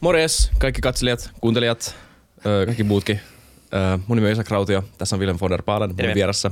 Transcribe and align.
Morjes 0.00 0.50
kaikki 0.58 0.80
katselijat, 0.80 1.30
kuuntelijat, 1.40 1.96
kaikki 2.66 2.82
muutkin. 2.82 3.20
Mun 4.06 4.16
nimi 4.16 4.26
on 4.26 4.32
Isa 4.32 4.44
Krautio, 4.44 4.84
tässä 4.98 5.16
on 5.16 5.20
Willem 5.20 5.38
von 5.40 5.50
der 5.50 5.62
Baalen 5.62 5.90
mun 5.90 6.14
vieressä 6.14 6.50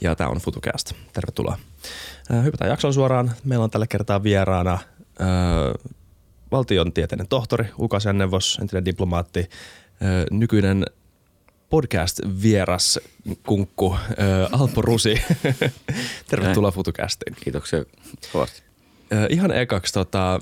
ja 0.00 0.14
tää 0.14 0.28
on 0.28 0.38
FutuCast. 0.38 0.92
Tervetuloa. 1.12 1.58
Hypätään 2.44 2.70
jaksoon 2.70 2.94
suoraan. 2.94 3.32
Meillä 3.44 3.62
on 3.62 3.70
tällä 3.70 3.86
kertaa 3.86 4.22
vieraana 4.22 4.78
valtiontieteiden 6.52 7.28
tohtori, 7.28 7.66
ulkoasianneuvos, 7.78 8.58
entinen 8.60 8.84
diplomaatti, 8.84 9.48
nykyinen 10.30 10.84
podcast-vieras 11.70 12.98
kunkku 13.46 13.96
Alpo 14.52 14.82
Rusi. 14.82 15.22
Tervetuloa 16.30 16.70
FutuCastiin. 16.70 17.36
Kiitoksia 17.40 17.84
kovasti. 18.32 18.62
Ihan 19.30 19.50
ekaksi, 19.50 19.92
tota, 19.92 20.40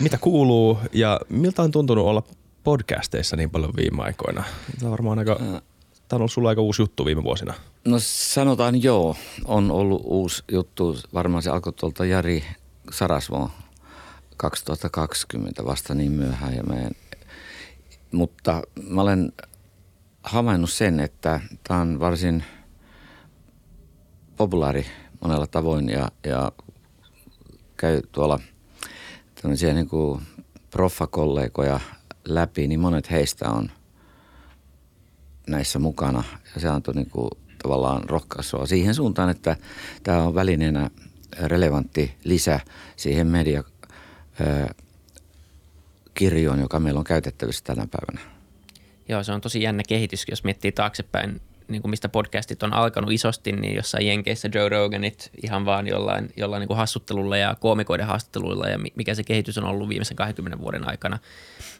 mitä 0.00 0.18
kuuluu 0.18 0.78
ja 0.92 1.20
miltä 1.28 1.62
on 1.62 1.70
tuntunut 1.70 2.06
olla 2.06 2.22
podcasteissa 2.64 3.36
niin 3.36 3.50
paljon 3.50 3.72
viime 3.76 4.02
aikoina? 4.02 4.44
Tämä 4.78 4.86
on 4.86 4.90
varmaan 4.90 5.18
aika, 5.18 5.36
tämä 5.38 5.60
on 6.12 6.20
ollut 6.20 6.32
sulla 6.32 6.48
aika 6.48 6.60
uusi 6.60 6.82
juttu 6.82 7.04
viime 7.04 7.22
vuosina. 7.22 7.54
No 7.84 7.96
sanotaan 8.00 8.82
joo, 8.82 9.16
on 9.44 9.70
ollut 9.70 10.02
uusi 10.04 10.44
juttu. 10.52 10.96
Varmaan 11.14 11.42
se 11.42 11.50
alkoi 11.50 11.72
tuolta 11.72 12.04
Jari 12.04 12.44
Sarasvoon 12.92 13.50
2020 14.36 15.64
vasta 15.64 15.94
niin 15.94 16.12
myöhään. 16.12 16.56
Ja 16.56 16.62
meidän, 16.62 16.92
mutta 18.12 18.62
mä 18.88 19.02
olen 19.02 19.32
havainnut 20.22 20.70
sen, 20.70 21.00
että 21.00 21.40
tämä 21.68 21.80
on 21.80 22.00
varsin 22.00 22.44
populaari 24.36 24.86
monella 25.20 25.46
tavoin 25.46 25.88
ja, 25.88 26.08
ja 26.26 26.52
käy 27.82 28.00
tuolla 28.12 28.40
tämmöisiä 29.42 29.74
niin 29.74 29.88
kuin 29.88 30.22
proffakollegoja 30.70 31.80
läpi, 32.24 32.66
niin 32.66 32.80
monet 32.80 33.10
heistä 33.10 33.50
on 33.50 33.70
näissä 35.46 35.78
mukana. 35.78 36.24
Ja 36.54 36.60
se 36.60 36.68
antoi 36.68 36.94
niin 36.94 37.10
kuin 37.10 37.30
tavallaan 37.62 38.02
rohkaisua 38.08 38.66
siihen 38.66 38.94
suuntaan, 38.94 39.30
että 39.30 39.56
tämä 40.02 40.22
on 40.22 40.34
välineenä 40.34 40.90
relevantti 41.40 42.14
lisä 42.24 42.60
siihen 42.96 43.26
media 43.26 43.64
kirjoon, 46.14 46.60
joka 46.60 46.80
meillä 46.80 46.98
on 46.98 47.04
käytettävissä 47.04 47.64
tänä 47.64 47.86
päivänä. 47.90 48.30
Joo, 49.08 49.22
se 49.22 49.32
on 49.32 49.40
tosi 49.40 49.62
jännä 49.62 49.82
kehitys, 49.88 50.24
jos 50.30 50.44
miettii 50.44 50.72
taaksepäin, 50.72 51.40
niin 51.72 51.82
kuin 51.82 51.90
mistä 51.90 52.08
podcastit 52.08 52.62
on 52.62 52.72
alkanut 52.72 53.12
isosti, 53.12 53.52
niin 53.52 53.76
jossain 53.76 54.06
Jenkeissä 54.06 54.48
Joe 54.54 54.68
Roganit 54.68 55.30
ihan 55.42 55.64
vaan 55.64 55.86
jollain, 55.86 56.30
jollain 56.36 56.60
niin 56.60 56.68
kuin 56.68 56.76
hassuttelulla 56.76 57.36
ja 57.36 57.56
koomikoiden 57.60 58.06
haastatteluilla 58.06 58.68
ja 58.68 58.78
mikä 58.96 59.14
se 59.14 59.22
kehitys 59.22 59.58
on 59.58 59.64
ollut 59.64 59.88
viimeisen 59.88 60.16
20 60.16 60.58
vuoden 60.58 60.88
aikana. 60.88 61.18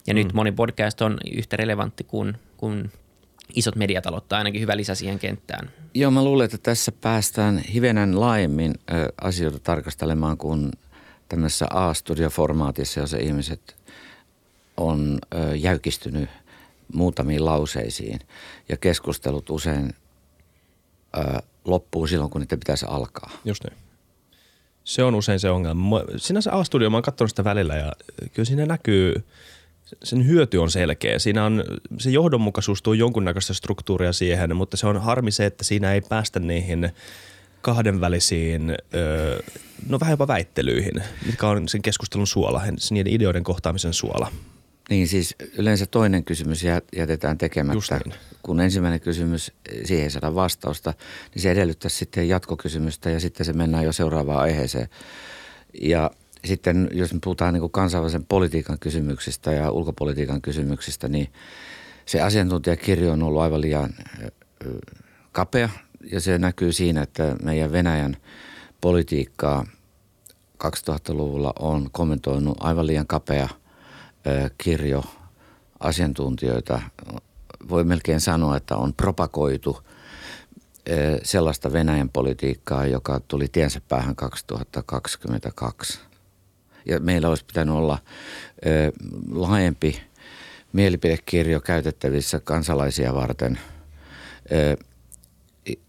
Ja 0.07 0.13
mm. 0.13 0.17
nyt 0.17 0.33
moni 0.33 0.51
podcast 0.51 1.01
on 1.01 1.17
yhtä 1.35 1.57
relevantti 1.57 2.03
kuin, 2.03 2.37
kuin 2.57 2.91
isot 3.55 3.75
mediatalot 3.75 4.27
tai 4.27 4.37
ainakin 4.37 4.61
hyvä 4.61 4.77
lisä 4.77 4.95
siihen 4.95 5.19
kenttään. 5.19 5.71
Joo, 5.93 6.11
mä 6.11 6.23
luulen, 6.23 6.45
että 6.45 6.57
tässä 6.57 6.91
päästään 6.91 7.57
hivenen 7.57 8.19
laajemmin 8.19 8.73
ö, 8.93 9.13
asioita 9.21 9.59
tarkastelemaan 9.59 10.37
kuin 10.37 10.71
tämmöisessä 11.29 11.65
A-studio-formaatissa, 11.69 12.99
jossa 12.99 13.17
ihmiset 13.17 13.75
on 14.77 15.19
ö, 15.33 15.55
jäykistynyt– 15.55 16.29
muutamiin 16.93 17.45
lauseisiin 17.45 18.19
ja 18.69 18.77
keskustelut 18.77 19.49
usein 19.49 19.93
ö, 21.17 21.41
loppuu 21.65 22.07
silloin, 22.07 22.29
kun 22.31 22.41
niitä 22.41 22.57
pitäisi 22.57 22.85
alkaa. 22.89 23.29
Just 23.45 23.63
niin. 23.63 23.77
Se 24.83 25.03
on 25.03 25.15
usein 25.15 25.39
se 25.39 25.49
ongelma. 25.49 26.01
Sinänsä 26.17 26.51
A-studio, 26.51 26.89
mä 26.89 26.97
oon 26.97 27.03
katsonut 27.03 27.29
sitä 27.29 27.43
välillä 27.43 27.75
ja 27.75 27.91
kyllä 28.33 28.45
siinä 28.45 28.65
näkyy, 28.65 29.23
sen 30.03 30.27
hyöty 30.27 30.57
on 30.57 30.71
selkeä. 30.71 31.19
Siinä 31.19 31.45
on, 31.45 31.63
se 31.97 32.09
johdonmukaisuus 32.09 32.81
tuo 32.81 32.93
jonkunnäköistä 32.93 33.53
struktuuria 33.53 34.13
siihen, 34.13 34.55
mutta 34.55 34.77
se 34.77 34.87
on 34.87 35.01
harmi 35.01 35.31
se, 35.31 35.45
että 35.45 35.63
siinä 35.63 35.93
ei 35.93 36.01
päästä 36.01 36.39
niihin 36.39 36.91
kahdenvälisiin, 37.61 38.77
no 39.89 39.99
vähän 39.99 40.13
jopa 40.13 40.27
väittelyihin, 40.27 41.03
mitkä 41.25 41.47
on 41.47 41.69
sen 41.69 41.81
keskustelun 41.81 42.27
suola, 42.27 42.61
niiden 42.91 43.13
ideoiden 43.13 43.43
kohtaamisen 43.43 43.93
suola. 43.93 44.31
Niin 44.89 45.07
siis 45.07 45.35
yleensä 45.57 45.85
toinen 45.85 46.23
kysymys 46.23 46.63
jätetään 46.95 47.37
tekemättä. 47.37 47.99
Niin. 48.05 48.15
Kun 48.43 48.59
ensimmäinen 48.59 49.01
kysymys, 49.01 49.51
siihen 49.85 50.03
ei 50.03 50.09
saada 50.09 50.35
vastausta, 50.35 50.93
niin 51.33 51.41
se 51.41 51.51
edellyttää 51.51 51.89
sitten 51.89 52.29
jatkokysymystä 52.29 53.09
ja 53.09 53.19
sitten 53.19 53.45
se 53.45 53.53
mennään 53.53 53.85
jo 53.85 53.91
seuraavaan 53.91 54.41
aiheeseen. 54.41 54.87
Ja 55.81 56.11
sitten 56.45 56.89
jos 56.93 57.13
me 57.13 57.19
puhutaan 57.23 57.53
niin 57.53 57.61
kuin 57.61 57.71
kansainvälisen 57.71 58.25
politiikan 58.25 58.79
kysymyksistä 58.79 59.51
ja 59.51 59.71
ulkopolitiikan 59.71 60.41
kysymyksistä, 60.41 61.07
niin 61.07 61.27
se 62.05 62.21
asiantuntijakirjo 62.21 63.11
on 63.11 63.23
ollut 63.23 63.41
aivan 63.41 63.61
liian 63.61 63.93
kapea 65.31 65.69
ja 66.11 66.19
se 66.19 66.37
näkyy 66.37 66.73
siinä, 66.73 67.01
että 67.01 67.35
meidän 67.43 67.71
Venäjän 67.71 68.17
politiikkaa 68.81 69.65
2000-luvulla 70.63 71.53
on 71.59 71.89
kommentoinut 71.91 72.57
aivan 72.59 72.87
liian 72.87 73.07
kapea– 73.07 73.49
kirjo 74.57 75.03
asiantuntijoita. 75.79 76.81
Voi 77.69 77.83
melkein 77.83 78.21
sanoa, 78.21 78.57
että 78.57 78.75
on 78.75 78.93
propagoitu 78.93 79.81
sellaista 81.23 81.73
Venäjän 81.73 82.09
politiikkaa, 82.09 82.85
joka 82.85 83.21
tuli 83.27 83.47
tiensä 83.47 83.81
päähän 83.87 84.15
2022. 84.15 85.99
Ja 86.85 86.99
meillä 86.99 87.29
olisi 87.29 87.45
pitänyt 87.45 87.75
olla 87.75 87.97
laajempi 89.31 90.01
mielipidekirjo 90.73 91.59
käytettävissä 91.59 92.39
kansalaisia 92.39 93.15
varten, 93.15 93.59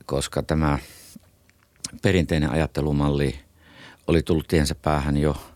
koska 0.07 0.43
tämä 0.43 0.79
perinteinen 2.03 2.51
ajattelumalli 2.51 3.41
oli 4.07 4.23
tullut 4.23 4.49
tiensä 4.49 4.75
päähän 4.75 5.17
jo– 5.17 5.37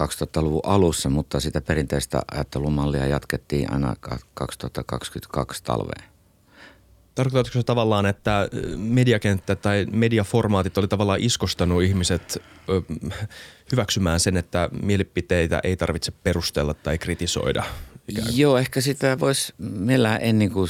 2000-luvun 0.00 0.60
alussa, 0.66 1.10
mutta 1.10 1.40
sitä 1.40 1.60
perinteistä 1.60 2.22
ajattelumallia 2.32 3.06
jatkettiin 3.06 3.72
aina 3.72 3.96
2022 4.34 5.64
talveen. 5.64 6.12
Tarkoitatko 7.14 7.58
se 7.58 7.62
tavallaan, 7.62 8.06
että 8.06 8.48
mediakenttä 8.76 9.56
tai 9.56 9.86
mediaformaatit 9.90 10.78
oli 10.78 10.88
tavallaan 10.88 11.20
iskostanut 11.20 11.82
ihmiset 11.82 12.42
hyväksymään 13.72 14.20
sen, 14.20 14.36
että 14.36 14.68
mielipiteitä 14.82 15.60
ei 15.64 15.76
tarvitse 15.76 16.12
perustella 16.22 16.74
tai 16.74 16.98
kritisoida? 16.98 17.64
Joo, 18.32 18.58
ehkä 18.58 18.80
sitä 18.80 19.18
voisi 19.20 19.54
ennen 20.20 20.50
kuin 20.50 20.68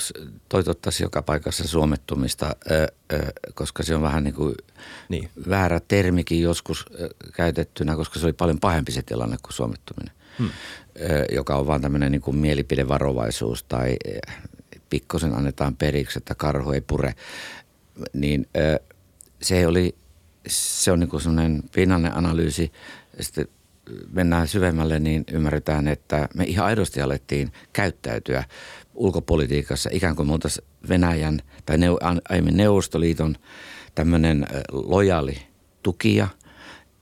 toitottaisi 0.48 1.02
joka 1.02 1.22
paikassa 1.22 1.68
suomettumista, 1.68 2.56
koska 3.54 3.82
se 3.82 3.94
on 3.94 4.02
vähän 4.02 4.24
niin 4.24 4.34
kuin 4.34 4.54
niin. 5.08 5.30
väärä 5.48 5.80
termikin 5.88 6.40
joskus 6.40 6.86
käytettynä, 7.34 7.96
koska 7.96 8.20
se 8.20 8.26
oli 8.26 8.32
paljon 8.32 8.60
pahempi 8.60 8.92
se 8.92 9.02
tilanne 9.02 9.36
kuin 9.42 9.52
suomettuminen, 9.52 10.14
hmm. 10.38 10.50
joka 11.34 11.56
on 11.56 11.66
vaan 11.66 11.80
tämmöinen 11.80 12.12
niin 12.12 12.22
kuin 12.22 12.36
mielipidevarovaisuus 12.36 13.62
tai 13.62 13.96
pikkosen 14.90 15.34
annetaan 15.34 15.76
periksi, 15.76 16.18
että 16.18 16.34
karhu 16.34 16.72
ei 16.72 16.80
pure. 16.80 17.14
Niin 18.12 18.48
se 19.42 19.66
oli, 19.66 19.94
se 20.48 20.92
on 20.92 21.00
niin 21.00 21.10
kuin 21.10 21.20
semmoinen 21.20 21.62
pinnainen 21.74 22.16
analyysi. 22.16 22.72
Sitten 23.20 23.48
mennään 24.12 24.48
syvemmälle, 24.48 24.98
niin 24.98 25.24
ymmärretään, 25.32 25.88
että 25.88 26.28
me 26.34 26.44
ihan 26.44 26.66
aidosti 26.66 27.02
alettiin 27.02 27.52
käyttäytyä 27.72 28.44
ulkopolitiikassa 28.94 29.90
ikään 29.92 30.16
kuin 30.16 30.28
me 30.28 30.62
Venäjän 30.88 31.40
tai 31.66 31.78
aiemmin 32.28 32.56
Neuvostoliiton 32.56 33.36
tämmöinen 33.94 34.46
lojaali 34.72 35.38
tukija. 35.82 36.28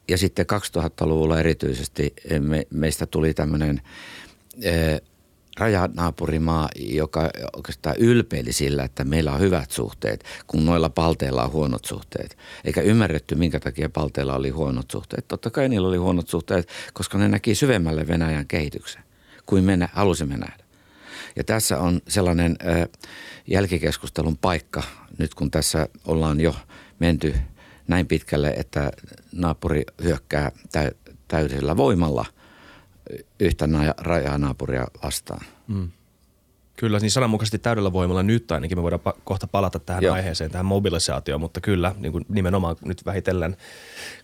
Ja 0.09 0.19
sitten 0.19 0.47
2000-luvulla 0.53 1.41
erityisesti 1.41 2.15
me, 2.41 2.67
meistä 2.71 3.07
tuli 3.07 3.35
tämmöinen 3.35 3.81
rajanaapurimaa, 5.61 6.69
joka 6.77 7.31
oikeastaan 7.57 7.97
ylpeili 7.99 8.53
sillä, 8.53 8.85
että 8.85 9.05
meillä 9.05 9.33
on 9.33 9.41
hyvät 9.41 9.71
suhteet, 9.71 10.25
kun 10.47 10.67
noilla 10.67 10.91
palteilla 10.91 11.45
on 11.45 11.53
huonot 11.53 11.85
suhteet. 11.85 12.39
Eikä 12.65 12.81
ymmärretty, 12.81 13.35
minkä 13.35 13.61
takia 13.61 13.89
palteilla 13.89 14.35
oli 14.35 14.51
huonot 14.51 14.91
suhteet. 14.91 15.29
Totta 15.29 15.51
kai 15.51 15.69
niillä 15.69 15.89
oli 15.89 15.97
huonot 15.97 16.29
suhteet, 16.29 16.69
koska 16.93 17.19
ne 17.19 17.29
näki 17.29 17.55
syvemmälle 17.55 18.09
Venäjän 18.09 18.47
kehityksen 18.47 19.03
kuin 19.47 19.65
me 19.65 19.89
halusimme 19.93 20.37
nähdä. 20.37 20.65
Ja 21.37 21.45
tässä 21.45 21.79
on 21.79 22.01
sellainen 22.09 22.57
ö, 22.67 22.89
jälkikeskustelun 23.47 24.37
paikka, 24.37 24.83
nyt 25.19 25.35
kun 25.35 25.51
tässä 25.51 25.89
ollaan 26.07 26.41
jo 26.41 26.57
menty 26.99 27.35
näin 27.89 28.07
pitkälle, 28.07 28.51
että 28.51 28.91
naapuri 29.33 29.85
hyökkää 30.03 30.53
täydellä 31.29 31.77
voimalla– 31.77 32.27
yhtä 33.41 33.69
rajanaapuria 33.99 34.87
vastaan. 35.03 35.47
Mm. 35.69 35.91
Kyllä, 36.77 36.99
niin 36.99 37.11
sananmukaisesti 37.11 37.59
täydellä 37.59 37.93
voimalla 37.93 38.23
nyt 38.23 38.53
ainakin 38.53 38.79
me 38.79 38.83
voidaan 38.83 39.01
pa- 39.09 39.21
kohta 39.25 39.47
palata 39.47 39.79
tähän 39.79 40.03
Joo. 40.03 40.15
aiheeseen, 40.15 40.51
tähän 40.51 40.67
mobilisaatioon, 40.67 41.41
mutta 41.41 41.61
kyllä 41.61 41.95
niin 41.99 42.13
kuin 42.13 42.25
nimenomaan 42.29 42.77
nyt 42.85 43.07
vähitellen 43.07 43.57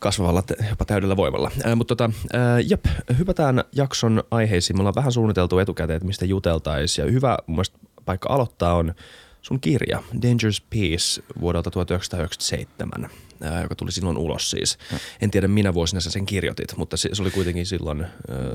kasvavalla 0.00 0.42
jopa 0.70 0.84
täydellä 0.84 1.16
voimalla. 1.16 1.50
Ää, 1.64 1.74
mutta 1.74 1.96
tota, 1.96 2.10
ää, 2.32 2.60
jep, 2.60 2.84
hypätään 3.18 3.64
jakson 3.72 4.24
aiheisiin. 4.30 4.76
Me 4.76 4.80
ollaan 4.80 4.94
vähän 4.94 5.12
suunniteltu 5.12 5.58
etukäteen, 5.58 5.96
että 5.96 6.06
mistä 6.06 6.24
juteltaisiin 6.24 7.06
ja 7.06 7.12
hyvä 7.12 7.38
mun 7.46 7.64
paikka 8.04 8.28
aloittaa 8.28 8.74
on 8.74 8.94
sun 9.42 9.60
kirja 9.60 10.02
Dangerous 10.22 10.60
Peace 10.60 11.22
vuodelta 11.40 11.70
1997 11.70 13.10
joka 13.62 13.74
tuli 13.74 13.92
silloin 13.92 14.18
ulos 14.18 14.50
siis. 14.50 14.78
En 15.20 15.30
tiedä 15.30 15.48
minä 15.48 15.74
vuosina 15.74 16.00
sä 16.00 16.10
sen 16.10 16.26
kirjoitit, 16.26 16.76
mutta 16.76 16.96
se, 16.96 17.08
se 17.12 17.22
oli 17.22 17.30
kuitenkin 17.30 17.66
silloin 17.66 18.04
äh, 18.04 18.10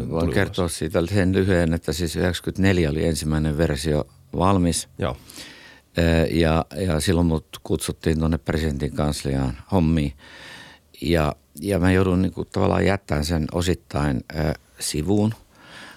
Voin 0.10 0.34
kertoa 0.34 0.64
ulos. 0.64 0.78
siitä 0.78 1.06
sen 1.06 1.34
lyhyen, 1.34 1.74
että 1.74 1.94
siis 1.94 2.16
94 2.16 2.90
oli 2.90 3.06
ensimmäinen 3.06 3.58
versio 3.58 4.08
valmis. 4.38 4.90
Joo. 4.98 5.18
Ja, 6.32 6.66
ja 6.76 7.00
silloin 7.00 7.28
mut 7.28 7.48
kutsuttiin 7.64 8.20
tuonne 8.20 8.38
presidentin 8.38 8.92
kansliaan 8.94 9.58
hommiin. 9.72 10.14
Ja, 11.02 11.36
ja 11.62 11.80
mä 11.80 11.92
joudun 11.92 12.22
niin 12.22 12.34
kuin 12.34 12.48
tavallaan 12.52 12.86
jättämään 12.86 13.26
sen 13.26 13.48
osittain 13.52 14.24
äh, 14.36 14.54
sivuun, 14.80 15.34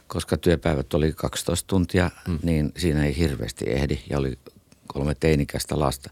koska 0.06 0.36
työpäivät 0.36 0.94
oli 0.94 1.12
12 1.12 1.66
tuntia, 1.66 2.10
mm. 2.28 2.38
niin 2.42 2.72
siinä 2.76 3.04
ei 3.04 3.16
hirveästi 3.16 3.64
ehdi 3.68 4.00
ja 4.10 4.18
oli 4.18 4.38
kolme 4.86 5.14
teinikäistä 5.20 5.78
lasta. 5.78 6.10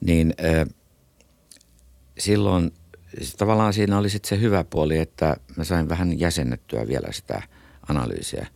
Niin 0.00 0.34
äh, 0.44 0.66
silloin 2.18 2.72
siis 3.18 3.34
tavallaan 3.34 3.72
siinä 3.72 3.98
oli 3.98 4.10
sitten 4.10 4.28
se 4.28 4.40
hyvä 4.40 4.64
puoli, 4.64 4.98
että 4.98 5.36
mä 5.56 5.64
sain 5.64 5.88
vähän 5.88 6.20
jäsennettyä 6.20 6.88
vielä 6.88 7.12
sitä 7.12 7.42
analyysiä. 7.88 8.46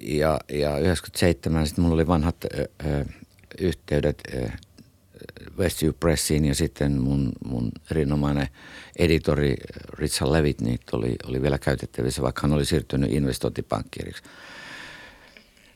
Ja, 0.00 0.40
ja 0.48 0.78
97 0.78 1.66
sitten 1.66 1.82
mulla 1.82 1.94
oli 1.94 2.06
vanhat 2.06 2.36
ö, 2.44 2.68
ö, 2.86 3.04
yhteydet 3.60 4.22
ö, 4.34 4.48
Westview 5.58 5.92
Pressiin 6.00 6.44
ja 6.44 6.54
sitten 6.54 6.92
mun, 6.92 7.32
mun 7.44 7.72
erinomainen 7.90 8.48
editori 8.98 9.54
Richard 9.98 10.32
Levitt 10.32 10.60
niin 10.60 10.78
oli, 10.92 11.16
oli 11.28 11.42
vielä 11.42 11.58
käytettävissä, 11.58 12.22
vaikka 12.22 12.42
hän 12.42 12.52
oli 12.52 12.64
siirtynyt 12.64 13.12
investointipankkiriksi. 13.12 14.22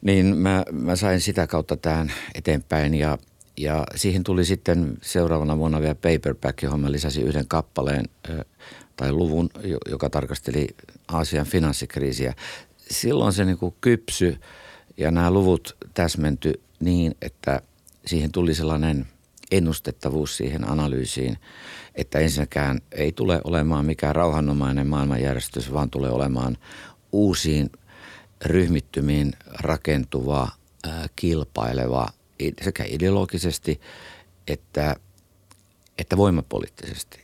Niin 0.03 0.37
mä, 0.37 0.65
mä 0.73 0.97
sain 0.97 1.21
sitä 1.21 1.47
kautta 1.47 1.77
tähän 1.77 2.13
eteenpäin 2.35 2.95
ja– 2.95 3.19
ja 3.63 3.87
siihen 3.97 4.25
tuli 4.25 4.45
sitten 4.45 4.99
seuraavana 5.03 5.59
vuonna 5.59 5.81
vielä 5.81 5.95
paperback, 5.95 6.63
johon 6.63 6.81
mä 6.81 6.93
lisäsin 6.93 7.25
yhden 7.25 7.49
kappaleen 7.49 8.05
tai 8.97 9.13
luvun, 9.13 9.51
joka 9.91 10.11
tarkasteli 10.11 10.69
Aasian 11.09 11.47
finanssikriisiä. 11.47 12.35
Silloin 12.91 13.33
se 13.33 13.45
niin 13.45 13.59
kypsy 13.81 14.41
ja 14.97 15.11
nämä 15.11 15.31
luvut 15.31 15.77
täsmenty 15.95 16.61
niin, 16.81 17.15
että 17.23 17.63
siihen 18.07 18.33
tuli 18.33 18.55
sellainen 18.55 19.07
ennustettavuus 19.51 20.37
siihen 20.37 20.71
analyysiin, 20.71 21.39
että 21.95 22.19
ensinnäkään 22.19 22.81
ei 22.93 23.13
tule 23.13 23.41
olemaan 23.45 23.85
mikään 23.85 24.17
rauhanomainen 24.17 24.87
maailmanjärjestys, 24.87 25.73
vaan 25.73 25.91
tulee 25.91 26.11
olemaan 26.11 26.57
uusiin 27.13 27.71
ryhmittymiin 28.45 29.33
rakentuva, 29.61 30.49
kilpaileva– 31.17 32.09
sekä 32.63 32.85
ideologisesti 32.89 33.81
että, 34.49 34.97
että 35.99 36.17
voimapoliittisesti 36.17 37.21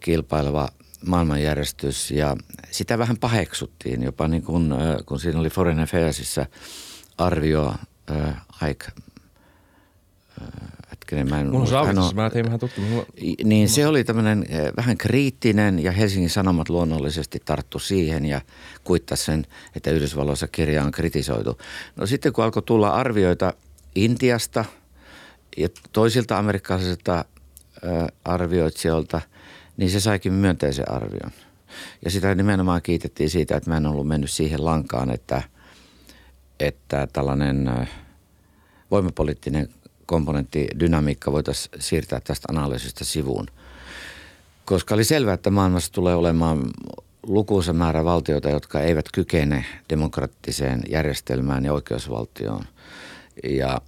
kilpaileva 0.00 0.68
maailmanjärjestys 1.06 2.10
ja 2.10 2.36
sitä 2.70 2.98
vähän 2.98 3.16
paheksuttiin 3.16 4.02
jopa 4.02 4.28
niin 4.28 4.42
kuin, 4.42 4.74
kun 5.06 5.20
siinä 5.20 5.40
oli 5.40 5.50
Foreign 5.50 5.80
Affairsissa 5.80 6.46
arvio 7.18 7.74
Ike 8.70 8.86
hetkinen, 10.90 11.30
mä 11.30 11.40
en 11.40 11.46
Mulla 11.46 11.60
on 11.60 11.66
saavutus, 11.66 12.14
mä 12.14 12.30
tein 12.30 12.44
vähän 12.44 12.60
tutkimusta. 12.60 13.12
Niin 13.44 13.68
se 13.68 13.86
oli 13.86 14.04
tämmöinen 14.04 14.46
vähän 14.76 14.98
kriittinen 14.98 15.78
ja 15.78 15.92
Helsingin 15.92 16.30
Sanomat 16.30 16.68
luonnollisesti 16.68 17.42
tarttu 17.44 17.78
siihen 17.78 18.24
ja 18.24 18.40
kuittasi 18.84 19.24
sen, 19.24 19.46
että 19.76 19.90
Yhdysvalloissa 19.90 20.48
kirja 20.48 20.84
on 20.84 20.92
kritisoitu. 20.92 21.58
No 21.96 22.06
sitten 22.06 22.32
kun 22.32 22.44
alkoi 22.44 22.62
tulla 22.62 22.90
arvioita 22.90 23.54
Intiasta 23.94 24.64
ja 25.56 25.68
toisilta 25.92 26.38
amerikkalaisilta 26.38 27.24
arvioitsijoilta, 28.24 29.20
niin 29.76 29.90
se 29.90 30.00
saikin 30.00 30.32
myönteisen 30.32 30.90
arvion. 30.90 31.32
Ja 32.04 32.10
sitä 32.10 32.34
nimenomaan 32.34 32.82
kiitettiin 32.82 33.30
siitä, 33.30 33.56
että 33.56 33.70
mä 33.70 33.76
en 33.76 33.86
ollut 33.86 34.08
mennyt 34.08 34.30
siihen 34.30 34.64
lankaan, 34.64 35.10
että, 35.10 35.42
että 36.60 37.08
tällainen 37.12 37.88
voimapoliittinen 38.90 39.68
komponentti, 40.06 40.68
dynamiikka 40.80 41.32
voitaisiin 41.32 41.82
siirtää 41.82 42.20
tästä 42.20 42.46
analyysistä 42.50 43.04
sivuun. 43.04 43.46
Koska 44.64 44.94
oli 44.94 45.04
selvää, 45.04 45.34
että 45.34 45.50
maailmassa 45.50 45.92
tulee 45.92 46.14
olemaan 46.14 46.70
lukuisa 47.22 47.72
määrä 47.72 48.04
valtioita, 48.04 48.50
jotka 48.50 48.80
eivät 48.80 49.06
kykene 49.12 49.64
demokraattiseen 49.90 50.82
järjestelmään 50.90 51.64
ja 51.64 51.72
oikeusvaltioon 51.72 52.64
ja, 53.42 53.80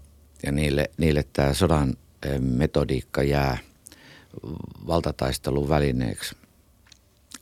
ja 0.43 0.53
niille, 0.53 0.91
niille 0.99 1.25
tämä 1.33 1.53
sodan 1.53 1.95
eh, 2.27 2.41
metodiikka 2.41 3.23
jää 3.23 3.59
valtataistelun 4.87 5.69
välineeksi. 5.69 6.37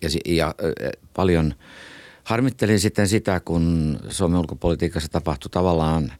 Ja, 0.03 0.09
ja 0.27 0.55
eh, 0.59 0.91
paljon 1.15 1.55
harmittelin 2.25 2.81
sitten 2.81 3.09
sitä, 3.09 3.41
kun 3.41 3.99
Suomen 4.09 4.39
ulkopolitiikassa 4.39 5.09
tapahtui 5.09 5.51
tavallaan 5.51 6.13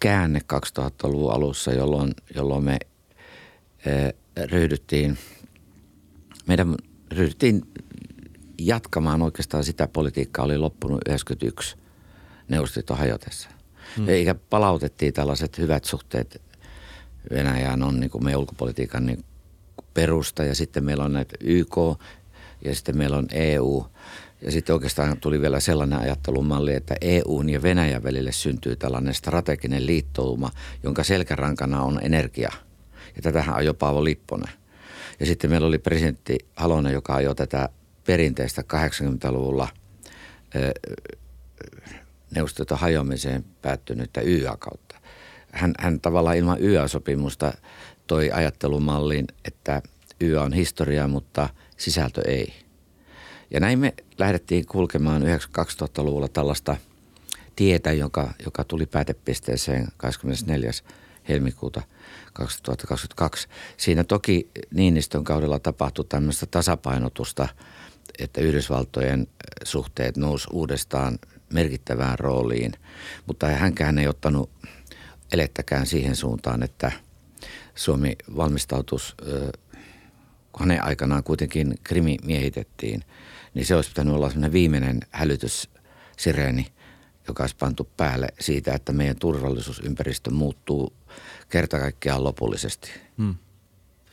käänne 0.00 0.40
2000-luvun 0.54 1.32
alussa, 1.32 1.72
jolloin, 1.72 2.14
jolloin 2.34 2.64
me 2.64 2.78
eh, 3.86 4.14
ryhdyttiin, 4.50 5.18
meidän 6.46 6.74
ryhdyttiin 7.12 7.62
jatkamaan 8.58 9.22
oikeastaan 9.22 9.64
sitä 9.64 9.88
politiikkaa, 9.88 10.44
oli 10.44 10.58
loppunut 10.58 11.00
91 11.08 11.76
neuvostoliiton 12.48 12.98
hajotessa. 12.98 13.55
Hmm. 13.96 14.08
Eikä 14.08 14.34
palautettiin 14.34 15.12
tällaiset 15.12 15.58
hyvät 15.58 15.84
suhteet 15.84 16.42
Venäjään 17.30 17.82
on 17.82 18.00
niin 18.00 18.10
kuin 18.10 18.24
meidän 18.24 18.40
ulkopolitiikan 18.40 19.06
niin 19.06 19.24
perusta 19.94 20.44
ja 20.44 20.54
sitten 20.54 20.84
meillä 20.84 21.04
on 21.04 21.12
näitä 21.12 21.36
YK 21.40 21.76
ja 22.64 22.74
sitten 22.74 22.98
meillä 22.98 23.16
on 23.16 23.26
EU. 23.32 23.86
Ja 24.42 24.52
sitten 24.52 24.74
oikeastaan 24.74 25.20
tuli 25.20 25.40
vielä 25.40 25.60
sellainen 25.60 25.98
ajattelumalli, 25.98 26.74
että 26.74 26.94
EUn 27.00 27.48
ja 27.48 27.62
Venäjän 27.62 28.02
välille 28.02 28.32
syntyy 28.32 28.76
tällainen 28.76 29.14
strateginen 29.14 29.86
liittouma, 29.86 30.50
jonka 30.82 31.04
selkärankana 31.04 31.82
on 31.82 32.00
energia. 32.02 32.52
Ja 33.16 33.22
tätähän 33.22 33.54
ajoi 33.54 33.74
Paavo 33.74 34.04
Lipponen. 34.04 34.52
Ja 35.20 35.26
sitten 35.26 35.50
meillä 35.50 35.66
oli 35.66 35.78
presidentti 35.78 36.38
Halonen, 36.56 36.92
joka 36.92 37.14
ajoi 37.14 37.34
tätä 37.34 37.68
perinteistä 38.06 38.62
80-luvulla 38.62 39.68
Neuvostoliiton 42.36 42.78
hajoamiseen 42.78 43.44
päättynyttä 43.62 44.20
YA-kautta. 44.20 44.96
Hän, 45.52 45.74
hän 45.78 46.00
tavallaan 46.00 46.36
ilman 46.36 46.62
YA-sopimusta 46.62 47.52
toi 48.06 48.30
ajattelumallin, 48.30 49.26
että 49.44 49.82
YA 50.20 50.42
on 50.42 50.52
historia, 50.52 51.08
mutta 51.08 51.48
sisältö 51.76 52.22
ei. 52.28 52.54
Ja 53.50 53.60
näin 53.60 53.78
me 53.78 53.94
lähdettiin 54.18 54.66
kulkemaan 54.66 55.22
2000-luvulla 55.22 56.28
tällaista 56.28 56.76
tietä, 57.56 57.92
joka, 57.92 58.34
joka 58.44 58.64
tuli 58.64 58.86
päätepisteeseen 58.86 59.88
24. 59.96 60.70
helmikuuta 61.28 61.82
2022. 62.32 63.48
Siinä 63.76 64.04
toki 64.04 64.50
Niinistön 64.70 65.24
kaudella 65.24 65.58
tapahtui 65.58 66.04
tämmöistä 66.08 66.46
tasapainotusta, 66.46 67.48
että 68.18 68.40
Yhdysvaltojen 68.40 69.26
suhteet 69.64 70.16
nousi 70.16 70.48
uudestaan 70.52 71.18
merkittävään 71.52 72.18
rooliin, 72.18 72.72
mutta 73.26 73.46
hänkään 73.46 73.98
ei 73.98 74.08
ottanut 74.08 74.50
elettäkään 75.32 75.86
siihen 75.86 76.16
suuntaan, 76.16 76.62
että 76.62 76.92
Suomi 77.74 78.16
valmistautus, 78.36 79.14
kun 80.52 80.60
hänen 80.60 80.84
aikanaan 80.84 81.24
kuitenkin 81.24 81.74
krimi 81.84 82.16
miehitettiin, 82.24 83.02
niin 83.54 83.66
se 83.66 83.74
olisi 83.74 83.90
pitänyt 83.90 84.14
olla 84.14 84.28
sellainen 84.28 84.52
viimeinen 84.52 85.00
hälytyssireeni, 85.10 86.66
joka 87.28 87.42
olisi 87.42 87.56
pantu 87.56 87.88
päälle 87.96 88.28
siitä, 88.40 88.74
että 88.74 88.92
meidän 88.92 89.16
turvallisuusympäristö 89.16 90.30
muuttuu 90.30 90.92
kerta 91.48 91.78
kaikkiaan 91.78 92.24
lopullisesti. 92.24 92.90
Hmm. 93.18 93.34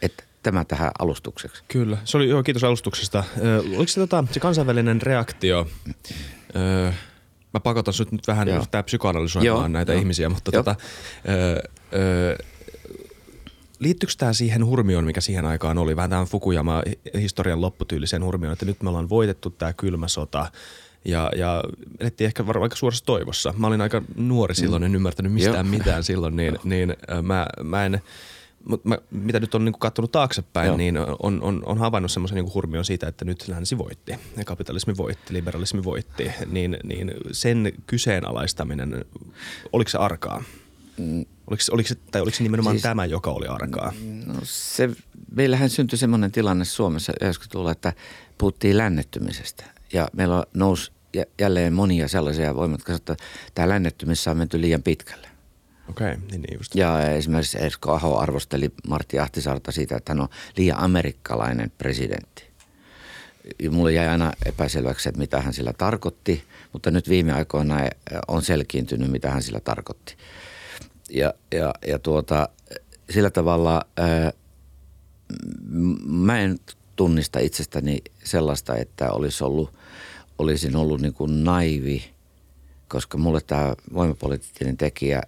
Että 0.01 0.23
tämä 0.43 0.65
tähän 0.65 0.91
alustukseksi. 0.99 1.63
Kyllä, 1.67 1.97
se 2.05 2.17
oli, 2.17 2.29
joo, 2.29 2.43
kiitos 2.43 2.63
alustuksesta. 2.63 3.23
Ö, 3.37 3.59
oliko 3.59 3.87
se, 3.87 3.99
tota, 3.99 4.23
se 4.31 4.39
kansainvälinen 4.39 5.01
reaktio, 5.01 5.67
ö, 6.55 6.93
mä 7.53 7.59
pakotan 7.59 7.93
sut 7.93 8.11
nyt 8.11 8.27
vähän 8.27 8.47
Joo. 8.47 8.65
tää 8.71 8.83
psykoanalysoimaan 8.83 9.59
Joo. 9.59 9.67
näitä 9.67 9.91
Joo. 9.91 9.99
ihmisiä, 9.99 10.29
mutta 10.29 10.51
Joo. 10.53 10.63
tota, 10.63 10.75
ö, 11.29 11.69
ö, 11.99 12.37
liittyykö 13.79 14.13
tämä 14.17 14.33
siihen 14.33 14.65
hurmioon, 14.65 15.05
mikä 15.05 15.21
siihen 15.21 15.45
aikaan 15.45 15.77
oli, 15.77 15.95
vähän 15.95 16.09
tämän 16.09 16.25
Fukuyama 16.25 16.83
historian 17.19 17.61
lopputyyliseen 17.61 18.23
hurmioon, 18.23 18.53
että 18.53 18.65
nyt 18.65 18.83
me 18.83 18.89
ollaan 18.89 19.09
voitettu 19.09 19.49
tämä 19.49 19.73
kylmä 19.73 20.07
sota 20.07 20.51
Ja, 21.05 21.31
ja 21.35 21.63
elettiin 21.99 22.25
ehkä 22.25 22.47
varmaan 22.47 22.63
aika 22.63 22.75
suorassa 22.75 23.05
toivossa. 23.05 23.53
Mä 23.57 23.67
olin 23.67 23.81
aika 23.81 24.01
nuori 24.15 24.55
silloin, 24.55 24.83
en 24.83 24.95
ymmärtänyt 24.95 25.31
mistään 25.31 25.65
Joo. 25.65 25.77
mitään 25.77 26.03
silloin, 26.03 26.35
niin, 26.35 26.57
niin 26.63 26.95
äh, 27.11 27.21
mä, 27.23 27.47
mä 27.63 27.85
en, 27.85 28.01
mut 28.69 28.85
mä, 28.85 28.97
mitä 29.11 29.39
nyt 29.39 29.55
on 29.55 29.65
niin 29.65 29.79
katsonut 29.79 30.11
taaksepäin, 30.11 30.67
Joo. 30.67 30.77
niin 30.77 30.97
on, 30.97 31.43
on, 31.43 31.63
on 31.65 31.77
havainnut 31.77 32.11
semmoisen 32.11 32.35
niin 32.35 32.53
hurmion 32.53 32.85
siitä, 32.85 33.07
että 33.07 33.25
nyt 33.25 33.47
länsi 33.47 33.77
voitti. 33.77 34.11
Ja 34.37 34.45
kapitalismi 34.45 34.97
voitti, 34.97 35.33
liberalismi 35.33 35.83
voitti. 35.83 36.31
Niin, 36.51 36.77
niin 36.83 37.11
sen 37.31 37.73
kyseenalaistaminen, 37.87 39.05
oliko 39.73 39.89
se 39.89 39.97
arkaa? 39.97 40.43
Oliko, 41.47 41.63
oliko 41.71 41.87
se, 41.87 41.95
tai 42.11 42.21
oliko 42.21 42.37
se 42.37 42.43
nimenomaan 42.43 42.73
Siis- 42.73 42.83
tämä, 42.83 43.05
joka 43.05 43.31
oli 43.31 43.47
arkaa? 43.47 43.93
No 44.25 44.33
se, 44.43 44.89
meillähän 45.35 45.69
syntyi 45.69 45.97
semmoinen 45.97 46.31
tilanne 46.31 46.65
Suomessa 46.65 47.13
90-luvulla, 47.23 47.71
että 47.71 47.93
puhuttiin 48.37 48.77
lännettymisestä. 48.77 49.65
Ja 49.93 50.07
meillä 50.13 50.45
nousi 50.53 50.91
jä- 51.15 51.25
jälleen 51.41 51.73
monia 51.73 52.07
sellaisia 52.07 52.55
voimat, 52.55 52.89
että 52.89 53.15
tämä 53.55 53.69
lännettymissä 53.69 54.31
on 54.31 54.37
menty 54.37 54.61
liian 54.61 54.83
pitkälle. 54.83 55.27
Okei, 55.89 56.07
okay, 56.07 56.21
niin, 56.31 56.41
niin 56.41 56.57
just. 56.57 56.75
Ja 56.75 57.09
esimerkiksi 57.09 57.57
Esko 57.61 57.91
Aho 57.91 58.17
arvosteli 58.17 58.71
Martti 58.87 59.19
Ahtisaarta 59.19 59.71
siitä, 59.71 59.97
että 59.97 60.11
hän 60.11 60.21
on 60.21 60.27
liian 60.57 60.79
amerikkalainen 60.79 61.71
presidentti. 61.77 62.43
Mulle 63.71 63.93
jäi 63.93 64.07
aina 64.07 64.31
epäselväksi, 64.45 65.09
että 65.09 65.19
mitä 65.19 65.41
hän 65.41 65.53
sillä 65.53 65.73
tarkoitti, 65.73 66.43
mutta 66.73 66.91
nyt 66.91 67.09
viime 67.09 67.33
aikoina 67.33 67.75
on 68.27 68.41
selkiintynyt, 68.41 69.11
mitä 69.11 69.31
hän 69.31 69.43
sillä 69.43 69.59
tarkoitti. 69.59 70.15
Ja, 71.09 71.33
ja, 71.51 71.73
ja 71.87 71.99
tuota, 71.99 72.49
sillä 73.09 73.29
tavalla 73.29 73.81
ää, 73.97 74.31
mä 76.05 76.39
en 76.39 76.59
tunnista 76.95 77.39
itsestäni 77.39 78.01
sellaista, 78.23 78.75
että 78.75 79.11
olisi 79.11 79.43
ollut, 79.43 79.73
olisin 80.39 80.75
ollut 80.75 81.01
niin 81.01 81.13
kuin 81.13 81.43
naivi, 81.43 82.03
koska 82.87 83.17
mulle 83.17 83.41
tämä 83.41 83.75
voimapoliittinen 83.93 84.77
tekijä 84.77 85.21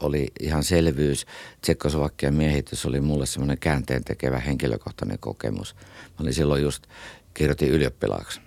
oli 0.00 0.32
ihan 0.40 0.64
selvyys. 0.64 1.26
Tsekkoslovakian 1.60 2.34
miehitys 2.34 2.86
oli 2.86 3.00
mulle 3.00 3.26
semmoinen 3.26 3.58
käänteen 3.58 4.04
tekevä 4.04 4.38
henkilökohtainen 4.38 5.18
kokemus. 5.18 5.74
Mä 6.04 6.16
olin 6.20 6.34
silloin 6.34 6.62
just, 6.62 6.86
kirjoitin 7.34 7.70
ylioppilaaksi. 7.70 8.40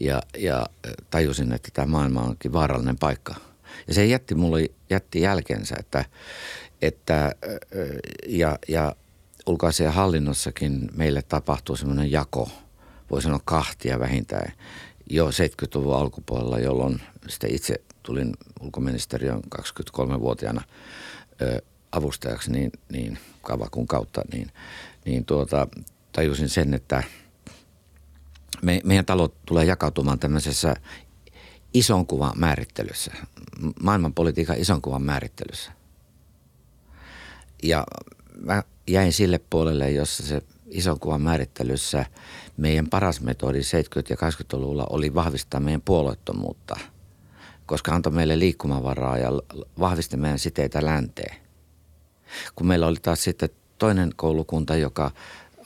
Ja, 0.00 0.22
ja 0.38 0.66
tajusin, 1.10 1.52
että 1.52 1.68
tämä 1.72 1.86
maailma 1.86 2.22
onkin 2.22 2.52
vaarallinen 2.52 2.98
paikka. 2.98 3.34
Ja 3.88 3.94
se 3.94 4.06
jätti 4.06 4.34
mulle 4.34 4.66
jätti 4.90 5.20
jälkensä, 5.20 5.76
että, 5.78 6.04
että 6.82 7.34
ja, 8.26 8.58
ja 8.68 8.96
ulkoasian 9.46 9.92
hallinnossakin 9.92 10.88
meille 10.96 11.22
tapahtuu 11.22 11.76
semmoinen 11.76 12.10
jako, 12.10 12.48
voi 13.10 13.22
sanoa 13.22 13.40
kahtia 13.44 14.00
vähintään, 14.00 14.52
jo 15.10 15.30
70-luvun 15.30 15.96
alkupuolella, 15.96 16.58
jolloin 16.58 17.02
sitten 17.28 17.54
itse 17.54 17.74
tulin 18.08 18.34
ulkoministeriön 18.60 19.40
23-vuotiaana 19.58 20.62
ö, 21.42 21.62
avustajaksi 21.92 22.52
niin, 22.52 22.72
niin 22.92 23.18
Kavakun 23.42 23.86
kautta, 23.86 24.22
niin, 24.32 24.52
niin 25.04 25.24
tuota, 25.24 25.68
tajusin 26.12 26.48
sen, 26.48 26.74
että 26.74 27.02
me, 28.62 28.80
meidän 28.84 29.04
talo 29.04 29.28
tulee 29.46 29.64
jakautumaan 29.64 30.18
tämmöisessä 30.18 30.74
ison 31.74 32.06
kuvan 32.06 32.32
määrittelyssä, 32.36 33.12
maailmanpolitiikan 33.82 34.58
ison 34.58 34.82
kuvan 34.82 35.02
määrittelyssä. 35.02 35.72
Ja 37.62 37.86
mä 38.40 38.62
jäin 38.86 39.12
sille 39.12 39.40
puolelle, 39.50 39.90
jossa 39.90 40.22
se 40.22 40.42
ison 40.66 41.00
kuvan 41.00 41.22
määrittelyssä 41.22 42.06
meidän 42.56 42.88
paras 42.88 43.20
metodi 43.20 43.60
70- 43.60 43.62
ja 44.10 44.16
80-luvulla 44.16 44.86
oli 44.90 45.14
vahvistaa 45.14 45.60
meidän 45.60 45.82
puolueettomuutta, 45.82 46.76
koska 47.68 47.94
antoi 47.94 48.12
meille 48.12 48.38
liikkumavaraa 48.38 49.18
ja 49.18 49.30
vahvisti 49.80 50.16
meidän 50.16 50.38
siteitä 50.38 50.84
länteen. 50.84 51.36
Kun 52.54 52.66
meillä 52.66 52.86
oli 52.86 52.96
taas 53.02 53.24
sitten 53.24 53.48
toinen 53.78 54.10
koulukunta, 54.16 54.76
joka 54.76 55.10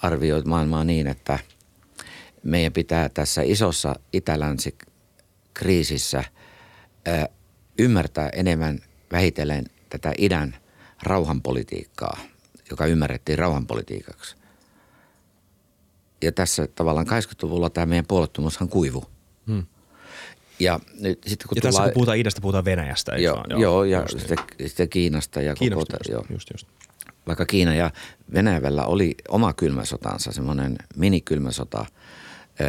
arvioi 0.03 0.43
maailmaa 0.43 0.85
niin, 0.85 1.07
että 1.07 1.39
meidän 2.43 2.73
pitää 2.73 3.09
tässä 3.09 3.43
isossa 3.43 3.95
itälänsi-kriisissä 4.13 6.25
ymmärtää 7.79 8.29
enemmän 8.29 8.79
vähitellen 9.13 9.65
tätä 9.89 10.13
idän 10.19 10.57
rauhanpolitiikkaa, 11.03 12.19
joka 12.71 12.87
ymmärrettiin 12.87 13.39
rauhanpolitiikaksi. 13.39 14.37
Ja 16.23 16.33
tässä 16.33 16.67
tavallaan 16.67 17.07
80-luvulla 17.07 17.71
tämä 17.71 17.87
meidän 17.87 18.07
puolettomuushan 18.07 18.69
kuivu. 18.69 19.05
Ja 20.63 20.81
nyt 21.01 21.19
sitten 21.27 21.49
kun 21.49 21.57
Ja 21.57 21.63
tässä 21.63 21.77
tullaan, 21.77 21.91
kun 21.91 21.95
puhutaan 21.95 22.19
idästä, 22.19 22.41
puhutaan 22.41 22.65
Venäjästä. 22.65 23.13
eikö 23.13 23.25
joo, 23.25 23.37
vaan? 23.37 23.51
joo, 23.51 23.61
joo, 23.61 23.85
ja 23.85 24.01
just 24.01 24.15
niin. 24.15 24.29
sitten, 24.29 24.69
sitten 24.69 24.89
Kiinasta 24.89 25.41
ja 25.41 25.55
Kiinnosta 25.55 25.93
koko, 25.93 26.01
just, 26.01 26.11
joo, 26.11 26.25
just, 26.31 26.49
just. 26.53 26.67
vaikka 27.27 27.47
Kiina 27.47 27.75
ja 27.75 27.91
Venäjällä 28.33 28.85
oli 28.85 29.15
oma 29.29 29.53
kylmäsotansa, 29.53 30.33
semmoinen 30.33 30.77
minikylmäsota 30.97 31.87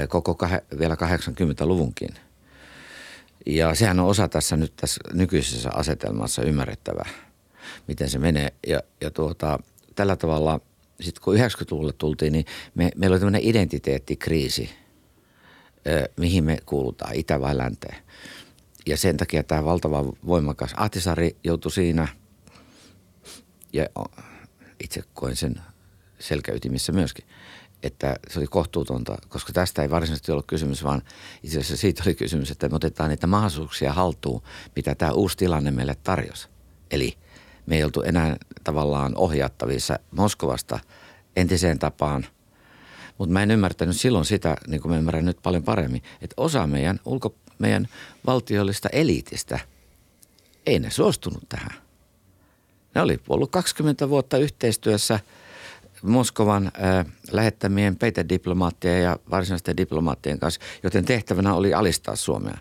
koko 0.10 0.36
kahe, 0.36 0.64
vielä 0.80 0.96
80-luvunkin. 0.96 2.10
Ja 3.46 3.76
sehän 3.76 4.00
on 4.00 4.08
osa 4.08 4.28
tässä 4.28 4.58
nyt 4.58 4.74
tässä 4.76 5.02
nykyisessä 5.14 5.70
asetelmassa 5.74 6.42
ymmärrettävä, 6.42 7.04
miten 7.88 8.10
se 8.10 8.20
menee. 8.20 8.54
Ja, 8.68 8.82
ja 9.02 9.12
tuota, 9.12 9.60
tällä 9.96 10.16
tavalla, 10.16 10.60
sitten 11.02 11.24
kun 11.24 11.36
90-luvulle 11.36 11.94
tultiin, 11.98 12.34
niin 12.34 12.46
me, 12.76 12.92
meillä 12.96 13.14
oli 13.14 13.20
tämmöinen 13.20 13.42
identiteettikriisi, 13.44 14.70
mihin 16.18 16.44
me 16.44 16.58
kuulutaan, 16.66 17.16
itä 17.16 17.42
vai 17.42 17.58
länteen. 17.58 17.96
Ja 18.86 18.98
sen 18.98 19.18
takia 19.18 19.44
tämä 19.44 19.66
valtava 19.66 20.04
voimakas 20.26 20.74
Ahtisaari 20.78 21.36
joutui 21.44 21.72
siinä– 21.72 22.08
ja 23.74 23.86
itse 24.84 25.04
koen 25.14 25.36
sen 25.36 25.62
selkäytimissä 26.20 26.92
myöskin, 26.92 27.26
että 27.84 28.16
se 28.30 28.40
oli 28.40 28.48
kohtuutonta, 28.48 29.18
koska 29.28 29.54
tästä 29.54 29.82
ei 29.82 29.90
varsinaisesti 29.90 30.32
ollut 30.32 30.48
kysymys, 30.48 30.84
vaan 30.84 31.02
itse 31.44 31.60
asiassa 31.60 31.78
siitä 31.78 32.04
oli 32.06 32.16
kysymys, 32.16 32.52
että 32.52 32.70
me 32.70 32.76
otetaan 32.76 33.10
niitä 33.10 33.28
mahdollisuuksia 33.28 33.94
haltuun, 33.94 34.42
mitä 34.76 34.96
tämä 34.96 35.12
uusi 35.12 35.38
tilanne 35.38 35.72
meille 35.72 35.96
tarjosi. 36.04 36.48
Eli 36.92 37.18
me 37.66 37.76
ei 37.76 37.84
oltu 37.84 38.02
enää 38.02 38.38
tavallaan 38.64 39.16
ohjattavissa 39.16 40.00
Moskovasta 40.12 40.80
entiseen 41.36 41.80
tapaan, 41.80 42.26
mutta 43.18 43.34
mä 43.34 43.44
en 43.44 43.52
ymmärtänyt 43.52 43.98
silloin 43.98 44.26
sitä, 44.26 44.58
niin 44.68 44.82
kuin 44.82 44.92
mä 44.92 44.98
ymmärrän 44.98 45.26
nyt 45.26 45.38
paljon 45.44 45.64
paremmin, 45.64 46.04
että 46.22 46.34
osa 46.38 46.68
meidän, 46.68 47.00
ulko, 47.06 47.36
meidän 47.60 47.88
valtiollista 48.26 48.90
eliitistä 48.92 49.60
ei 50.66 50.80
ne 50.80 50.92
suostunut 50.92 51.50
tähän. 51.50 51.74
Ne 52.96 53.02
oli 53.02 53.20
ollut 53.30 53.52
20 53.52 54.10
vuotta 54.10 54.38
yhteistyössä 54.38 55.20
Moskovan 56.04 56.66
äh, 56.66 57.06
lähettämien 57.32 57.96
peitediplomaattien 57.96 59.04
ja 59.04 59.20
varsinaisten 59.32 59.78
diplomaattien 59.78 60.40
kanssa, 60.40 60.62
joten 60.84 61.06
tehtävänä 61.06 61.54
oli 61.54 61.74
alistaa 61.74 62.16
Suomea 62.16 62.58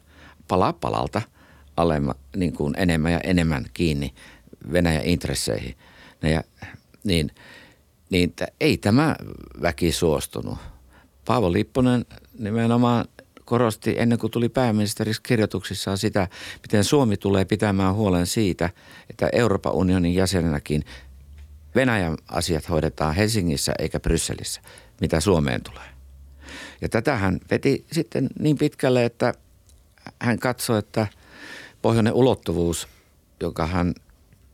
pala 0.48 0.72
palalta 0.72 1.22
alemma, 1.76 2.14
niin 2.36 2.52
kuin 2.52 2.74
enemmän 2.76 3.12
ja 3.12 3.20
enemmän 3.20 3.64
kiinni 3.74 4.14
Venäjän 4.72 5.04
intresseihin. 5.04 5.76
Ja, 6.22 6.42
niin, 7.04 7.30
niin 8.12 8.32
t- 8.32 8.54
ei 8.60 8.78
tämä 8.78 9.16
väki 9.62 9.92
suostunut. 9.92 10.58
Paavo 11.24 11.52
Lipponen 11.52 12.06
nimenomaan 12.38 13.04
korosti 13.44 13.94
ennen 13.98 14.18
kuin 14.18 14.30
tuli 14.30 14.48
pääministeriksi 14.48 15.22
kirjoituksissaan 15.22 15.98
sitä, 15.98 16.28
miten 16.62 16.84
Suomi 16.84 17.16
tulee 17.16 17.44
pitämään 17.44 17.94
huolen 17.94 18.26
siitä, 18.26 18.70
että 19.10 19.28
Euroopan 19.32 19.72
unionin 19.72 20.14
jäsenenäkin 20.14 20.84
Venäjän 21.74 22.16
asiat 22.28 22.68
hoidetaan 22.68 23.14
Helsingissä 23.14 23.72
eikä 23.78 24.00
Brysselissä, 24.00 24.60
mitä 25.00 25.20
Suomeen 25.20 25.62
tulee. 25.62 25.88
Ja 26.80 26.88
tätä 26.88 27.16
hän 27.16 27.40
veti 27.50 27.86
sitten 27.92 28.28
niin 28.38 28.58
pitkälle, 28.58 29.04
että 29.04 29.34
hän 30.20 30.38
katsoi, 30.38 30.78
että 30.78 31.06
pohjoinen 31.82 32.12
ulottuvuus, 32.12 32.88
joka 33.40 33.66
hän 33.66 33.94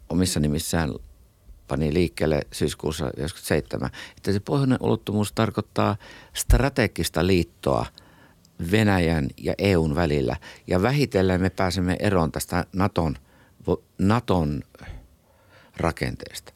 omissa 0.08 0.40
nimissään 0.40 0.90
pani 1.68 1.94
liikkeelle 1.94 2.42
syyskuussa 2.52 3.04
1997, 3.04 3.90
että 4.16 4.32
se 4.32 4.40
pohjoinen 4.40 4.78
ulottuvuus 4.80 5.32
tarkoittaa 5.32 5.96
strategista 6.34 7.26
liittoa 7.26 7.86
Venäjän 8.70 9.28
ja 9.36 9.54
EUn 9.58 9.94
välillä. 9.94 10.36
Ja 10.66 10.82
vähitellen 10.82 11.40
me 11.40 11.50
pääsemme 11.50 11.96
eroon 12.00 12.32
tästä 12.32 12.64
Naton, 12.72 13.16
Naton 13.98 14.62
rakenteesta. 15.76 16.52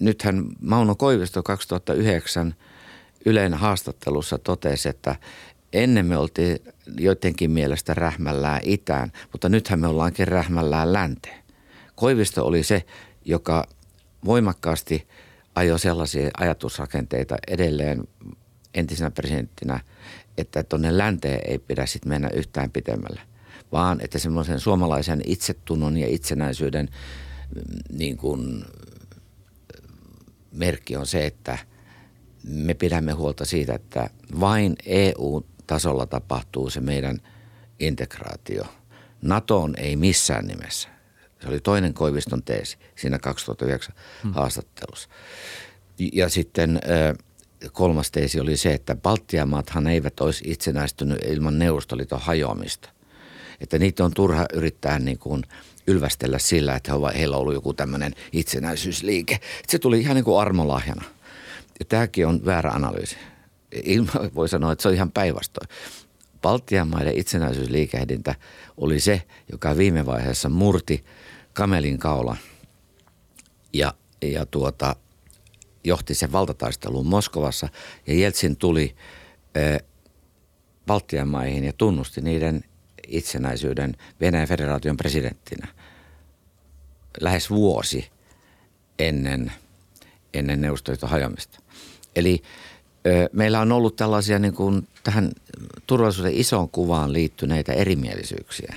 Nythän 0.00 0.44
Mauno 0.60 0.94
Koivisto 0.94 1.42
2009 1.42 2.54
Ylen 3.26 3.54
haastattelussa 3.54 4.38
totesi, 4.38 4.88
että 4.88 5.16
ennen 5.72 6.06
me 6.06 6.16
oltiin 6.16 6.58
joidenkin 6.98 7.50
mielestä 7.50 7.94
rähmällään 7.94 8.60
itään, 8.64 9.12
mutta 9.32 9.48
nythän 9.48 9.80
me 9.80 9.86
ollaankin 9.86 10.28
rähmällään 10.28 10.92
länteen. 10.92 11.42
Koivisto 11.94 12.46
oli 12.46 12.62
se, 12.62 12.84
joka 13.24 13.66
voimakkaasti 14.24 15.08
ajoi 15.54 15.78
sellaisia 15.78 16.30
ajatusrakenteita 16.38 17.36
edelleen 17.48 18.04
entisenä 18.74 19.10
presidenttinä, 19.10 19.80
että 20.38 20.62
tuonne 20.62 20.98
länteen 20.98 21.40
ei 21.44 21.58
pidä 21.58 21.86
sitten 21.86 22.08
mennä 22.08 22.28
yhtään 22.34 22.70
pitemmälle, 22.70 23.20
vaan 23.72 24.00
että 24.00 24.18
semmoisen 24.18 24.60
suomalaisen 24.60 25.20
itsetunnon 25.24 25.96
ja 25.96 26.06
itsenäisyyden 26.08 26.88
mm, 27.54 27.98
niin 27.98 28.16
kuin, 28.16 28.64
merkki 30.52 30.96
on 30.96 31.06
se, 31.06 31.26
että 31.26 31.58
me 32.44 32.74
pidämme 32.74 33.12
huolta 33.12 33.44
siitä, 33.44 33.74
että 33.74 34.10
vain 34.40 34.76
EU-tasolla 34.86 36.06
tapahtuu 36.06 36.70
se 36.70 36.80
meidän 36.80 37.18
integraatio. 37.80 38.64
NATOon 39.22 39.74
ei 39.76 39.96
missään 39.96 40.46
nimessä. 40.46 40.88
Se 41.40 41.48
oli 41.48 41.60
toinen 41.60 41.94
Koiviston 41.94 42.42
teesi 42.42 42.78
siinä 42.96 43.18
2009 43.18 43.94
hmm. 44.22 44.32
haastattelussa. 44.32 45.08
Ja 46.12 46.28
sitten 46.28 46.80
kolmas 47.72 48.10
teesi 48.10 48.40
oli 48.40 48.56
se, 48.56 48.72
että 48.72 48.96
Baltiamaathan 48.96 49.86
eivät 49.86 50.20
olisi 50.20 50.44
itsenäistynyt 50.46 51.18
ilman 51.26 51.58
Neuvostoliiton 51.58 52.20
hajoamista. 52.20 52.88
Että 53.60 53.78
niitä 53.78 54.04
on 54.04 54.14
turha 54.14 54.46
yrittää 54.52 54.98
niin 54.98 55.18
kuin 55.18 55.42
ylvästellä 55.86 56.38
sillä, 56.38 56.74
että 56.74 56.92
heillä 57.16 57.36
on 57.36 57.40
ollut 57.40 57.54
joku 57.54 57.74
tämmöinen 57.74 58.14
itsenäisyysliike. 58.32 59.40
Se 59.68 59.78
tuli 59.78 60.00
ihan 60.00 60.14
niin 60.16 60.24
kuin 60.24 60.40
armolahjana. 60.40 61.04
Ja 61.80 61.84
tämäkin 61.84 62.26
on 62.26 62.44
väärä 62.44 62.70
analyysi. 62.70 63.16
Ilma 63.84 64.12
voi 64.34 64.48
sanoa, 64.48 64.72
että 64.72 64.82
se 64.82 64.88
on 64.88 64.94
ihan 64.94 65.10
päinvastoin. 65.10 65.68
Baltian 66.42 66.88
maiden 66.88 67.18
itsenäisyysliikehdintä 67.18 68.34
oli 68.76 69.00
se, 69.00 69.22
joka 69.52 69.76
viime 69.76 70.06
vaiheessa 70.06 70.48
murti 70.48 71.04
kamelin 71.52 71.98
kaula 71.98 72.36
ja, 73.72 73.94
ja 74.22 74.46
tuota, 74.46 74.96
johti 75.84 76.14
sen 76.14 76.32
valtataisteluun 76.32 77.06
Moskovassa. 77.06 77.68
Ja 78.06 78.14
Jeltsin 78.14 78.56
tuli 78.56 78.96
e, 79.54 79.78
Baltian 80.86 81.28
maihin 81.28 81.64
ja 81.64 81.72
tunnusti 81.72 82.20
niiden 82.20 82.64
itsenäisyyden 83.06 83.96
Venäjän 84.20 84.48
federaation 84.48 84.96
presidenttinä 84.96 85.68
lähes 87.20 87.50
vuosi 87.50 88.10
ennen, 88.98 89.52
ennen 90.34 90.60
Neuvostoliiton 90.60 91.10
hajoamista. 91.10 91.58
Eli 92.16 92.42
ö, 93.06 93.30
meillä 93.32 93.60
on 93.60 93.72
ollut 93.72 93.96
tällaisia 93.96 94.38
niin 94.38 94.54
kuin 94.54 94.88
tähän 95.02 95.32
turvallisuuden 95.86 96.34
isoon 96.34 96.68
kuvaan 96.68 97.12
liittyneitä 97.12 97.72
erimielisyyksiä. 97.72 98.74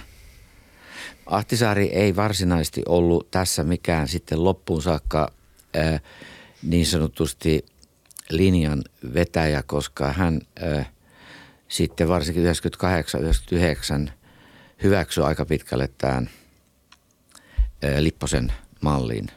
Ahtisaari 1.34 1.86
ei 1.86 2.16
varsinaisesti 2.16 2.82
ollut 2.88 3.32
tässä 3.32 3.63
mikään 3.63 4.08
sitten 4.08 4.44
loppuun 4.44 4.82
saakka 4.82 5.32
ö, 5.75 6.00
niin 6.63 6.86
sanotusti 6.86 7.66
linjan 8.30 8.84
vetäjä, 9.13 9.63
koska 9.63 10.12
hän 10.12 10.42
ö, 10.62 10.84
sitten 11.68 12.10
varsinkin 12.10 12.44
98-99 14.08 14.12
hyväksyi 14.84 15.24
aika 15.24 15.46
pitkälle 15.46 15.90
tämän 15.98 16.30
Lipposen 18.00 18.54
mallin 18.82 19.28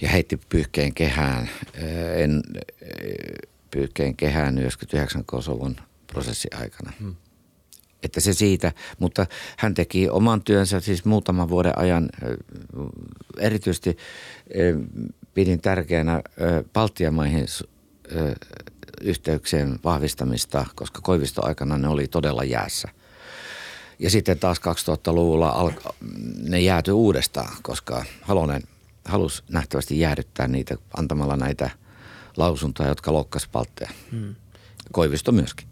ja 0.00 0.08
heitti 0.08 0.40
pyyhkeen 0.48 0.94
kehään, 0.94 1.50
en, 2.16 2.42
pyyhkeen 3.70 4.16
kehään 4.16 4.58
99 4.58 5.24
Kosovon 5.24 5.76
prosessin 6.06 6.56
aikana. 6.56 6.92
Hmm. 7.00 7.16
Että 8.02 8.20
se 8.20 8.32
siitä, 8.32 8.72
mutta 8.98 9.26
hän 9.58 9.74
teki 9.74 10.08
oman 10.08 10.42
työnsä 10.42 10.80
siis 10.80 11.04
muutaman 11.04 11.48
vuoden 11.48 11.78
ajan. 11.78 12.08
Erityisesti 13.38 13.96
pidin 15.34 15.60
tärkeänä 15.60 16.22
Baltian 16.72 17.14
maihin 17.14 17.46
yhteyksien 19.00 19.78
vahvistamista, 19.84 20.66
koska 20.74 21.00
Koivisto 21.00 21.46
aikana 21.46 21.78
ne 21.78 21.88
oli 21.88 22.08
todella 22.08 22.44
jäässä. 22.44 22.88
Ja 23.98 24.10
sitten 24.10 24.38
taas 24.38 24.58
2000-luvulla 24.58 25.48
alko, 25.48 25.94
ne 26.48 26.60
jäätyi 26.60 26.92
uudestaan, 26.92 27.56
koska 27.62 28.04
Halonen 28.22 28.62
halusi 29.04 29.42
nähtävästi 29.50 30.00
jäädyttää 30.00 30.48
niitä 30.48 30.76
antamalla 30.96 31.36
näitä 31.36 31.70
lausuntoja, 32.36 32.88
jotka 32.88 33.12
loukkasi 33.12 33.48
paltteja. 33.52 33.90
Hmm. 34.10 34.34
Koivisto 34.92 35.32
myöskin. 35.32 35.68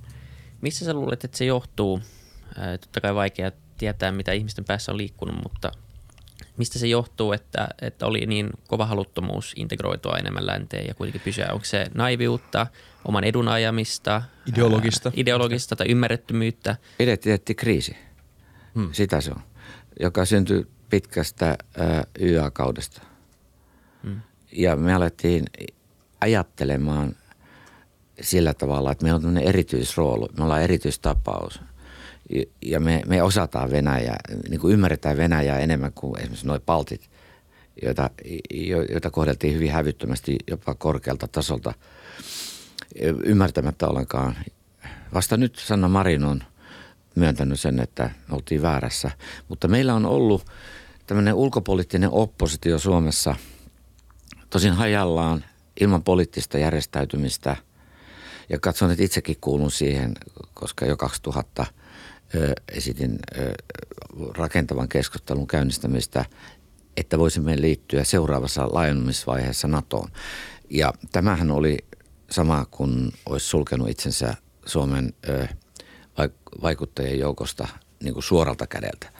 Missä 0.61 0.85
sä 0.85 0.94
luulet, 0.94 1.25
että 1.25 1.38
se 1.38 1.44
johtuu? 1.44 2.00
Totta 2.81 3.00
kai 3.00 3.14
vaikea 3.14 3.52
tietää, 3.78 4.12
mitä 4.12 4.33
ihmisten 4.33 4.64
päässä 4.64 4.93
on 4.93 4.99
liikkunut, 4.99 5.43
mutta 5.43 5.73
mistä 6.57 6.78
se 6.78 6.87
johtuu, 6.87 7.33
että, 7.33 7.69
että 7.83 8.07
oli 8.07 8.26
niin 8.26 8.50
kova 8.69 8.87
haluttomuus 8.87 9.52
integroitua 9.56 10.17
enemmän 10.19 10.47
länteen 10.47 10.87
ja 10.87 10.95
kuitenkin 10.95 11.21
pysyä? 11.25 11.49
Onko 11.52 11.65
se 11.65 11.87
naiviutta, 11.95 12.67
oman 13.04 13.25
edun 13.25 13.49
ajamista, 13.49 14.23
ideologista, 14.47 15.08
ää, 15.08 15.13
ideologista 15.17 15.76
tai 15.76 15.87
ymmärrettömyyttä? 15.91 16.76
kriisi. 17.54 17.97
Hmm. 18.75 18.89
Sitä 18.93 19.21
se 19.21 19.30
on, 19.30 19.43
joka 20.00 20.25
syntyi 20.25 20.67
pitkästä 20.91 21.58
ää, 21.78 22.04
YA-kaudesta. 22.21 23.02
Hmm. 24.02 24.21
Ja 24.52 24.76
me 24.76 24.95
alettiin 24.95 25.45
ajattelemaan 26.21 27.17
sillä 28.21 28.54
tavalla, 28.54 28.93
että 28.93 29.04
meillä 29.04 29.17
on 29.17 29.23
tämmöinen 29.23 29.49
erityisrooli, 29.49 30.26
me 30.39 30.45
ollaan 30.45 30.63
erityistapaus. 30.63 31.61
Ja 32.62 32.80
me, 32.80 33.02
me 33.06 33.23
osataan 33.23 33.71
Venäjää, 33.71 34.19
niin 34.49 34.60
kuin 34.60 34.73
ymmärretään 34.73 35.17
Venäjää 35.17 35.58
enemmän 35.58 35.93
kuin 35.93 36.19
esimerkiksi 36.19 36.47
nuo 36.47 36.60
paltit, 36.60 37.10
joita, 37.82 38.10
joita 38.91 39.10
kohdeltiin 39.10 39.54
hyvin 39.54 39.73
hävyttömästi 39.73 40.36
jopa 40.50 40.75
korkealta 40.75 41.28
tasolta 41.28 41.75
ymmärtämättä 43.25 43.88
ollenkaan. 43.88 44.36
Vasta 45.14 45.36
nyt 45.36 45.56
Sanna 45.56 45.88
Marin 45.88 46.25
on– 46.25 46.43
myöntänyt 47.19 47.60
sen, 47.60 47.80
että 47.80 48.10
me 48.28 48.34
oltiin 48.34 48.62
väärässä. 48.62 49.10
Mutta 49.49 49.69
meillä 49.69 49.95
on 49.95 50.06
ollut 50.06 50.47
tämmöinen 51.06 51.34
ulkopoliittinen 51.34 52.10
oppositio 52.10 52.78
Suomessa 52.78 53.34
tosin 54.50 54.73
hajallaan 54.73 55.45
ilman 55.80 56.02
poliittista 56.02 56.58
järjestäytymistä. 56.58 57.56
Ja 58.49 58.58
katson, 58.60 58.91
että 58.91 59.04
itsekin 59.04 59.36
kuulun 59.41 59.71
siihen, 59.71 60.14
koska 60.54 60.86
jo 60.86 60.97
2000 60.97 61.62
ö, 61.62 61.77
esitin 62.73 63.19
rakentavan 64.36 64.88
keskustelun 64.88 65.47
käynnistämistä, 65.47 66.25
että 66.97 67.19
voisimme 67.19 67.60
liittyä 67.60 68.04
seuraavassa 68.04 68.69
laajennumisvaiheessa 68.73 69.69
NATOon. 69.69 70.08
Ja 70.71 70.93
tämähän 71.12 71.50
oli 71.50 71.78
sama 72.30 72.67
kuin 72.71 73.12
olisi 73.26 73.47
sulkenut 73.47 73.88
itsensä 73.88 74.34
Suomen 74.67 75.12
vaikuttajien 76.62 77.19
joukosta 77.19 77.69
niin 78.02 78.14
kuin 78.14 78.25
suoralta 78.25 78.67
kädeltä. 78.67 79.12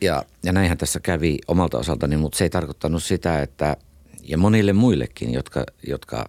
Ja, 0.00 0.24
ja 0.42 0.52
näinhän 0.52 0.78
tässä 0.78 1.00
kävi 1.00 1.38
omalta 1.48 1.78
osaltani, 1.78 2.16
mutta 2.16 2.38
se 2.38 2.44
ei 2.44 2.50
tarkoittanut 2.50 3.04
sitä, 3.04 3.42
että 3.42 3.76
ja 4.22 4.38
monille 4.38 4.72
muillekin, 4.72 5.32
jotka, 5.32 5.64
jotka, 5.88 6.28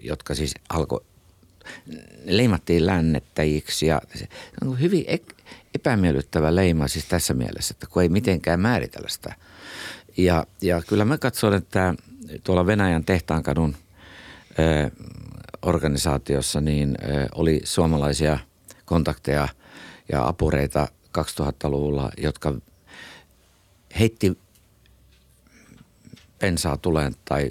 jotka 0.00 0.34
siis 0.34 0.54
alkoi, 0.68 1.04
leimattiin 2.24 2.86
lännettäjiksi 2.86 3.86
ja 3.86 4.02
se 4.14 4.28
on 4.64 4.80
hyvin 4.80 5.04
epämiellyttävä 5.74 6.54
leima 6.54 6.88
siis 6.88 7.04
tässä 7.04 7.34
mielessä, 7.34 7.74
että 7.74 7.86
kun 7.86 8.02
ei 8.02 8.08
mitenkään 8.08 8.60
määritellä 8.60 9.08
sitä. 9.08 9.34
Ja, 10.16 10.46
ja 10.62 10.82
kyllä 10.82 11.04
mä 11.04 11.18
katson, 11.18 11.54
että 11.54 11.94
tuolla 12.44 12.66
Venäjän 12.66 13.04
tehtaankadun 13.04 13.76
ö, 14.58 14.90
organisaatiossa 15.62 16.60
niin 16.60 16.94
ö, 17.02 17.28
oli 17.34 17.60
suomalaisia– 17.64 18.38
kontakteja 18.84 19.48
ja 20.12 20.28
apureita 20.28 20.88
2000-luvulla, 21.18 22.10
jotka 22.16 22.54
heitti 23.98 24.38
pensaa 26.38 26.76
tuleen 26.76 27.14
tai 27.24 27.50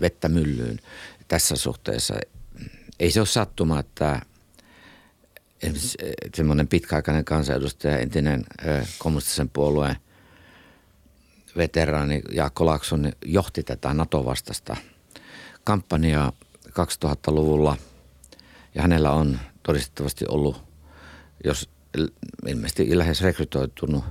vettä 0.00 0.28
myllyyn 0.28 0.80
tässä 1.28 1.56
suhteessa. 1.56 2.14
Ei 3.00 3.10
se 3.10 3.20
ole 3.20 3.26
sattuma, 3.26 3.80
että 3.80 4.20
semmoinen 6.34 6.68
pitkäaikainen 6.68 7.24
kansanedustaja, 7.24 7.98
entinen 7.98 8.44
kommunistisen 8.98 9.48
puolueen 9.48 9.96
veteraani 11.56 12.22
Jaakko 12.32 12.66
Laakson 12.66 13.12
johti 13.24 13.62
tätä 13.62 13.94
NATO-vastasta 13.94 14.76
kampanjaa 15.64 16.32
2000-luvulla 16.68 17.76
ja 18.74 18.82
hänellä 18.82 19.10
on 19.10 19.38
todistettavasti 19.62 20.24
ollut 20.28 20.64
jos 21.44 21.70
ilmeisesti 22.46 22.98
lähes 22.98 23.22
rekrytoitunut 23.22 24.04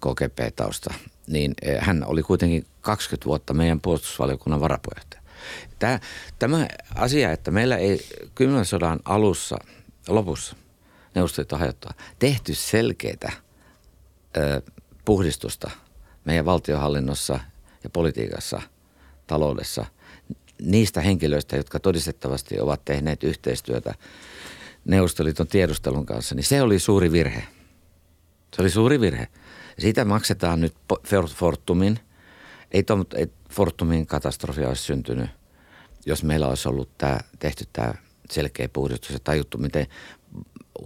KGP-tausta, 0.00 0.94
niin 1.26 1.54
eh, 1.62 1.80
hän 1.80 2.04
oli 2.06 2.22
kuitenkin 2.22 2.66
20 2.80 3.26
vuotta 3.26 3.54
meidän 3.54 3.80
puolustusvaliokunnan 3.80 4.60
varapuheenjohtaja. 4.60 5.21
Tämä, 5.78 6.00
tämä 6.38 6.68
asia, 6.94 7.32
että 7.32 7.50
meillä 7.50 7.76
ei 7.76 8.06
kymmenen 8.34 8.64
sodan 8.64 9.00
alussa, 9.04 9.56
lopussa, 10.08 10.56
neuvostoliitto 11.14 11.58
hajottaa, 11.58 11.94
tehty 12.18 12.54
selkeää 12.54 13.32
ö, 14.36 14.62
puhdistusta 15.04 15.70
meidän 16.24 16.44
valtiohallinnossa 16.44 17.40
ja 17.84 17.90
politiikassa, 17.90 18.62
taloudessa, 19.26 19.86
niistä 20.62 21.00
henkilöistä, 21.00 21.56
jotka 21.56 21.80
todistettavasti 21.80 22.60
ovat 22.60 22.84
tehneet 22.84 23.24
yhteistyötä 23.24 23.94
Neuvostoliiton 24.84 25.46
tiedustelun 25.46 26.06
kanssa, 26.06 26.34
niin 26.34 26.44
se 26.44 26.62
oli 26.62 26.78
suuri 26.78 27.12
virhe. 27.12 27.44
Se 28.56 28.62
oli 28.62 28.70
suuri 28.70 29.00
virhe. 29.00 29.28
Siitä 29.78 30.04
maksetaan 30.04 30.60
nyt 30.60 30.74
Fortumin. 31.34 31.98
Ei, 32.70 32.82
tom, 32.82 33.04
ei 33.14 33.26
Fortumin 33.52 34.06
katastrofia 34.06 34.68
olisi 34.68 34.82
syntynyt, 34.82 35.30
jos 36.06 36.24
meillä 36.24 36.48
olisi 36.48 36.68
ollut 36.68 36.98
tämä, 36.98 37.18
tehty 37.38 37.64
tämä 37.72 37.94
selkeä 38.30 38.68
puhdistus 38.68 39.10
ja 39.10 39.18
tajuttu, 39.24 39.58
miten 39.58 39.86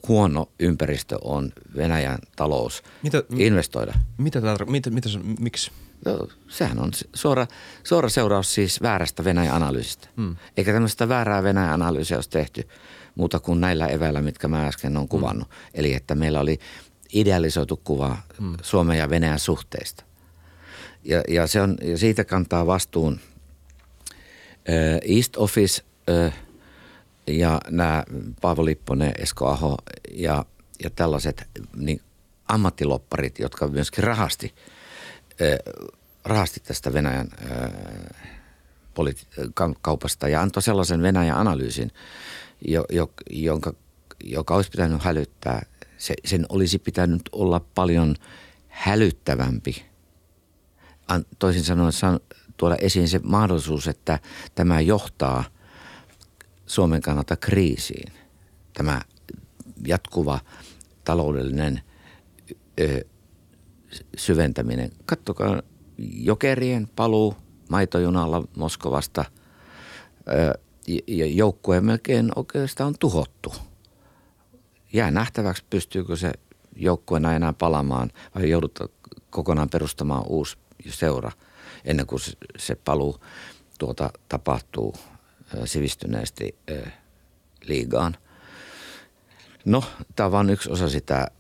huono 0.09 0.49
ympäristö 0.61 1.19
on 1.25 1.53
Venäjän 1.77 2.19
talous 2.37 2.83
mitä, 3.03 3.23
investoida. 3.37 3.95
Mitä, 4.19 4.41
mitä, 4.67 4.91
mitä, 4.91 5.09
miksi? 5.41 5.71
No, 6.05 6.29
sehän 6.49 6.79
on 6.79 6.91
suora, 7.15 7.47
suora 7.85 8.09
seuraus 8.09 8.55
siis 8.55 8.83
väärästä 8.83 9.25
Venäjän 9.25 9.55
analyysistä. 9.55 10.09
Hmm. 10.17 10.37
Eikä 10.57 10.73
tämmöistä 10.73 11.09
väärää 11.09 11.43
Venäjän 11.43 11.73
analyysiä 11.73 12.17
olisi 12.17 12.31
tehty 12.31 12.69
muuta 13.15 13.41
kuin 13.41 13.61
näillä 13.61 13.87
eväillä, 13.87 14.23
mitkä 14.23 14.49
mä 14.49 14.67
äsken 14.67 14.97
olen 14.97 15.09
kuvannut. 15.09 15.49
Hmm. 15.49 15.71
Eli 15.75 15.95
että 15.95 16.15
meillä 16.15 16.41
oli 16.41 16.59
idealisoitu 17.13 17.81
kuva 17.85 18.17
hmm. 18.41 18.57
Suomen 18.63 18.99
ja 18.99 19.11
Venäjän 19.11 19.39
suhteista. 19.39 20.05
Ja, 21.09 21.23
ja, 21.29 21.47
se 21.47 21.61
on, 21.61 21.77
ja 21.83 21.99
siitä 21.99 22.25
kantaa 22.25 22.67
vastuun 22.67 23.21
East 25.17 25.37
Office 25.37 25.83
ja 27.27 27.61
nämä 27.71 28.05
Paavo 28.41 28.65
Lipponen, 28.65 29.13
Esko 29.19 29.49
Aho 29.49 29.77
ja, 30.11 30.45
ja 30.85 30.91
tällaiset 30.91 31.49
niin 31.77 32.01
ammattilopparit, 32.49 33.39
jotka 33.39 33.69
myöskin 33.69 34.05
rahasti– 34.05 34.55
rahasti 36.25 36.61
tästä 36.61 36.93
Venäjän 36.93 37.29
kaupasta 39.83 40.29
ja 40.29 40.43
antoi 40.43 40.63
sellaisen 40.63 41.03
Venäjän 41.03 41.37
analyysin, 41.37 41.91
jo, 42.69 42.85
jo, 42.93 43.13
jonka, 43.31 43.73
joka 44.25 44.55
olisi 44.55 44.71
pitänyt 44.71 45.03
hälyttää. 45.03 45.67
Se, 45.99 46.15
sen 46.25 46.47
olisi 46.49 46.79
pitänyt 46.79 47.23
olla 47.33 47.61
paljon 47.75 48.15
hälyttävämpi. 48.69 49.85
Toisin 51.39 51.65
sanoen 51.65 51.93
san, 51.93 52.21
tuoda 52.57 52.77
esiin 52.77 53.09
se 53.09 53.21
mahdollisuus, 53.23 53.89
että 53.89 54.19
tämä 54.55 54.81
johtaa 54.81 55.45
Suomen 56.67 57.01
kannalta 57.01 57.37
kriisiin. 57.37 58.13
Tämä 58.73 59.01
jatkuva 59.87 60.41
taloudellinen 61.05 61.81
ö, 62.81 63.05
syventäminen. 64.17 64.93
Kattokaa 65.07 65.63
jokerien 65.99 66.89
paluu 66.97 67.35
maitojunalla 67.71 68.43
Moskovasta 68.57 69.25
ja 71.07 71.27
joukkue 71.27 71.81
melkein 71.81 72.33
oikeastaan 72.37 72.89
on 72.89 72.99
tuhottu. 72.99 73.55
Jää 74.93 75.11
nähtäväksi, 75.11 75.65
pystyykö 75.71 76.17
se 76.17 76.33
joukkueena 76.77 77.35
enää 77.35 77.53
palaamaan 77.53 78.11
vai 78.35 78.51
joudut 78.51 78.79
kokonaan 79.31 79.69
perustamaan 79.69 80.25
uusi 80.27 80.57
seura 80.93 81.33
ennen 81.85 82.07
kuin 82.07 82.21
se 82.59 82.75
paluu 82.75 83.21
tuota 83.79 84.11
tapahtuu 84.29 84.95
sivistyneesti 85.65 86.57
liigaan. 87.65 88.17
No, 89.65 89.85
tämä 90.17 90.25
on 90.27 90.33
vain 90.33 90.51
yksi 90.51 90.71
osa 90.71 90.89
sitä 90.89 91.31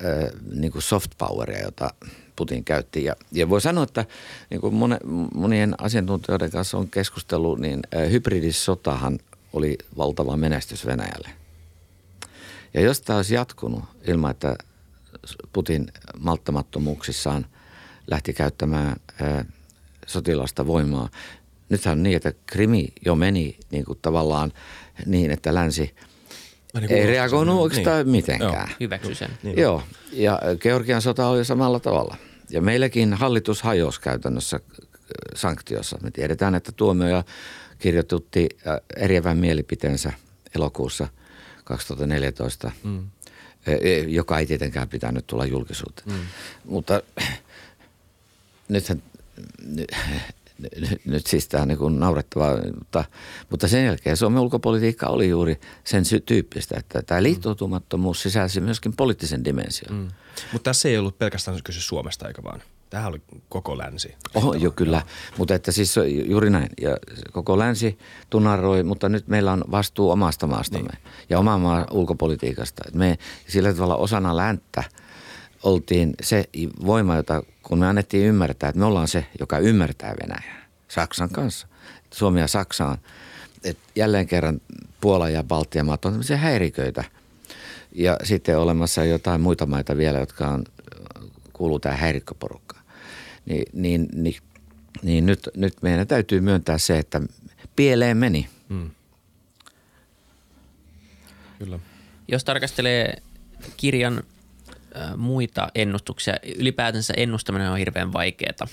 niin 0.54 0.72
kuin 0.72 0.82
soft 0.82 1.10
poweria, 1.18 1.62
jota 1.62 1.90
Putin 2.36 2.64
käytti. 2.64 3.04
Ja, 3.04 3.16
ja 3.32 3.48
voi 3.48 3.60
sanoa, 3.60 3.84
että 3.84 4.04
niin 4.50 4.60
kuin 4.60 4.74
monien 5.34 5.74
asiantuntijoiden 5.78 6.50
kanssa 6.50 6.78
on 6.78 6.90
keskustellut, 6.90 7.58
niin 7.58 7.80
hybridisotahan 8.10 9.18
oli 9.52 9.78
valtava 9.96 10.36
menestys 10.36 10.86
Venäjälle. 10.86 11.30
Ja 12.74 12.80
jos 12.80 13.00
tämä 13.00 13.16
olisi 13.16 13.34
jatkunut 13.34 13.84
ilman, 14.06 14.30
että 14.30 14.56
Putin 15.52 15.92
malttamattomuuksissaan 16.18 17.46
lähti 18.06 18.32
käyttämään 18.32 18.96
sotilasta 20.06 20.66
voimaa. 20.66 21.08
Nythän 21.68 21.98
on 21.98 22.02
niin, 22.02 22.16
että 22.16 22.32
Krimi 22.46 22.88
jo 23.04 23.14
meni 23.14 23.58
niin 23.70 23.84
kuin 23.84 23.98
tavallaan 24.02 24.52
niin, 25.06 25.30
että 25.30 25.54
länsi– 25.54 25.94
niin 26.80 26.92
ei 26.92 27.06
reagoinut 27.06 27.60
oikeastaan 27.60 27.96
niin. 27.98 28.10
mitenkään. 28.10 28.68
Hyväksy 28.80 29.14
sen. 29.14 29.30
Niin. 29.42 29.58
Joo, 29.58 29.82
ja 30.12 30.40
Georgian 30.60 31.02
sota 31.02 31.26
oli 31.26 31.44
samalla 31.44 31.80
tavalla. 31.80 32.16
Ja 32.50 32.60
meilläkin 32.60 33.14
hallitus 33.14 33.62
hajosi 33.62 34.00
käytännössä 34.00 34.60
sanktiossa. 35.34 35.98
Me 36.02 36.10
tiedetään, 36.10 36.54
että 36.54 36.72
tuomioja 36.72 37.24
kirjoitutti 37.78 38.48
eriävän 38.96 39.38
mielipiteensä 39.38 40.12
elokuussa 40.56 41.08
2014, 41.64 42.70
mm. 42.84 43.06
joka 44.06 44.38
ei 44.38 44.46
tietenkään 44.46 44.88
pitänyt 44.88 45.26
tulla 45.26 45.46
julkisuuteen. 45.46 46.10
Mm. 46.10 46.22
Mutta 46.64 47.02
nythän 48.68 49.02
nyt, 49.68 49.88
nyt 51.04 51.26
siis 51.26 51.48
tämä 51.48 51.62
on 51.62 51.68
niin 51.68 51.98
naurettavaa, 52.00 52.56
mutta, 52.78 53.04
mutta 53.50 53.68
sen 53.68 53.84
jälkeen 53.84 54.16
Suomen 54.16 54.42
ulkopolitiikka 54.42 55.06
oli 55.06 55.28
juuri 55.28 55.60
sen 55.84 56.02
tyyppistä, 56.26 56.76
että 56.78 57.02
tämä 57.02 57.22
liittoutumattomuus 57.22 58.22
sisälsi 58.22 58.60
myöskin 58.60 58.96
poliittisen 58.96 59.44
dimension. 59.44 59.98
Mm. 59.98 60.08
Mutta 60.52 60.70
tässä 60.70 60.88
ei 60.88 60.98
ollut 60.98 61.18
pelkästään 61.18 61.62
kysy 61.64 61.80
Suomesta 61.80 62.28
eikä 62.28 62.42
vaan. 62.42 62.62
Tähän 62.90 63.08
oli 63.08 63.22
koko 63.48 63.78
länsi. 63.78 64.14
Oho, 64.34 64.54
jo 64.54 64.70
kyllä, 64.70 65.02
mutta 65.38 65.54
että 65.54 65.72
siis 65.72 65.94
juuri 66.26 66.50
näin. 66.50 66.68
Ja 66.80 66.96
koko 67.32 67.58
länsi 67.58 67.98
tunaroi, 68.30 68.82
mutta 68.82 69.08
nyt 69.08 69.28
meillä 69.28 69.52
on 69.52 69.64
vastuu 69.70 70.10
omasta 70.10 70.46
maastamme 70.46 70.88
niin. 70.88 71.12
ja 71.28 71.38
oman 71.38 71.60
maan 71.60 71.86
ulkopolitiikasta. 71.90 72.82
Me 72.94 73.18
sillä 73.48 73.72
tavalla 73.72 73.96
osana 73.96 74.36
länttä 74.36 74.84
oltiin 75.66 76.14
se 76.22 76.44
voima, 76.86 77.16
jota 77.16 77.42
kun 77.62 77.78
me 77.78 77.86
annettiin 77.86 78.26
ymmärtää, 78.26 78.68
että 78.68 78.78
me 78.78 78.84
ollaan 78.84 79.08
se, 79.08 79.26
joka 79.40 79.58
ymmärtää 79.58 80.14
Venäjää 80.22 80.66
Saksan 80.88 81.30
kanssa. 81.30 81.66
Suomi 82.14 82.40
ja 82.40 82.46
Saksaan. 82.46 82.98
Et 83.64 83.78
jälleen 83.96 84.26
kerran 84.26 84.60
Puola 85.00 85.28
ja 85.28 85.42
Baltian 85.42 85.86
maat 85.86 86.04
on 86.04 86.12
tämmöisiä 86.12 86.36
häiriköitä. 86.36 87.04
Ja 87.92 88.16
sitten 88.22 88.58
olemassa 88.58 89.04
jotain 89.04 89.40
muita 89.40 89.66
maita 89.66 89.96
vielä, 89.96 90.18
jotka 90.18 90.48
on, 90.48 90.64
kuuluu 91.52 91.78
tähän 91.78 91.98
häirikköporukkaan. 91.98 92.84
Ni, 93.46 93.62
niin, 93.72 94.08
niin, 94.12 94.36
niin 95.02 95.26
nyt, 95.26 95.48
nyt 95.56 95.74
meidän 95.82 96.06
täytyy 96.06 96.40
myöntää 96.40 96.78
se, 96.78 96.98
että 96.98 97.20
pieleen 97.76 98.16
meni. 98.16 98.48
Hmm. 98.68 98.90
Kyllä. 101.58 101.78
Jos 102.28 102.44
tarkastelee 102.44 103.22
kirjan 103.76 104.22
muita 105.16 105.68
ennustuksia. 105.74 106.34
Ylipäätänsä 106.58 107.14
ennustaminen 107.16 107.70
on 107.70 107.78
hirveän 107.78 108.12
vaikeaa. 108.12 108.66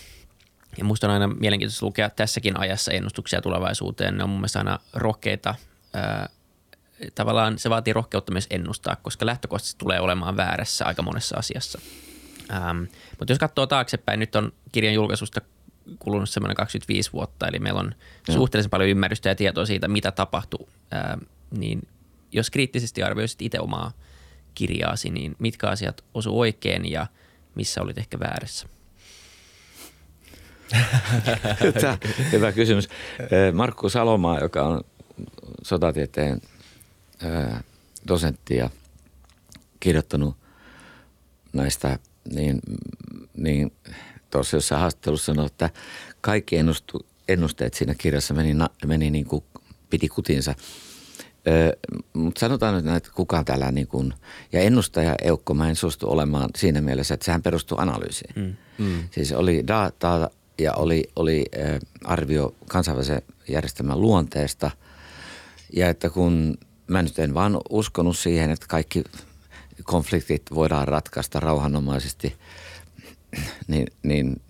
Ja 0.77 0.83
musta 0.83 1.07
on 1.07 1.13
aina 1.13 1.27
mielenkiintoista 1.27 1.85
lukea 1.85 2.09
tässäkin 2.09 2.59
ajassa 2.59 2.91
ennustuksia 2.91 3.41
tulevaisuuteen. 3.41 4.17
Ne 4.17 4.23
on 4.23 4.29
mun 4.29 4.39
mielestä 4.39 4.59
aina 4.59 4.79
rohkeita. 4.93 5.55
Tavallaan 7.15 7.59
se 7.59 7.69
vaatii 7.69 7.93
rohkeutta 7.93 8.31
myös 8.31 8.47
ennustaa, 8.49 8.95
koska 8.95 9.25
lähtökohtaisesti 9.25 9.79
tulee 9.79 9.99
olemaan 9.99 10.37
väärässä 10.37 10.85
aika 10.85 11.01
monessa 11.01 11.37
asiassa. 11.37 11.79
Ähm, 12.53 12.83
mutta 13.19 13.31
jos 13.31 13.39
katsoo 13.39 13.67
taaksepäin, 13.67 14.19
nyt 14.19 14.35
on 14.35 14.53
kirjan 14.71 14.93
julkaisusta 14.93 15.41
kulunut 15.99 16.29
semmoinen 16.29 16.55
25 16.55 17.13
vuotta, 17.13 17.47
eli 17.47 17.59
meillä 17.59 17.79
on 17.79 17.95
Joo. 18.27 18.37
suhteellisen 18.37 18.69
paljon 18.69 18.89
ymmärrystä 18.89 19.29
ja 19.29 19.35
tietoa 19.35 19.65
siitä, 19.65 19.87
mitä 19.87 20.11
tapahtuu. 20.11 20.69
Ähm, 20.93 21.19
niin 21.51 21.87
jos 22.31 22.49
kriittisesti 22.49 23.03
arvioisit 23.03 23.41
itse 23.41 23.59
omaa– 23.59 23.91
kirjaasi, 24.55 25.09
niin 25.09 25.35
mitkä 25.39 25.67
asiat 25.67 26.03
osu 26.13 26.39
oikein 26.39 26.91
ja 26.91 27.07
missä 27.55 27.81
olit 27.81 27.97
ehkä 27.97 28.19
väärässä? 28.19 28.67
Tämä, 31.81 31.97
hyvä 32.31 32.51
kysymys. 32.51 32.89
Markku 33.53 33.89
Salomaa, 33.89 34.39
joka 34.39 34.63
on 34.63 34.81
sotatieteen 35.63 36.41
dosentti 38.07 38.55
ja 38.55 38.69
kirjoittanut 39.79 40.37
näistä, 41.53 41.99
niin, 42.33 42.59
niin 43.37 43.71
tuossa 44.31 44.57
jossain 44.57 44.81
haastattelussa 44.81 45.25
sanoi, 45.25 45.45
että 45.45 45.69
kaikki 46.21 46.57
ennustu, 46.57 47.05
ennusteet 47.27 47.73
siinä 47.73 47.95
kirjassa 47.95 48.33
meni, 48.33 48.55
meni 48.85 49.09
niin 49.09 49.25
kuin 49.25 49.43
piti 49.89 50.09
kutinsa– 50.09 50.55
mutta 52.13 52.39
sanotaan 52.39 52.75
nyt, 52.75 52.95
että 52.95 53.09
kukaan 53.15 53.45
täällä 53.45 53.71
niin 53.71 53.87
kuin, 53.87 54.13
ja 54.51 54.59
ennustaja 54.59 55.15
Eukko 55.21 55.53
mä 55.53 55.69
en 55.69 55.75
suostu 55.75 56.11
olemaan 56.11 56.49
siinä 56.57 56.81
mielessä, 56.81 57.13
että 57.13 57.25
sehän 57.25 57.41
perustuu 57.41 57.77
analyysiin. 57.81 58.33
Mm. 58.35 58.55
Mm. 58.85 59.03
Siis 59.11 59.31
oli 59.31 59.63
data 59.67 60.29
ja 60.59 60.73
oli, 60.73 61.03
oli 61.15 61.45
arvio 62.03 62.55
kansainvälisen 62.67 63.21
järjestelmän 63.47 64.01
luonteesta 64.01 64.71
ja 65.73 65.89
että 65.89 66.09
kun 66.09 66.57
mä 66.87 67.01
nyt 67.01 67.19
en 67.19 67.33
vaan 67.33 67.59
uskonut 67.69 68.17
siihen, 68.17 68.51
että 68.51 68.65
kaikki 68.69 69.03
konfliktit 69.83 70.41
voidaan 70.53 70.87
ratkaista 70.87 71.39
rauhanomaisesti, 71.39 72.35
niin, 73.67 73.87
niin, 74.03 74.41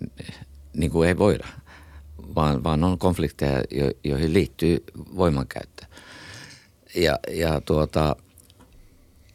niin 0.76 0.90
kuin 0.90 1.08
ei 1.08 1.18
voida, 1.18 1.46
vaan, 2.34 2.64
vaan 2.64 2.84
on 2.84 2.98
konflikteja, 2.98 3.62
joihin 4.04 4.32
liittyy 4.32 4.84
voimankäyttö 5.16 5.86
ja, 6.94 7.18
ja 7.30 7.60
tuota, 7.60 8.16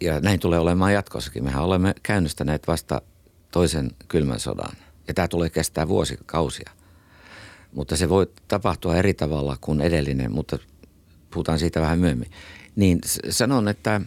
ja 0.01 0.19
näin 0.19 0.39
tulee 0.39 0.59
olemaan 0.59 0.93
jatkossakin. 0.93 1.43
Mehän 1.43 1.63
olemme 1.63 1.95
käynnistäneet 2.03 2.67
vasta 2.67 3.01
toisen 3.51 3.91
kylmän 4.07 4.39
sodan. 4.39 4.77
Ja 5.07 5.13
tämä 5.13 5.27
tulee 5.27 5.49
kestää 5.49 5.87
vuosikausia. 5.87 6.71
Mutta 7.73 7.95
se 7.95 8.09
voi 8.09 8.27
tapahtua 8.47 8.95
eri 8.95 9.13
tavalla 9.13 9.57
kuin 9.61 9.81
edellinen, 9.81 10.31
mutta 10.31 10.57
puhutaan 11.31 11.59
siitä 11.59 11.81
vähän 11.81 11.99
myöhemmin. 11.99 12.31
Niin 12.75 12.99
sanon, 13.29 13.67
että 13.67 14.01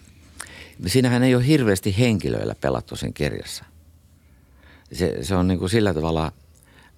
siinähän 0.86 1.22
ei 1.22 1.34
ole 1.34 1.46
hirveästi 1.46 1.98
henkilöillä 1.98 2.54
pelattu 2.54 2.96
sen 2.96 3.14
kirjassa. 3.14 3.64
Se, 4.92 5.18
se 5.22 5.34
on 5.34 5.48
niin 5.48 5.58
kuin 5.58 5.70
sillä 5.70 5.94
tavalla, 5.94 6.32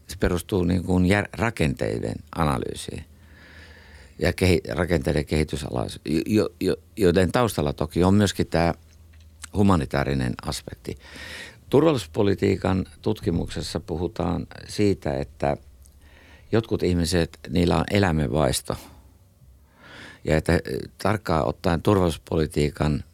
se 0.06 0.16
perustuu 0.20 0.64
niin 0.64 0.84
kuin 0.84 1.06
jär, 1.06 1.28
rakenteiden 1.32 2.16
analyysiin 2.36 3.04
ja 4.18 4.32
kehi, 4.32 4.60
rakenteiden 4.68 5.26
kehitysala, 5.26 5.86
jo, 6.26 6.48
jo, 6.60 6.76
joiden 6.96 7.32
taustalla 7.32 7.72
toki 7.72 8.04
on 8.04 8.14
myöskin 8.14 8.46
tämä 8.46 8.74
humanitaarinen 9.54 10.34
aspekti. 10.42 10.98
Turvallisuuspolitiikan 11.70 12.86
tutkimuksessa 13.02 13.80
puhutaan 13.80 14.46
siitä, 14.68 15.16
että 15.16 15.56
jotkut 16.52 16.82
ihmiset, 16.82 17.38
niillä 17.48 17.76
on 17.76 17.84
elämänvaisto. 17.90 18.76
Ja 20.24 20.36
että 20.36 20.60
tarkkaan 21.02 21.46
ottaen 21.46 21.82
turvallisuuspolitiikan 21.82 23.04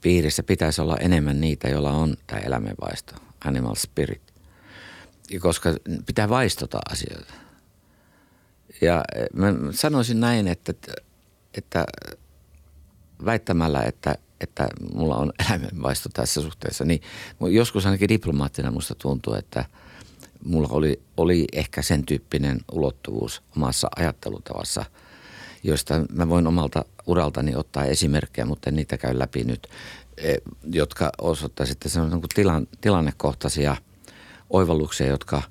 piirissä 0.00 0.42
pitäisi 0.42 0.80
olla 0.80 0.96
enemmän 0.96 1.40
niitä, 1.40 1.68
joilla 1.68 1.90
on 1.90 2.16
tämä 2.26 2.40
elämänvaisto, 2.40 3.14
animal 3.44 3.74
spirit. 3.74 4.22
Koska 5.40 5.74
pitää 6.06 6.28
vaistota 6.28 6.78
asioita. 6.90 7.47
Ja 8.80 9.04
mä 9.32 9.54
sanoisin 9.70 10.20
näin, 10.20 10.48
että, 10.48 10.72
että 11.54 11.86
väittämällä, 13.24 13.82
että 13.82 14.14
että 14.40 14.68
mulla 14.94 15.16
on 15.16 15.32
elämänvaisto 15.48 16.08
tässä 16.12 16.42
suhteessa, 16.42 16.84
niin 16.84 17.00
joskus 17.50 17.86
ainakin 17.86 18.08
diplomaattina 18.08 18.70
musta 18.70 18.94
tuntuu, 18.94 19.34
että 19.34 19.64
mulla 20.44 20.68
oli, 20.70 21.02
oli 21.16 21.44
ehkä 21.52 21.82
sen 21.82 22.06
tyyppinen 22.06 22.60
ulottuvuus 22.72 23.42
omassa 23.56 23.88
ajattelutavassa, 23.96 24.84
joista 25.62 25.94
mä 26.12 26.28
voin 26.28 26.46
omalta 26.46 26.84
uraltani 27.06 27.54
ottaa 27.56 27.84
esimerkkejä, 27.84 28.44
mutta 28.44 28.70
en 28.70 28.76
niitä 28.76 28.98
käy 28.98 29.18
läpi 29.18 29.44
nyt, 29.44 29.66
e, 30.16 30.34
jotka 30.72 31.12
se 31.86 32.00
on 32.00 32.10
niin 32.10 32.22
tilan, 32.34 32.66
tilannekohtaisia 32.80 33.76
oivalluksia, 34.50 35.06
jotka 35.06 35.42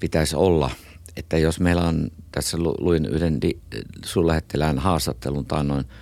pitäisi 0.00 0.36
olla. 0.36 0.70
Että 1.16 1.38
jos 1.38 1.60
meillä 1.60 1.82
on, 1.82 2.10
tässä 2.32 2.58
luin 2.58 3.06
yhden 3.06 3.42
di, 3.42 3.60
sun 4.04 4.26
lähettilään 4.26 4.78
haastattelun 4.78 5.46
taannoin– 5.46 5.84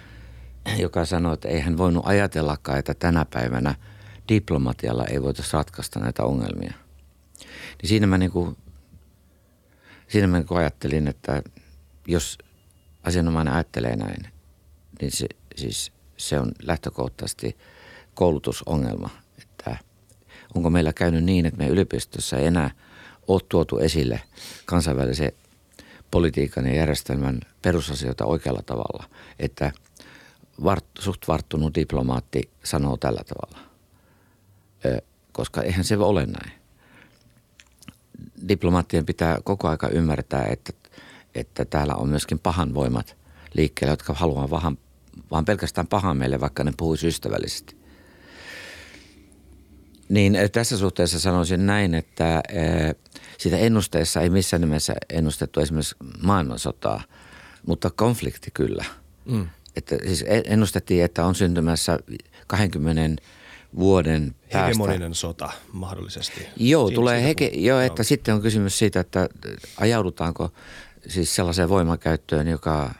joka 0.79 1.05
sanoi, 1.05 1.35
että 1.35 1.48
ei 1.48 1.61
hän 1.61 1.79
voinut 1.79 2.07
ajatellakaan, 2.07 2.79
että 2.79 2.94
tänä 2.94 3.24
päivänä 3.24 3.74
diplomatialla 4.29 5.05
ei 5.05 5.22
voitaisi 5.22 5.53
ratkaista 5.53 6.00
näitä 6.00 6.24
ongelmia. 6.24 6.74
Niin 7.83 7.88
siinä 7.88 8.07
mä, 8.07 8.18
niin 8.18 8.31
kuin, 8.31 8.57
siinä 10.09 10.27
mä 10.27 10.38
niin 10.38 10.46
kuin 10.46 10.59
ajattelin, 10.59 11.09
että 11.09 11.42
jos 12.09 12.38
asianomainen 13.03 13.55
ajattelee 13.55 13.96
näin, 13.96 14.27
niin 15.00 15.11
se, 15.11 15.27
siis 15.57 15.92
se 16.16 16.40
on 16.40 16.53
lähtökohtaisesti 16.62 17.57
koulutusongelma. 18.14 19.11
Että 19.42 19.77
onko 20.55 20.70
meillä 20.70 20.92
käynyt 20.92 21.24
niin, 21.24 21.46
että 21.46 21.59
me 21.59 21.68
yliopistossa 21.68 22.37
ei 22.37 22.46
enää 22.46 22.70
ole 23.29 23.41
tuotu 23.49 23.79
esille 23.79 24.21
kansainvälisen 24.65 25.33
politiikan 26.11 26.67
ja 26.67 26.75
järjestelmän 26.75 27.41
perusasioita 27.63 28.25
oikealla 28.25 28.63
tavalla. 28.63 29.05
Että– 29.39 29.73
vart, 30.65 30.85
suht 30.99 31.29
varttunut 31.29 31.75
diplomaatti 31.75 32.51
sanoo 32.65 32.97
tällä 32.97 33.25
tavalla, 33.25 33.69
Ö, 34.85 35.03
koska 35.33 35.63
eihän 35.63 35.85
se 35.85 35.97
ole 35.97 36.27
näin. 36.27 36.53
Diplomaattien 38.49 39.07
pitää 39.07 39.39
koko 39.45 39.69
aika 39.69 39.89
ymmärtää, 39.89 40.47
että, 40.47 40.73
että 41.35 41.65
täällä 41.65 41.95
on 41.95 42.09
myöskin 42.09 42.39
pahan 42.39 42.75
voimat 42.75 43.17
liikkeellä, 43.55 43.93
jotka 43.93 44.15
haluaa 44.15 44.51
vaan, 44.51 44.79
vaan 45.31 45.45
pelkästään 45.45 45.87
pahaa 45.87 46.15
meille, 46.15 46.41
vaikka 46.41 46.65
ne 46.65 46.73
puhuisi 46.77 47.07
ystävällisesti. 47.07 47.77
Niin 50.09 50.37
tässä 50.53 50.79
suhteessa 50.79 51.21
sanoisin 51.21 51.67
näin, 51.67 51.95
että 51.95 52.43
siitä 53.38 53.59
ennusteessa 53.59 54.21
ei 54.21 54.31
missään 54.31 54.61
nimessä 54.61 54.95
ennustettu 55.11 55.61
esimerkiksi 55.61 55.97
maailmansotaa, 56.23 57.03
mutta 57.67 57.90
konflikti 57.90 58.51
kyllä. 58.51 58.85
Mm 59.25 59.49
että 59.77 59.97
siis 60.05 60.25
ennustettiin, 60.45 61.05
että 61.05 61.27
on 61.27 61.35
syntymässä 61.35 61.99
20 62.47 63.23
vuoden 63.79 64.35
päästä. 64.53 64.67
Hegemoninen 64.67 65.14
sota 65.14 65.51
mahdollisesti. 65.73 66.47
Joo, 66.57 66.87
Siinä 66.87 66.95
tulee 66.95 67.25
heke, 67.25 67.47
joo, 67.55 67.79
joo, 67.79 67.81
että 67.81 68.03
sitten 68.03 68.35
on 68.35 68.43
kysymys 68.43 68.79
siitä, 68.79 69.01
että 69.01 69.29
ajaudutaanko 69.77 70.51
siis 71.09 71.35
sellaiseen 71.35 71.69
voimakäyttöön, 71.69 72.49
joka 72.49 72.95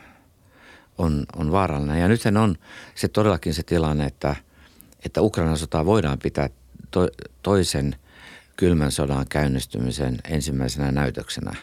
on, 0.99 1.27
on 1.37 1.53
vaarallinen. 1.53 2.01
Ja 2.01 2.09
nythän 2.09 2.37
on 2.37 2.57
se 2.95 3.09
todellakin 3.09 3.55
se 3.55 3.63
tilanne, 3.63 4.05
että, 4.05 4.37
että 5.05 5.23
Ukrainan 5.23 5.59
sota 5.59 5.87
voidaan 5.87 6.19
pitää 6.19 6.49
to, 6.95 7.09
toisen 7.43 7.97
kylmän 8.57 8.93
sodan 8.93 9.27
käynnistymisen 9.29 10.19
ensimmäisenä 10.25 10.93
näytöksenä, 10.93 11.57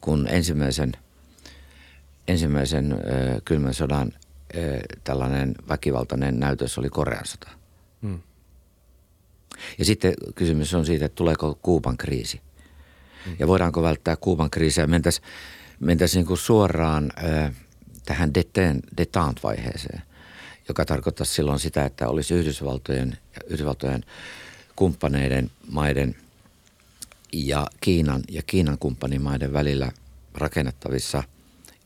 kun 0.00 0.28
ensimmäisen, 0.30 0.92
ensimmäisen 2.28 2.92
ö, 2.92 3.40
kylmän 3.44 3.74
sodan 3.74 4.12
tällainen 5.04 5.54
väkivaltainen 5.68 6.40
näytös 6.40 6.78
oli 6.78 6.88
Korean 6.88 7.26
sota. 7.26 7.48
Hmm. 8.02 8.20
Ja 9.78 9.84
sitten 9.84 10.14
kysymys 10.34 10.74
on 10.74 10.86
siitä, 10.86 11.04
että 11.04 11.16
tuleeko 11.16 11.58
Kuuban 11.62 11.96
kriisi. 11.96 12.40
Hmm. 13.24 13.36
Ja 13.38 13.46
voidaanko 13.46 13.82
välttää 13.82 14.16
Kuuban 14.16 14.50
kriisiä. 14.50 14.86
Mentäisiin 14.86 15.26
mentäisi 15.80 16.18
niin 16.18 16.26
kuin 16.26 16.38
suoraan 16.38 17.12
ö, 17.24 17.50
tähän 18.06 18.30
detente-vaiheeseen, 18.34 20.02
joka 20.68 20.84
tarkoittaa 20.84 21.26
silloin 21.26 21.58
sitä, 21.58 21.84
että 21.84 22.08
olisi 22.08 22.34
Yhdysvaltojen, 22.34 23.18
Yhdysvaltojen 23.46 24.04
kumppaneiden 24.78 25.50
maiden 25.70 26.16
ja 27.32 27.66
Kiinan 27.80 28.22
ja 28.28 28.42
Kiinan 28.42 28.78
kumppanimaiden 28.78 29.52
välillä 29.52 29.92
rakennettavissa 30.34 31.22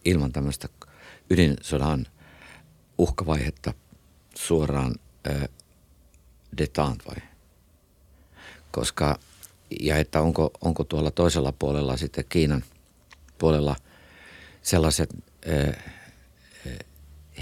ilman 0.05 0.33
tämmöistä 0.33 0.69
ydinsodan– 1.31 2.07
uhkavaihetta 2.99 3.75
suoraan 4.35 4.95
detente 6.59 7.05
vai? 7.07 7.17
Koska, 8.71 9.19
ja 9.81 9.97
että 9.97 10.21
onko, 10.21 10.51
onko 10.61 10.85
tuolla 10.85 11.11
toisella 11.11 11.53
puolella 11.53 11.97
sitten 11.97 12.25
Kiinan 12.29 12.65
puolella 13.39 13.77
sellaiset 14.63 15.11
äh, 15.49 15.85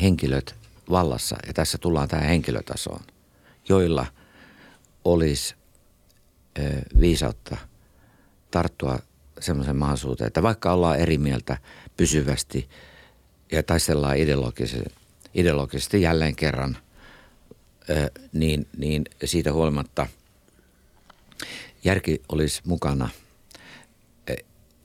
henkilöt 0.00 0.54
vallassa, 0.90 1.36
ja 1.46 1.52
tässä 1.52 1.78
tullaan 1.78 2.08
tähän 2.08 2.26
henkilötasoon, 2.26 3.00
joilla 3.68 4.06
olisi 5.12 5.54
viisautta 7.00 7.56
tarttua 8.50 8.98
semmoisen 9.40 9.76
mahdollisuuteen, 9.76 10.26
että 10.26 10.42
vaikka 10.42 10.72
ollaan 10.72 10.98
eri 10.98 11.18
mieltä 11.18 11.58
pysyvästi 11.96 12.68
ja 13.52 13.62
taistellaan 13.62 14.16
ideologisen 14.16 14.84
ideologisesti 15.34 16.02
jälleen 16.02 16.36
kerran, 16.36 16.76
niin, 18.32 18.66
niin 18.76 19.04
siitä 19.24 19.52
huolimatta 19.52 20.06
järki 21.84 22.22
olisi 22.28 22.62
mukana, 22.64 23.08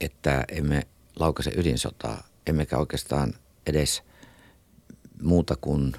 että 0.02 0.46
emme 0.52 0.84
laukaise 1.16 1.52
ydinsotaa, 1.58 2.28
emmekä 2.48 2.78
oikeastaan 2.78 3.34
edes 3.68 4.04
muuta 5.22 5.56
kuin, 5.62 5.94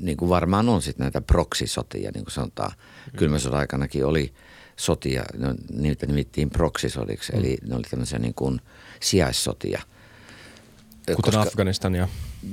niin 0.00 0.16
kuin 0.16 0.28
varmaan 0.28 0.68
on 0.68 0.82
sitten 0.82 1.04
näitä 1.04 1.20
proksisotia, 1.20 2.10
niin 2.14 2.24
kuin 2.24 2.32
sanotaan. 2.32 2.72
Mm. 3.12 3.18
Kylmän 3.18 3.40
sodan 3.40 3.58
aikanakin 3.58 4.06
oli 4.06 4.32
sotia, 4.76 5.24
no, 5.36 5.54
niitä 5.72 6.06
nimittiin 6.06 6.50
proksisodiksi, 6.50 7.32
mm. 7.32 7.38
eli 7.38 7.58
ne 7.66 7.74
oli 7.74 7.84
tämmöisiä 7.90 8.18
niin 8.18 8.34
kuin 8.34 8.60
sijaissotia. 9.00 9.82
Kuten 11.16 11.22
koska, 11.22 11.40
Afganistan 11.40 11.94
ja 11.94 12.08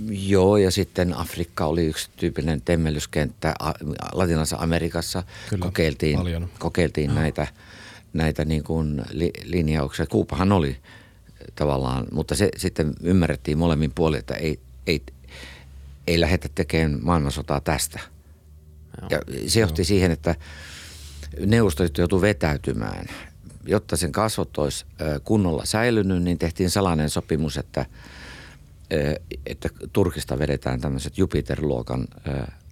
Joo, 0.09 0.57
ja 0.57 0.71
sitten 0.71 1.13
Afrikka 1.13 1.65
oli 1.65 1.85
yksi 1.85 2.09
tyypillinen 2.17 2.61
temmellyskenttä. 2.61 3.55
Latinalaisessa 4.11 4.57
Amerikassa 4.59 5.23
Kyllä, 5.49 5.65
kokeiltiin, 5.65 6.17
paljon. 6.17 6.49
kokeiltiin 6.59 7.15
näitä, 7.15 7.47
näitä 8.13 8.45
niin 8.45 8.63
kuin 8.63 9.01
li, 9.11 9.31
linjauksia. 9.43 10.05
Kuupahan 10.05 10.51
oli 10.51 10.77
tavallaan, 11.55 12.07
mutta 12.11 12.35
se 12.35 12.49
sitten 12.57 12.93
ymmärrettiin 13.03 13.57
molemmin 13.57 13.91
puolin, 13.95 14.19
että 14.19 14.33
ei, 14.33 14.59
ei, 14.87 15.03
ei 16.07 16.19
lähdetä 16.19 16.49
tekemään 16.55 16.99
maailmansotaa 17.01 17.61
tästä. 17.61 17.99
Joo. 19.01 19.09
Ja 19.09 19.49
se 19.49 19.59
johti 19.59 19.81
Joo. 19.81 19.85
siihen, 19.85 20.11
että 20.11 20.35
neuvostoliitto 21.45 22.01
joutui 22.01 22.21
vetäytymään. 22.21 23.05
Jotta 23.65 23.97
sen 23.97 24.11
kasvot 24.11 24.57
olisi 24.57 24.85
kunnolla 25.23 25.65
säilynyt, 25.65 26.23
niin 26.23 26.37
tehtiin 26.37 26.69
salainen 26.69 27.09
sopimus, 27.09 27.57
että– 27.57 27.85
että 29.45 29.69
Turkista 29.93 30.39
vedetään 30.39 30.81
tämmöiset 30.81 31.17
Jupiter-luokan 31.17 32.07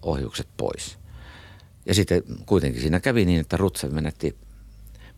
ohjukset 0.01 0.47
pois. 0.57 0.97
Ja 1.85 1.93
sitten 1.93 2.23
kuitenkin 2.45 2.81
siinä 2.81 2.99
kävi 2.99 3.25
niin, 3.25 3.41
että 3.41 3.57
Rutse 3.57 3.87
menetti, 3.87 4.37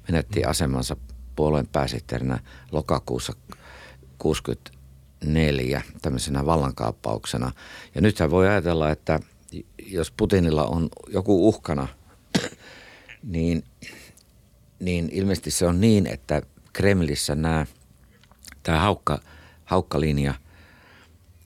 menetti 0.08 0.44
asemansa 0.44 0.98
puolueen 1.36 1.68
pääsihteerinä 1.68 2.40
lokakuussa 2.72 3.34
64 5.20 5.82
tämmöisenä 6.02 6.46
vallankaappauksena. 6.46 7.52
Ja 7.96 8.02
nythän 8.02 8.32
voi 8.32 8.48
ajatella, 8.48 8.92
että 8.92 9.20
jos 9.86 10.12
Putinilla 10.12 10.66
on 10.66 10.90
joku 11.08 11.48
uhkana, 11.48 11.88
niin, 13.24 13.64
niin 14.80 15.10
ilmeisesti 15.12 15.52
se 15.52 15.66
on 15.66 15.82
niin, 15.82 16.08
että 16.08 16.42
Kremlissä 16.74 17.36
nämä, 17.36 17.66
tämä 18.64 18.80
haukka, 18.80 19.20
haukkalinja, 19.66 20.34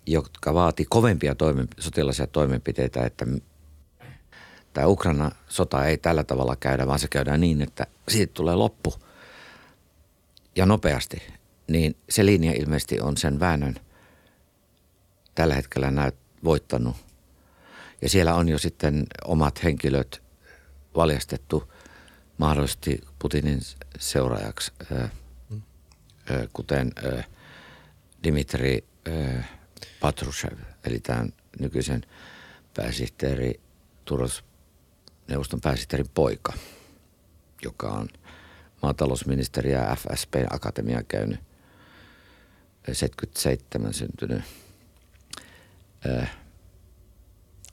jotka 0.06 0.54
vaati 0.54 0.86
kovempia 0.90 1.36
toimen, 1.36 1.68
sotilaisia 1.80 2.28
toimenpiteitä, 2.28 3.06
että 3.06 3.26
tämä 4.74 4.88
Ukraina 4.88 5.32
sota 5.48 5.86
ei 5.86 5.98
tällä 5.98 6.24
tavalla 6.24 6.56
käydä, 6.56 6.88
vaan 6.88 7.00
se 7.00 7.08
käydään 7.08 7.42
niin, 7.42 7.62
että 7.62 7.88
siitä 8.10 8.34
tulee 8.34 8.56
loppu 8.56 8.94
ja 10.56 10.66
nopeasti, 10.66 11.22
niin 11.72 11.96
se 12.10 12.26
linja 12.26 12.54
ilmeisesti 12.54 13.00
on 13.00 13.18
sen 13.18 13.40
väännön 13.40 13.76
tällä 15.36 15.56
hetkellä 15.56 15.92
näyt 15.92 16.16
voittanut. 16.44 16.96
Ja 18.02 18.10
siellä 18.10 18.36
on 18.36 18.50
jo 18.50 18.58
sitten 18.58 19.06
omat 19.26 19.64
henkilöt 19.64 20.24
valjastettu 20.96 21.74
mahdollisesti 22.38 23.02
Putinin 23.20 23.60
seuraajaksi, 24.00 24.72
kuten 26.54 26.92
Dimitri 28.24 28.84
Patrushev, 30.00 30.58
eli 30.84 31.00
tämän 31.00 31.34
nykyisen 31.60 32.02
pääsihteeri, 32.74 33.60
turvallisuusneuvoston 34.06 35.62
pääsihteerin 35.62 36.10
poika, 36.14 36.54
joka 37.64 37.88
on– 37.88 38.08
maatalousministeri 38.82 39.72
ja 39.72 39.96
Akatemia 40.50 41.04
käynyt 41.04 41.40
77 42.86 43.94
syntynyt 43.94 44.42
äh, 46.10 46.32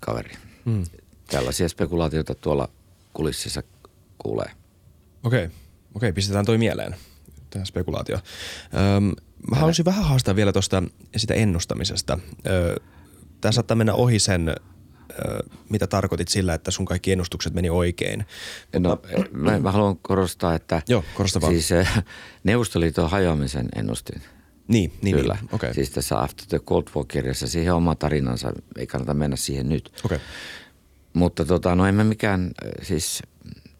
kaveri. 0.00 0.34
Hmm. 0.64 0.84
Tällaisia 1.26 1.68
spekulaatioita 1.68 2.34
tuolla 2.34 2.68
kulississa 3.12 3.62
kuulee. 4.18 4.50
Okei, 5.22 5.44
okay. 5.44 5.56
okei, 5.94 6.12
pistetään 6.12 6.44
toi 6.44 6.58
mieleen, 6.58 6.96
tämä 7.50 7.64
spekulaatio. 7.64 8.16
Öm, 8.96 9.12
mä 9.50 9.56
haluaisin 9.56 9.84
vähän 9.84 10.04
haastaa 10.04 10.36
vielä 10.36 10.52
tuosta 10.52 10.82
sitä 11.16 11.34
ennustamisesta. 11.34 12.18
Öö, 12.46 12.76
tämä 13.40 13.52
saattaa 13.52 13.76
mennä 13.76 13.94
ohi 13.94 14.18
sen 14.18 14.54
mitä 15.68 15.86
tarkoitit 15.86 16.28
sillä, 16.28 16.54
että 16.54 16.70
sun 16.70 16.86
kaikki 16.86 17.12
ennustukset 17.12 17.54
meni 17.54 17.70
oikein? 17.70 18.26
No, 18.78 19.00
mä, 19.32 19.58
mä 19.58 19.72
haluan 19.72 19.96
korostaa, 19.96 20.54
että 20.54 20.82
Joo, 20.88 21.04
korosta 21.14 21.40
vaan. 21.40 21.52
siis 21.52 21.70
Neuvostoliiton 22.44 23.10
hajoamisen 23.10 23.68
ennustin. 23.76 24.22
Niin, 24.68 24.92
niin, 25.02 25.16
Kyllä. 25.16 25.34
niin. 25.40 25.48
Okay. 25.52 25.74
Siis 25.74 25.90
tässä 25.90 26.20
After 26.20 26.46
the 26.48 26.58
Cold 26.58 26.84
War-kirjassa 26.96 27.46
siihen 27.46 27.74
oma 27.74 27.94
tarinansa, 27.94 28.52
ei 28.76 28.86
kannata 28.86 29.14
mennä 29.14 29.36
siihen 29.36 29.68
nyt. 29.68 29.92
Okay. 30.04 30.18
Mutta 31.12 31.44
tota, 31.44 31.74
no 31.74 31.86
emme 31.86 32.04
mikään 32.04 32.50
siis 32.82 33.22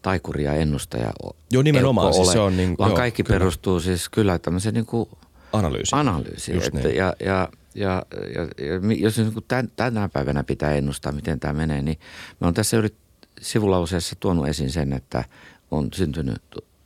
taikuria 0.02 0.54
ennustaja 0.54 1.12
Joo, 1.50 1.62
nimenomaan. 1.62 2.14
Siis 2.14 2.32
se 2.32 2.38
on 2.38 2.56
niin, 2.56 2.78
vaan 2.78 2.90
joo, 2.90 2.96
kaikki 2.96 3.22
kyllä. 3.22 3.38
perustuu 3.38 3.80
siis 3.80 4.08
kyllä 4.08 4.38
tämmöiseen 4.38 4.74
niin 4.74 4.86
kuin 4.86 5.08
Analyysi. 5.52 5.90
analyysiin. 5.94 6.54
Just 6.54 6.66
Että, 6.66 6.88
niin. 6.88 6.96
ja, 6.96 7.14
ja, 7.20 7.48
ja, 7.74 8.06
ja, 8.34 8.66
ja 8.66 8.96
jos 8.96 9.18
niin 9.18 9.32
kuin 9.32 9.44
tän, 9.48 9.70
tänä 9.76 10.08
päivänä 10.08 10.44
pitää 10.44 10.74
ennustaa, 10.74 11.12
miten 11.12 11.40
tämä 11.40 11.52
menee, 11.52 11.82
niin 11.82 11.98
mä 12.40 12.46
oon 12.46 12.54
tässä 12.54 12.76
yrit, 12.76 12.94
sivulauseessa 13.40 14.16
tuonut 14.20 14.48
esiin 14.48 14.70
sen, 14.70 14.92
että 14.92 15.24
on 15.70 15.88
syntynyt 15.94 16.42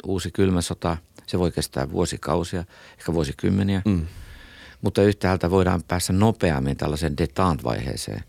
uusi 0.07 0.31
kylmä 0.31 0.61
sota. 0.61 0.97
Se 1.33 1.39
voi 1.39 1.53
kestää 1.53 1.91
vuosikausia, 1.91 2.65
ehkä 2.99 3.13
vuosikymmeniä. 3.13 3.83
Mm. 3.85 4.07
Mutta 4.83 5.03
yhtäältä 5.03 5.51
voidaan 5.51 5.83
päästä 5.89 6.13
nopeammin 6.13 6.77
tällaiseen 6.77 7.17
detente-vaiheeseen. 7.19 8.25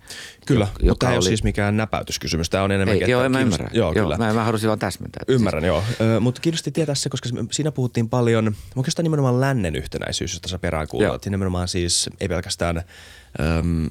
Kyllä, 0.46 0.66
joka 0.66 0.84
mutta 0.84 0.96
tämä 1.06 1.12
ei 1.12 1.18
ole 1.18 1.26
siis 1.26 1.44
mikään 1.44 1.78
näpäytyskysymys. 1.78 2.50
Tämä 2.50 2.64
on 2.64 2.72
enemmänkin, 2.72 3.06
Ei, 3.06 3.12
joo, 3.12 3.22
että 3.22 3.30
mä 3.30 3.38
kiinnost- 3.38 3.42
ymmärrän. 3.44 3.70
Joo, 3.74 3.94
kyllä. 3.94 4.18
Mä, 4.18 4.34
mä 4.34 4.44
halusin 4.44 4.68
vaan 4.68 4.80
täsmentää. 4.80 5.20
että 5.22 5.34
Ymmärrän, 5.34 5.64
joo. 5.64 5.84
Ö, 6.02 6.20
mutta 6.20 6.42
kiinnosti 6.42 6.72
tietää 6.72 6.96
se, 6.96 7.10
koska 7.10 7.30
siinä 7.52 7.72
puhuttiin 7.72 8.10
paljon, 8.10 8.56
oikeastaan 8.76 9.04
nimenomaan 9.04 9.42
lännen 9.42 9.76
yhtenäisyys, 9.76 10.34
josta 10.34 10.50
sä 10.50 10.60
peräänkuulutat. 10.60 11.26
Nimenomaan 11.26 11.68
siis 11.68 12.10
ei 12.20 12.28
pelkästään 12.28 12.82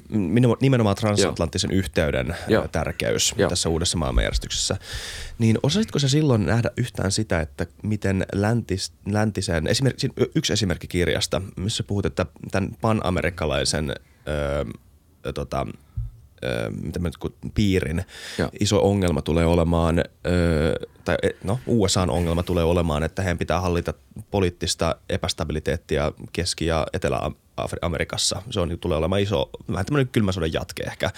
nimenomaan- 0.09 0.57
nimenomaan 0.61 0.95
transatlanttisen 0.95 1.71
yhteyden 1.71 2.35
Joo. 2.47 2.67
tärkeys 2.67 3.33
Joo. 3.37 3.49
tässä 3.49 3.69
uudessa 3.69 3.97
maailmanjärjestyksessä. 3.97 4.77
Niin 5.39 5.57
osasitko 5.63 5.99
sä 5.99 6.09
silloin 6.09 6.45
nähdä 6.45 6.71
yhtään 6.77 7.11
sitä, 7.11 7.39
että 7.39 7.65
miten 7.83 8.25
läntis, 8.33 8.93
läntisen, 9.11 9.67
esimerkiksi, 9.67 10.09
yksi 10.35 10.53
esimerkki 10.53 10.87
kirjasta, 10.87 11.41
missä 11.55 11.83
puhut, 11.83 12.05
että 12.05 12.25
tämän 12.51 12.77
panamerikalaisen 12.81 13.89
ö, 13.89 14.65
ö, 15.25 15.33
tota, 15.33 15.67
mitä 16.81 16.99
mä 16.99 17.07
nyt 17.07 17.33
piirin 17.53 18.05
Joo. 18.37 18.49
iso 18.59 18.89
ongelma 18.89 19.21
tulee 19.21 19.45
olemaan, 19.45 20.03
tai 21.05 21.15
e, 21.23 21.29
no 21.43 21.59
USAn 21.67 22.09
ongelma 22.09 22.43
tulee 22.43 22.63
olemaan, 22.63 23.03
että 23.03 23.21
heidän 23.21 23.37
pitää 23.37 23.61
hallita 23.61 23.93
poliittista 24.31 24.95
epästabiliteettia 25.09 26.11
Keski- 26.33 26.65
ja 26.65 26.87
Etelä-Amerikassa. 27.57 28.41
Se 28.49 28.59
on, 28.59 28.77
tulee 28.81 28.97
olemaan 28.97 29.21
iso, 29.21 29.49
vähän 29.71 29.85
tämmöinen 29.85 30.07
kylmän 30.07 30.33
sodan 30.33 30.53
jatke 30.53 30.83
ehkä. 30.83 31.11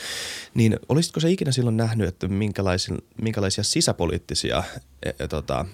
Niin 0.53 0.79
olisitko 0.89 1.19
se 1.19 1.31
ikinä 1.31 1.51
silloin 1.51 1.77
nähnyt, 1.77 2.07
että 2.07 2.27
minkälaisia, 2.27 2.95
minkälaisia 3.21 3.63
sisäpoliittisia 3.63 4.63
e, 5.03 5.09
e, 5.19 5.27
tota, 5.27 5.65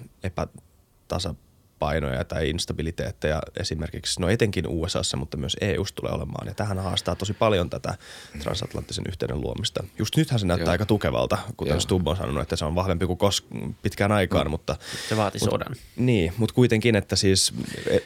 epätasapainoja 1.81 2.23
tai 2.25 2.49
instabiliteetteja 2.49 3.41
esimerkiksi, 3.59 4.21
no 4.21 4.29
etenkin 4.29 4.67
USAssa, 4.67 5.17
mutta 5.17 5.37
myös 5.37 5.57
EUssa 5.61 5.95
tulee 5.95 6.11
olemaan. 6.11 6.47
Ja 6.47 6.53
tähän 6.53 6.79
haastaa 6.79 7.15
tosi 7.15 7.33
paljon 7.33 7.69
tätä 7.69 7.97
transatlanttisen 8.39 9.03
yhteyden 9.07 9.41
luomista. 9.41 9.83
Just 9.99 10.15
nythän 10.17 10.39
se 10.39 10.45
näyttää 10.45 10.65
Joo. 10.65 10.71
aika 10.71 10.85
tukevalta, 10.85 11.37
kuten 11.57 11.71
Joo. 11.71 11.79
Stubb 11.79 12.07
on 12.07 12.15
sanonut, 12.17 12.41
että 12.41 12.55
se 12.55 12.65
on 12.65 12.75
vahvempi 12.75 13.05
kuin 13.07 13.19
kos- 13.19 13.71
pitkään 13.81 14.11
aikaan, 14.11 14.47
Mm. 14.47 14.51
mutta 14.51 14.75
Se 15.09 15.17
vaati 15.17 15.37
Mut- 15.37 15.49
sodan. 15.51 15.75
niin, 15.95 16.33
mutta 16.37 16.55
kuitenkin, 16.55 16.95
että 16.95 17.15
siis 17.15 17.53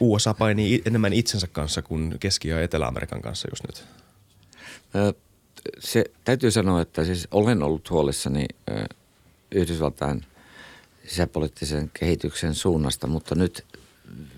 USA 0.00 0.34
painii 0.34 0.82
enemmän 0.86 1.12
itsensä 1.12 1.46
kanssa 1.46 1.82
kuin 1.82 2.14
Keski- 2.20 2.48
ja 2.48 2.62
Etelä-Amerikan 2.62 3.22
kanssa 3.22 3.48
just 3.52 3.62
nyt. 3.66 3.84
Ö, 4.94 5.14
Se 5.78 6.04
täytyy 6.24 6.50
sanoa, 6.50 6.80
että 6.80 7.04
siis 7.04 7.28
olen 7.30 7.62
ollut 7.62 7.90
huolissani 7.90 8.44
ö, 8.70 8.84
Yhdysvaltain 9.54 10.24
sisäpoliittisen 11.06 11.90
kehityksen 11.94 12.54
suunnasta, 12.54 13.06
mutta 13.06 13.34
nyt 13.34 13.64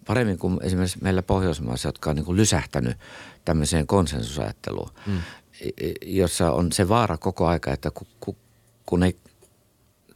paremmin 0.07 0.37
kuin 0.37 0.59
esimerkiksi 0.61 0.97
meillä 1.01 1.21
Pohjoismaissa, 1.21 1.87
jotka 1.87 2.09
on 2.09 2.15
niin 2.15 2.25
kuin 2.25 2.37
lysähtänyt 2.37 2.97
tämmöiseen 3.45 3.87
konsensusajatteluun, 3.87 4.89
mm. 5.07 5.19
jossa 6.01 6.51
on 6.51 6.71
se 6.71 6.89
vaara 6.89 7.17
koko 7.17 7.47
aika, 7.47 7.71
että 7.71 7.91
ku, 7.91 8.07
ku, 8.19 8.37
kun 8.85 9.03
ei 9.03 9.15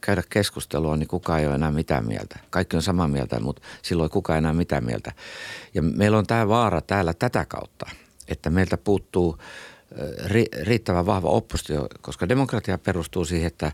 käydä 0.02 0.24
keskustelua, 0.30 0.98
niin 0.98 1.08
kukaan 1.08 1.40
ei 1.40 1.48
ole 1.48 1.56
enää 1.56 1.72
mitään 1.72 2.08
mieltä. 2.08 2.40
Kaikki 2.50 2.76
on 2.76 2.84
samaa 2.84 3.08
mieltä, 3.08 3.40
mutta 3.40 3.62
silloin 3.82 4.06
ei 4.06 4.14
kukaan 4.14 4.38
enää 4.38 4.54
mitään 4.54 4.86
mieltä. 4.86 5.12
Ja 5.74 5.82
meillä 5.82 6.18
on 6.18 6.28
tämä 6.28 6.48
vaara 6.48 6.82
täällä 6.82 7.14
tätä 7.14 7.46
kautta, 7.46 7.90
että 8.28 8.50
meiltä 8.50 8.78
puuttuu 8.78 9.38
riittävän 10.64 11.06
vahva 11.06 11.30
oppositio, 11.30 11.88
koska 12.02 12.30
demokratia 12.30 12.78
perustuu 12.78 13.26
siihen, 13.26 13.48
että 13.48 13.72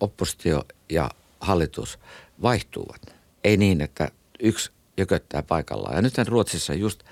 oppositio 0.00 0.62
ja 0.88 1.10
hallitus 1.40 1.98
vaihtuvat. 2.42 3.02
Ei 3.44 3.56
niin, 3.56 3.80
että 3.80 4.08
yksi 4.40 4.70
jököttää 4.96 5.42
paikallaan. 5.42 5.96
Ja 5.96 6.02
nythän 6.02 6.26
Ruotsissa 6.26 6.74
just 6.74 7.02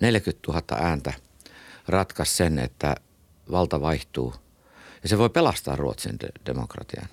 40 0.00 0.52
000 0.52 0.62
ääntä 0.88 1.12
ratkaisi 1.88 2.34
sen, 2.34 2.58
että 2.58 2.94
valta 3.50 3.80
vaihtuu. 3.80 4.34
Ja 5.02 5.08
se 5.08 5.18
voi 5.18 5.30
pelastaa 5.30 5.76
Ruotsin 5.76 6.20
de- 6.20 6.52
demokratian. 6.52 7.08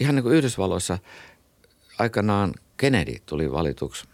Ihan 0.00 0.14
niin 0.14 0.22
kuin 0.22 0.36
Yhdysvalloissa 0.36 0.98
aikanaan 1.98 2.54
Kennedy 2.76 3.14
tuli 3.26 3.52
valituksi 3.52 4.04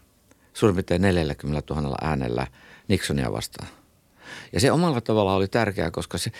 suurin 0.53 0.75
piirtein 0.75 1.01
40 1.01 1.73
000 1.73 1.97
äänellä 2.01 2.47
Nixonia 2.87 3.31
vastaan. 3.31 3.67
Ja 4.53 4.59
se 4.59 4.71
omalla 4.71 5.01
tavallaan 5.01 5.37
oli 5.37 5.47
tärkeää, 5.47 5.91
koska 5.91 6.17
se 6.17 6.31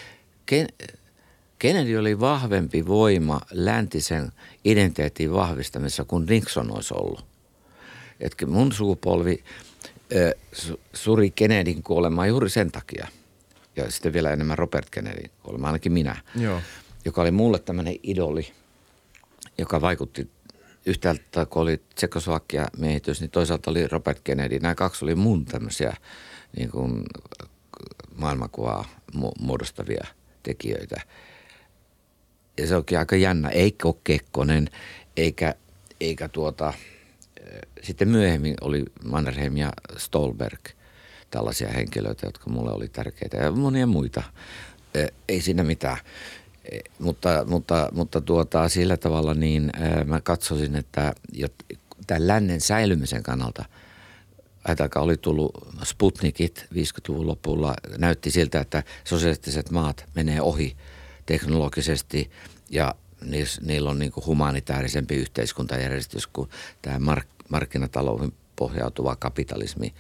Kennedy 1.60 1.98
oli 1.98 2.20
vahvempi 2.20 2.88
voima 2.88 3.42
läntisen 3.52 4.32
identiteetin 4.66 5.34
vahvistamisessa 5.34 6.06
kuin 6.06 6.26
Nixon 6.26 6.76
olisi 6.76 6.94
ollut. 6.94 7.26
Etkä 8.20 8.46
mun 8.46 8.72
sukupolvi 8.72 9.44
äh, 10.16 10.34
suri 10.94 11.32
Kennedyn 11.32 11.84
kuolemaa 11.84 12.28
juuri 12.28 12.50
sen 12.50 12.72
takia. 12.72 13.08
Ja 13.76 13.92
sitten 13.92 14.14
vielä 14.14 14.32
enemmän 14.32 14.58
Robert 14.58 14.90
Kennedyn 14.90 15.30
kuolemaa, 15.44 15.68
ainakin 15.68 15.92
minä. 15.92 16.16
Joo. 16.36 16.62
Joka 17.06 17.22
oli 17.22 17.32
mulle 17.32 17.60
tämmöinen 17.60 17.96
idoli, 18.04 18.52
joka 19.58 19.82
vaikutti 19.82 20.30
yhtäältä, 20.86 21.46
kun 21.46 21.62
oli 21.62 21.82
Tsekoslovakia 21.96 22.68
miehitys, 22.78 23.22
niin 23.22 23.32
toisaalta 23.32 23.72
oli 23.72 23.88
Robert 23.88 24.20
Kennedy. 24.24 24.60
Nämä 24.60 24.76
kaksi 24.76 25.06
oli 25.06 25.16
mun 25.16 25.46
tämmöisiä 25.46 25.98
niin 26.58 26.70
kuin 26.70 27.04
maailmankuvaa 28.16 28.86
muodostavia 29.40 30.08
tekijöitä. 30.44 31.02
Ja 32.58 32.68
se 32.68 32.76
onkin 32.76 33.00
aika 33.00 33.16
jännä. 33.16 33.50
Eikä 33.50 33.88
ole 33.88 33.96
Kekkonen, 34.04 34.70
eikä, 35.18 35.56
eikä 36.00 36.28
tuota, 36.28 36.74
sitten 37.84 38.08
myöhemmin 38.10 38.56
oli 38.62 38.86
Mannerheim 39.04 39.58
ja 39.58 39.72
Stolberg, 39.98 40.60
tällaisia 41.32 41.70
henkilöitä, 41.70 42.28
jotka 42.28 42.50
mulle 42.50 42.72
oli 42.72 42.88
tärkeitä 42.88 43.38
ja 43.38 43.52
monia 43.52 43.88
muita. 43.88 44.24
Ei 45.30 45.42
siinä 45.42 45.64
mitään. 45.64 45.98
Mutta, 47.00 47.46
mutta, 47.48 47.90
mutta 47.92 48.22
tuota, 48.22 48.70
sillä 48.70 48.98
tavalla 48.98 49.34
niin 49.34 49.72
mä 50.06 50.22
katsoisin, 50.22 50.76
että 50.76 51.14
tämän 52.08 52.28
lännen 52.28 52.62
säilymisen 52.62 53.24
kannalta– 53.24 53.66
ajatelkaa, 54.64 55.04
oli 55.04 55.18
tullut 55.18 55.68
Sputnikit 55.84 56.66
50-luvun 56.74 57.28
lopulla. 57.28 57.74
Näytti 57.98 58.32
siltä, 58.32 58.60
että 58.60 58.84
sosialistiset 59.04 59.72
maat 59.72 60.06
menee 60.16 60.42
ohi 60.42 60.76
teknologisesti 61.26 62.32
ja 62.70 62.96
niillä 63.62 63.90
on 63.90 64.00
niin 64.00 64.12
kuin 64.12 64.26
humanitaarisempi 64.26 65.16
yhteiskuntajärjestys 65.16 66.28
kuin 66.28 66.50
tämä 66.82 67.00
mark- 67.00 67.46
markkinatalouden 67.50 68.32
pohjautuva 68.56 69.16
kapitalismi. 69.16 69.94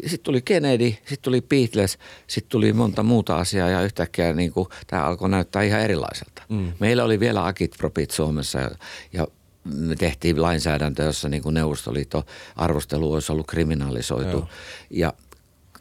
Sitten 0.00 0.20
tuli 0.22 0.42
Kennedy, 0.42 0.90
sitten 0.90 1.18
tuli 1.22 1.40
Beatles, 1.40 1.98
sitten 2.26 2.50
tuli 2.50 2.72
monta 2.72 3.02
muuta 3.02 3.36
asiaa 3.36 3.70
ja 3.70 3.82
yhtäkkiä 3.82 4.32
niin 4.32 4.52
kuin, 4.52 4.68
tämä 4.86 5.04
alkoi 5.04 5.28
näyttää 5.28 5.62
ihan 5.62 5.80
erilaiselta. 5.80 6.42
Mm. 6.48 6.72
Meillä 6.80 7.04
oli 7.04 7.20
vielä 7.20 7.54
Propit 7.78 8.10
Suomessa 8.10 8.58
ja, 8.58 8.70
ja 9.12 9.26
me 9.74 9.96
tehtiin 9.96 10.42
lainsäädäntö, 10.42 11.02
jossa 11.02 11.28
niin 11.28 11.42
kuin 11.42 11.54
Neuvostoliiton 11.54 12.22
arvostelu 12.56 13.12
olisi 13.12 13.32
ollut 13.32 13.46
kriminalisoitu. 13.46 14.36
Joo. 14.36 14.48
Ja 14.90 15.12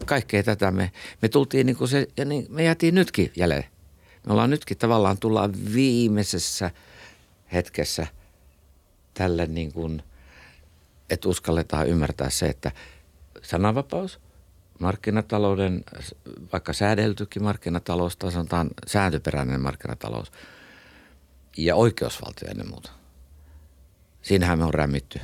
kaikkea 0.06 0.44
tätä 0.44 0.72
me, 0.72 0.92
me 1.22 1.30
tultiin 1.30 1.66
niin 1.66 1.78
kuin 1.78 1.88
se, 1.88 2.08
ja 2.18 2.26
niin, 2.26 2.46
me 2.50 2.64
jäätiin 2.64 2.96
nytkin 2.96 3.32
jäljelle. 3.36 3.70
Me 4.26 4.34
ollaan 4.34 4.50
nytkin 4.50 4.78
tavallaan 4.78 5.18
tullaan 5.18 5.54
viimeisessä 5.74 6.72
hetkessä 7.54 8.08
tälle 9.14 9.46
niin 9.46 9.74
kuin, 9.74 10.04
että 11.10 11.30
uskalletaan 11.30 11.88
ymmärtää 11.88 12.30
se, 12.30 12.46
että 12.46 12.72
sananvapaus, 13.42 14.20
markkinatalouden, 14.80 15.84
vaikka 16.54 16.74
säädeltykin 16.74 17.44
markkinatalous, 17.44 18.18
tai 18.18 18.32
sanotaan 18.32 18.70
sääntöperäinen 18.88 19.62
markkinatalous 19.62 20.32
ja 21.58 21.76
oikeusvaltio 21.76 22.50
ennen 22.50 22.70
muuta– 22.70 22.92
siinähän 24.26 24.58
me 24.58 24.66
on 24.66 24.74
rämmitty, 24.74 25.20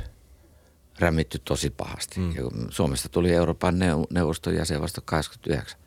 rämmitty 0.99 1.39
tosi 1.39 1.69
pahasti. 1.69 2.19
Mm. 2.19 2.35
Ja 2.35 2.41
Suomesta 2.69 3.09
tuli 3.09 3.33
Euroopan 3.33 3.79
neuvoston 4.09 4.55
jäsen 4.55 4.81
vasta 4.81 5.01
89. 5.05 5.79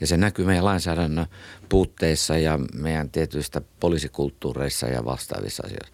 Ja 0.00 0.06
se 0.06 0.16
näkyy 0.16 0.44
meidän 0.44 0.64
lainsäädännön 0.64 1.26
puutteissa 1.68 2.38
ja 2.38 2.58
meidän 2.74 3.10
tietyistä 3.10 3.60
poliisikulttuureissa 3.80 4.86
ja 4.86 5.04
vastaavissa 5.04 5.62
asioissa. 5.66 5.92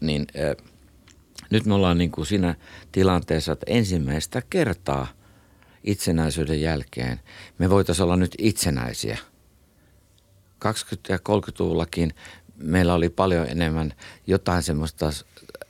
Niin 0.00 0.26
äh, 0.36 0.72
nyt 1.50 1.66
me 1.66 1.74
ollaan 1.74 1.98
niin 1.98 2.10
kuin 2.10 2.26
siinä 2.26 2.54
tilanteessa, 2.92 3.52
että 3.52 3.66
ensimmäistä 3.68 4.42
kertaa 4.50 5.06
itsenäisyyden 5.84 6.60
jälkeen 6.60 7.20
me 7.58 7.70
voitaisiin 7.70 8.04
olla 8.04 8.16
nyt 8.16 8.34
itsenäisiä. 8.38 9.18
20- 10.64 10.68
ja 11.08 11.16
30-luvullakin 11.16 12.14
meillä 12.56 12.94
oli 12.94 13.08
paljon 13.08 13.46
enemmän 13.48 13.94
jotain 14.26 14.62
semmoista 14.62 15.12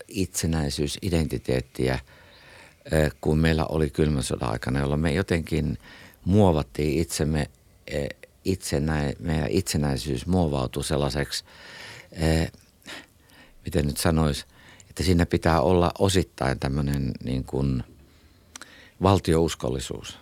itsenäisyysidentiteettiä 0.09 1.99
kuin 3.21 3.39
meillä 3.39 3.67
oli 3.67 3.91
kylmän 3.91 4.23
sodan 4.23 4.51
aikana, 4.51 4.81
jolloin 4.81 5.01
me 5.01 5.13
jotenkin 5.13 5.79
muovattiin 6.25 7.01
itsemme, 7.01 7.51
itsenä, 8.45 9.13
meidän 9.19 9.51
itsenäisyys 9.51 10.27
muovautui 10.27 10.85
sellaiseksi, 10.85 11.45
miten 13.65 13.87
nyt 13.87 13.97
sanoisi, 13.97 14.45
että 14.91 15.03
siinä 15.03 15.27
pitää 15.27 15.61
olla 15.61 15.93
osittain 15.99 16.59
tämmöinen 16.59 17.13
niin 17.25 17.45
kuin 17.45 17.85
valtiouskollisuus. 19.03 20.19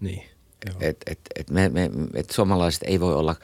Niin. 0.00 0.22
Et, 0.80 0.96
et, 1.06 1.20
et 1.34 1.50
me, 1.50 1.68
me, 1.68 1.90
et 2.14 2.30
suomalaiset 2.30 2.82
ei 2.82 3.00
voi 3.00 3.14
olla 3.14 3.36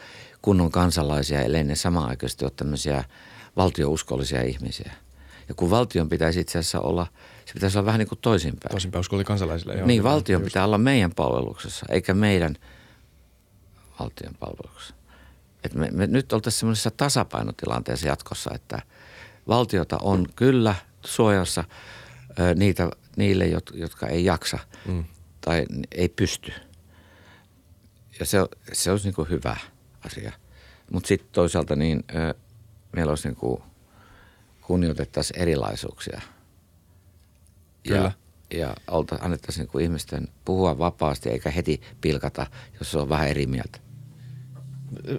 kunnon 0.43 0.70
kansalaisia, 0.70 1.43
ellei 1.43 1.64
ne 1.64 1.76
samaan 1.76 2.09
aikaisesti 2.09 2.45
ole 2.45 2.53
tämmöisiä 2.57 3.05
valtiouskollisia 3.57 4.43
ihmisiä. 4.43 4.93
Ja 5.49 5.55
kun 5.55 5.70
valtion 5.70 6.09
pitäisi 6.09 6.40
itse 6.40 6.59
asiassa 6.59 6.80
olla, 6.80 7.07
se 7.47 7.55
pitäisi 7.55 7.78
olla 7.78 7.86
vähän 7.86 7.99
niin 7.99 8.09
kuin 8.09 8.18
toisinpäin. 8.22 8.70
Toisinpäin 8.70 9.01
uskollinen 9.01 9.26
kansalaisille. 9.26 9.74
Joo, 9.74 9.86
niin, 9.86 10.03
valtion 10.03 10.40
just. 10.40 10.53
pitää 10.53 10.64
olla 10.64 10.78
meidän 10.78 11.12
palveluksessa, 11.14 11.86
eikä 11.88 12.14
meidän 12.14 12.57
valtion 14.01 14.34
palveluksessa. 14.40 14.95
Et 15.64 15.74
me, 15.74 15.88
me 15.90 16.07
nyt 16.07 16.32
oltaisiin 16.32 16.61
semmoisessa 16.61 16.90
tasapainotilanteessa 16.90 18.09
jatkossa, 18.09 18.51
että 18.55 18.82
valtiota 19.49 19.99
on 20.03 20.26
kyllä 20.36 20.74
suojassa 21.05 21.64
ö, 22.38 22.55
niitä, 22.55 22.90
niille, 23.16 23.47
jotka 23.74 24.07
ei 24.07 24.24
jaksa 24.24 24.59
mm. 24.86 25.05
tai 25.40 25.66
ei 25.93 26.09
pysty. 26.09 26.53
Ja 28.20 28.26
se, 28.26 28.38
se 28.72 28.90
olisi 28.90 29.07
niin 29.07 29.14
kuin 29.14 29.28
hyvä 29.28 29.57
asia. 30.07 30.32
Mutta 30.92 31.09
sitten 31.09 31.28
toisaalta 31.32 31.76
niin 31.76 32.05
ö, 32.14 32.34
meillä 32.92 33.11
olisi 33.11 33.28
niin 33.28 33.36
kuin 33.36 33.62
kunnioitettaisiin 34.61 35.40
erilaisuuksia. 35.40 36.20
Kyllä. 37.88 38.12
Ja, 38.50 38.59
ja 38.59 38.74
olta, 38.90 39.18
annettaisiin 39.20 39.62
niin 39.62 39.72
kuin 39.72 39.84
ihmisten 39.84 40.28
puhua 40.44 40.78
vapaasti 40.78 41.28
eikä 41.30 41.50
heti 41.50 41.80
pilkata, 42.00 42.46
jos 42.78 42.90
se 42.90 42.98
on 42.98 43.09
vähän 43.09 43.28
eri 43.28 43.46
mieltä 43.46 43.91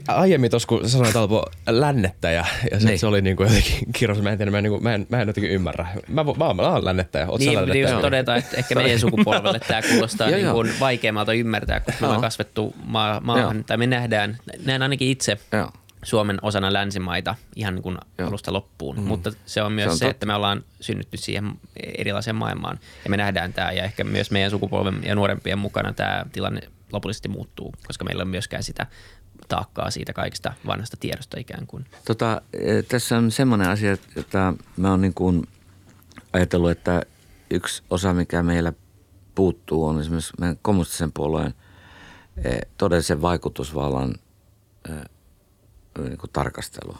aiemmin 0.07 0.51
tuossa, 0.51 0.67
kun 0.67 0.89
sanoit 0.89 1.15
Alpo 1.15 1.45
lännettäjä, 1.69 2.45
ja 2.71 2.79
se, 2.79 2.87
niin. 2.87 2.99
se 2.99 3.07
oli 3.07 3.21
niin 3.21 3.37
kuin 3.37 3.47
jotenkin 3.47 3.93
kirros, 3.93 4.21
mä 4.21 4.29
en 4.29 4.37
tiedä, 4.37 4.51
mä 4.51 4.57
en, 4.57 4.63
niin 4.63 4.71
kuin, 4.71 4.83
mä 4.83 4.93
en, 4.93 5.07
mä 5.09 5.21
en 5.21 5.27
jotenkin 5.27 5.51
ymmärrä. 5.51 5.87
Mä, 6.07 6.23
mä, 6.23 6.33
mä, 6.37 6.53
mä 6.53 6.69
oon 6.69 6.85
lännettäjä, 6.85 7.27
oot 7.27 7.39
niin, 7.39 7.65
niin 7.65 7.81
just 7.81 8.01
todeta, 8.01 8.35
että 8.35 8.57
ehkä 8.57 8.75
meidän 8.75 8.99
sukupolvelle 8.99 9.59
tämä 9.59 9.81
kuulostaa 9.81 10.29
niin 10.31 10.51
kuin 10.51 10.71
vaikeammalta 10.79 11.33
ymmärtää, 11.33 11.79
kun 11.79 11.93
me 11.99 12.07
ollaan 12.07 12.21
kasvettu 12.21 12.75
maa, 12.85 13.19
maahan, 13.19 13.63
tai 13.63 13.77
me 13.77 13.87
nähdään, 13.87 14.37
näen 14.65 14.81
ainakin 14.81 15.07
itse 15.07 15.37
Joo. 15.51 15.71
Suomen 16.03 16.39
osana 16.41 16.73
länsimaita 16.73 17.35
ihan 17.55 17.75
niin 17.75 17.83
kuin 17.83 17.97
alusta 18.27 18.53
loppuun. 18.53 18.95
Mm. 18.95 19.03
Mutta 19.03 19.31
se 19.45 19.61
on 19.61 19.71
myös 19.71 19.85
se, 19.85 19.91
on 19.91 19.97
se 19.97 20.07
että 20.07 20.25
me 20.25 20.35
ollaan 20.35 20.63
synnytty 20.81 21.17
siihen 21.17 21.51
erilaiseen 21.97 22.35
maailmaan 22.35 22.79
ja 23.03 23.09
me 23.09 23.17
nähdään 23.17 23.53
tämä 23.53 23.71
ja 23.71 23.83
ehkä 23.83 24.03
myös 24.03 24.31
meidän 24.31 24.51
sukupolven 24.51 25.01
ja 25.05 25.15
nuorempien 25.15 25.59
mukana 25.59 25.93
tämä 25.93 26.25
tilanne 26.31 26.61
lopullisesti 26.93 27.29
muuttuu, 27.29 27.73
koska 27.87 28.05
meillä 28.05 28.21
on 28.21 28.27
myöskään 28.27 28.63
sitä 28.63 28.87
taakkaa 29.47 29.91
siitä 29.91 30.13
kaikista 30.13 30.53
vanhasta 30.67 30.97
tiedosta 30.99 31.39
ikään 31.39 31.67
kuin. 31.67 31.85
Tota, 32.05 32.41
e, 32.53 32.81
tässä 32.81 33.17
on 33.17 33.31
semmoinen 33.31 33.69
asia, 33.69 33.97
että 34.15 34.53
mä 34.77 34.89
oon 34.89 35.01
niin 35.01 35.13
kuin 35.13 35.47
ajatellut, 36.33 36.71
että 36.71 37.01
yksi 37.51 37.83
osa, 37.89 38.13
mikä 38.13 38.43
meillä 38.43 38.73
puuttuu, 39.35 39.85
on 39.85 40.01
esimerkiksi 40.01 40.33
meidän 40.39 40.59
kommunistisen 40.61 41.11
puolueen 41.11 41.53
e, 42.43 42.59
todellisen 42.77 43.21
vaikutusvallan 43.21 44.15
e, 44.89 44.91
niin 45.99 46.17
kuin 46.17 46.29
tarkastelu. 46.33 46.97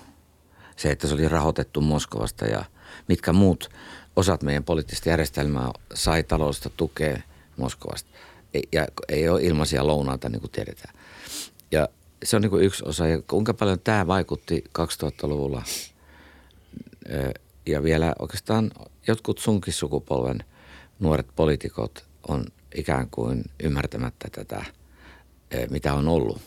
Se, 0.75 0.91
että 0.91 1.07
se 1.07 1.13
oli 1.13 1.27
rahoitettu 1.27 1.81
Moskovasta 1.81 2.45
ja 2.45 2.65
mitkä 3.07 3.33
muut 3.33 3.69
osat 4.15 4.43
meidän 4.43 4.63
poliittista 4.63 5.09
järjestelmää 5.09 5.71
sai 5.93 6.23
taloudellista 6.23 6.69
tukea 6.77 7.21
Moskovasta. 7.57 8.09
Ja 8.71 8.87
ei 9.09 9.29
ole 9.29 9.41
ilmaisia 9.41 9.87
lounaita, 9.87 10.29
niin 10.29 10.39
kuin 10.39 10.51
tiedetään. 10.51 10.95
Ja 11.71 11.87
se 12.23 12.35
on 12.35 12.41
niin 12.41 12.49
kuin 12.49 12.63
yksi 12.63 12.83
osa. 12.87 13.07
Ja 13.07 13.21
kuinka 13.21 13.53
paljon 13.53 13.79
tämä 13.79 14.07
vaikutti 14.07 14.63
2000-luvulla 14.79 15.63
ja 17.65 17.83
vielä 17.83 18.15
oikeastaan 18.19 18.71
jotkut 19.07 19.37
sunkin 19.37 19.73
sukupolven 19.73 20.43
nuoret 20.99 21.27
poliitikot 21.35 22.05
on 22.27 22.45
ikään 22.75 23.09
kuin 23.09 23.43
ymmärtämättä 23.63 24.27
tätä, 24.31 24.65
mitä 25.69 25.93
on 25.93 26.07
ollut. 26.07 26.41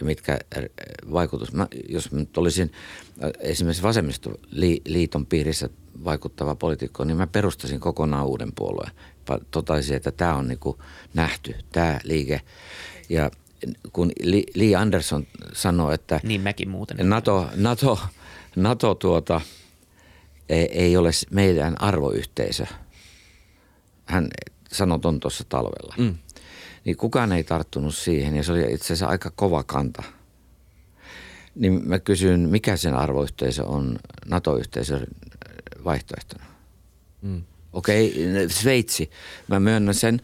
ja 0.00 0.06
mitkä 0.06 0.38
vaikutus. 1.12 1.52
Mä, 1.52 1.68
jos 1.88 2.12
nyt 2.12 2.38
olisin 2.38 2.72
esimerkiksi 3.40 3.82
vasemmistoliiton 3.82 5.26
piirissä 5.26 5.68
vaikuttava 6.04 6.54
poliitikko, 6.54 7.04
niin 7.04 7.16
mä 7.16 7.26
perustasin 7.26 7.80
kokonaan 7.80 8.26
uuden 8.26 8.52
puolueen. 8.52 8.92
Totaisin, 9.50 9.96
että 9.96 10.12
tämä 10.12 10.34
on 10.34 10.48
niinku 10.48 10.78
nähty, 11.14 11.54
tämä 11.72 12.00
liike. 12.04 12.40
Ja 13.08 13.30
kun 13.92 14.12
Lee 14.54 14.76
Anderson 14.76 15.26
sanoi, 15.52 15.94
että 15.94 16.20
niin 16.22 16.40
mäkin 16.40 16.68
muuten. 16.68 17.08
NATO, 17.08 17.48
NATO, 17.56 17.98
NATO 18.56 18.94
tuota, 18.94 19.40
ei, 20.48 20.66
ei 20.72 20.96
ole 20.96 21.10
meidän 21.30 21.82
arvoyhteisö. 21.82 22.66
Hän 24.04 24.28
sanoi 24.72 25.00
ton 25.00 25.20
tuossa 25.20 25.44
talvella. 25.48 25.94
Mm. 25.98 26.14
Niin 26.84 26.96
kukaan 26.96 27.32
ei 27.32 27.44
tarttunut 27.44 27.94
siihen 27.94 28.36
ja 28.36 28.42
se 28.42 28.52
oli 28.52 28.60
itse 28.60 28.84
asiassa 28.84 29.06
aika 29.06 29.30
kova 29.36 29.62
kanta. 29.62 30.02
Niin 31.54 31.88
mä 31.88 31.98
kysyn, 31.98 32.40
mikä 32.40 32.76
sen 32.76 32.94
arvoyhteisö 32.94 33.64
on 33.64 33.98
NATO-yhteisön 34.26 35.06
vaihtoehtona? 35.84 36.44
Mm. 37.22 37.42
Okei, 37.72 38.30
okay, 38.30 38.48
Sveitsi. 38.48 39.10
Mä 39.48 39.60
myönnän 39.60 39.94
sen, 39.94 40.20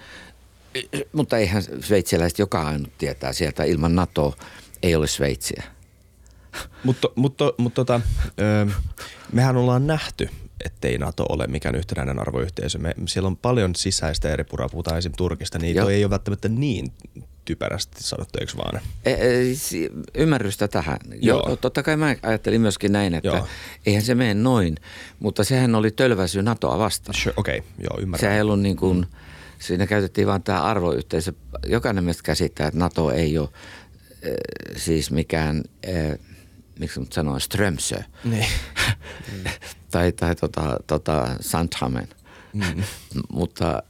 mutta 1.13 1.39
eihän 1.39 1.63
sveitsiläiset 1.81 2.39
joka 2.39 2.63
ainut 2.63 2.99
tietää 2.99 3.33
sieltä 3.33 3.65
ilman 3.65 3.95
NATO 3.95 4.35
ei 4.83 4.95
ole 4.95 5.07
Sveitsiä. 5.07 5.63
Mutta, 6.85 7.09
mutta, 7.15 7.53
mutta 7.59 7.85
tota, 7.85 8.01
mehän 9.33 9.57
ollaan 9.57 9.87
nähty, 9.87 10.29
ettei 10.65 10.99
NATO 10.99 11.27
ole 11.29 11.47
mikään 11.47 11.75
yhtenäinen 11.75 12.19
arvoyhteisö. 12.19 12.79
Me, 12.79 12.95
siellä 13.09 13.27
on 13.27 13.37
paljon 13.37 13.75
sisäistä 13.75 14.29
eri 14.29 14.45
puraa, 14.45 14.69
puhutaan 14.69 14.99
esimerkiksi 14.99 15.19
Turkista, 15.19 15.59
niin 15.59 15.77
Joo. 15.77 15.89
ei 15.89 16.05
ole 16.05 16.11
välttämättä 16.11 16.49
niin 16.49 16.93
typerästi 17.45 18.03
sanottu, 18.03 18.39
eikö 18.41 18.53
vaan? 18.57 18.81
E, 19.05 19.13
e, 19.13 19.19
ymmärrystä 20.15 20.69
tähän. 20.69 20.99
Joo. 21.21 21.43
Joo. 21.47 21.57
Totta 21.57 21.83
kai 21.83 21.97
mä 21.97 22.17
ajattelin 22.23 22.61
myöskin 22.61 22.93
näin, 22.93 23.15
että 23.15 23.29
joo. 23.29 23.49
eihän 23.87 24.03
se 24.03 24.15
mene 24.15 24.35
noin, 24.35 24.77
mutta 25.19 25.45
sehän 25.45 25.75
oli 25.75 25.91
tölväsy 25.91 26.43
NATOa 26.43 26.79
vastaan. 26.79 27.19
Sure, 27.19 27.35
Okei, 27.37 27.59
okay. 27.59 27.71
joo, 27.79 28.01
ymmärrän. 28.01 28.21
Sehän 28.21 28.37
ei 28.37 28.43
ollut 28.43 28.61
niin 28.61 28.77
kuin, 28.77 28.99
mm. 28.99 29.07
Siinä 29.61 29.87
käytettiin 29.87 30.27
vaan 30.27 30.43
tämä 30.43 30.63
arvoyhteisö. 30.63 31.33
Jokainen 31.67 32.05
meistä 32.05 32.23
käsittää, 32.23 32.67
että 32.69 32.79
NATO 32.81 33.11
ei 33.11 33.39
ole 33.39 33.49
äh, 33.49 34.31
siis 34.77 35.11
mikään... 35.11 35.63
Äh, 35.89 36.19
miksi 36.79 37.01
nyt 37.01 37.13
sanoa, 37.13 37.39
Strömsö. 37.39 38.03
Niin. 38.25 38.47
tai 39.91 40.13
tai 40.13 40.35
tota, 40.35 40.77
tota 40.87 41.29
Sandhamen. 41.41 42.09
Mm. 42.53 42.83
Mutta 43.33 43.83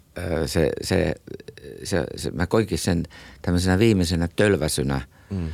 se, 0.46 0.70
se, 0.82 1.14
se, 1.84 2.04
se, 2.16 2.30
mä 2.30 2.46
koinkin 2.46 2.78
sen 2.78 3.02
tämmöisenä 3.42 3.78
viimeisenä 3.78 4.28
tölväsynä 4.36 5.00
mm. 5.30 5.48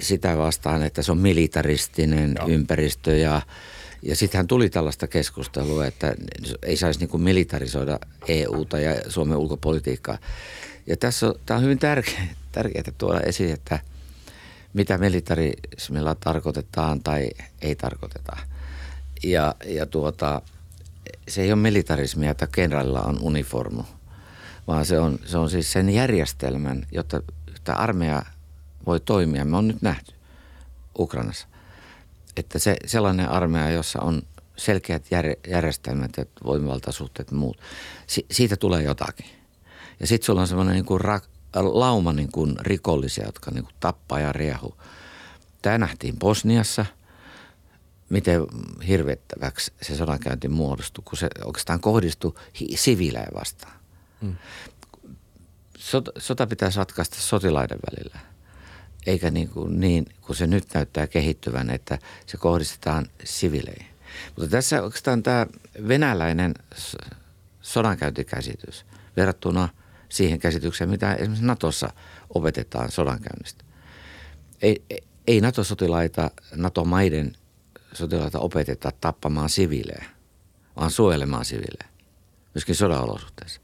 sitä 0.00 0.36
vastaan, 0.36 0.82
että 0.82 1.02
se 1.02 1.12
on 1.12 1.18
militaristinen 1.18 2.34
Joo. 2.38 2.48
ympäristö 2.48 3.16
ja 3.16 3.42
ja 4.04 4.16
sittenhän 4.16 4.46
tuli 4.46 4.70
tällaista 4.70 5.06
keskustelua, 5.06 5.86
että 5.86 6.14
ei 6.62 6.76
saisi 6.76 7.00
niin 7.00 7.20
militarisoida 7.20 7.98
EUta 8.28 8.78
ja 8.78 9.10
Suomen 9.10 9.38
ulkopolitiikkaa. 9.38 10.18
Ja 10.86 10.96
tässä 10.96 11.26
on, 11.26 11.34
tämä 11.46 11.58
on 11.58 11.64
hyvin 11.64 11.78
tärkeää, 11.78 12.34
tärkeää 12.52 12.92
tuoda 12.98 13.20
esiin, 13.20 13.52
että– 13.52 13.78
mitä 14.74 14.98
militarismilla 14.98 16.14
tarkoitetaan 16.14 17.00
tai 17.00 17.30
ei 17.62 17.76
tarkoiteta. 17.76 18.36
Ja, 19.22 19.54
ja 19.66 19.86
tuota, 19.86 20.42
se 21.28 21.42
ei 21.42 21.52
ole 21.52 21.60
militarismia, 21.60 22.30
että 22.30 22.46
kenraalilla 22.46 23.02
on 23.02 23.18
uniformu, 23.20 23.82
vaan 24.66 24.86
se 24.86 24.98
on, 24.98 25.18
se 25.24 25.38
on 25.38 25.50
siis 25.50 25.72
sen 25.72 25.90
järjestelmän, 25.90 26.86
jotta, 26.92 27.22
jotta 27.52 27.72
armeija 27.72 28.22
voi 28.86 29.00
toimia. 29.00 29.44
Me 29.44 29.56
on 29.56 29.68
nyt 29.68 29.82
nähty 29.82 30.14
Ukrainassa, 30.98 31.46
että 32.36 32.58
se 32.58 32.76
sellainen 32.86 33.28
armeija, 33.28 33.70
jossa 33.70 34.00
on 34.00 34.22
selkeät 34.56 35.10
jär, 35.10 35.26
järjestelmät 35.48 36.10
ja 36.16 36.24
voimivaltasuhteet 36.44 37.30
ja 37.30 37.36
muut, 37.36 37.58
si, 38.06 38.26
siitä 38.30 38.56
tulee 38.56 38.82
jotakin. 38.82 39.26
Ja 40.00 40.06
sitten 40.06 40.26
sulla 40.26 40.40
on 40.40 40.48
semmoinen 40.48 40.74
niin 40.74 40.84
kuin 40.84 41.00
rak, 41.00 41.24
lauma 41.54 42.12
niin 42.12 42.32
kuin 42.32 42.56
rikollisia, 42.60 43.26
jotka 43.26 43.50
niin 43.50 43.64
kuin 43.64 43.74
tappaa 43.80 44.20
ja 44.20 44.32
riehu. 44.32 44.74
Tämä 45.62 45.78
nähtiin 45.78 46.18
Bosniassa, 46.18 46.86
miten 48.08 48.40
hirvettäväksi 48.88 49.72
se 49.82 49.96
sodankäynti 49.96 50.48
muodostui, 50.48 51.02
kun 51.04 51.18
se 51.18 51.28
oikeastaan 51.44 51.80
kohdistui 51.80 52.34
siviilejä 52.74 53.28
vastaan. 53.34 53.74
Hmm. 54.20 54.36
Sota, 55.78 56.12
sota 56.18 56.46
pitäisi 56.46 56.78
ratkaista 56.78 57.16
sotilaiden 57.16 57.78
välillä, 57.90 58.18
eikä 59.06 59.30
niin 59.30 59.48
kuin, 59.48 59.80
niin 59.80 60.06
kuin 60.20 60.36
se 60.36 60.46
nyt 60.46 60.64
näyttää 60.74 61.06
kehittyvän, 61.06 61.70
että 61.70 61.98
se 62.26 62.36
kohdistetaan 62.36 63.06
siviileihin. 63.24 63.86
Mutta 64.36 64.50
tässä 64.50 64.82
oikeastaan 64.82 65.22
tämä 65.22 65.46
venäläinen 65.88 66.54
sodankäyntikäsitys 67.60 68.86
verrattuna– 69.16 69.68
siihen 70.14 70.38
käsitykseen, 70.38 70.90
mitä 70.90 71.14
esimerkiksi 71.14 71.44
Natossa 71.44 71.92
opetetaan 72.30 72.90
sodankäynnistä. 72.90 73.64
Ei, 74.62 74.82
ei 75.26 75.40
NATO-sotilaita, 75.40 76.30
NATO-maiden 76.56 77.36
sotilaita 77.92 78.38
opeteta 78.38 78.92
tappamaan 79.00 79.50
siviilejä, 79.50 80.04
vaan 80.76 80.90
suojelemaan 80.90 81.44
siviilejä, 81.44 81.88
myöskin 82.54 82.74
sodan 82.74 83.02
olosuhteissa. 83.02 83.60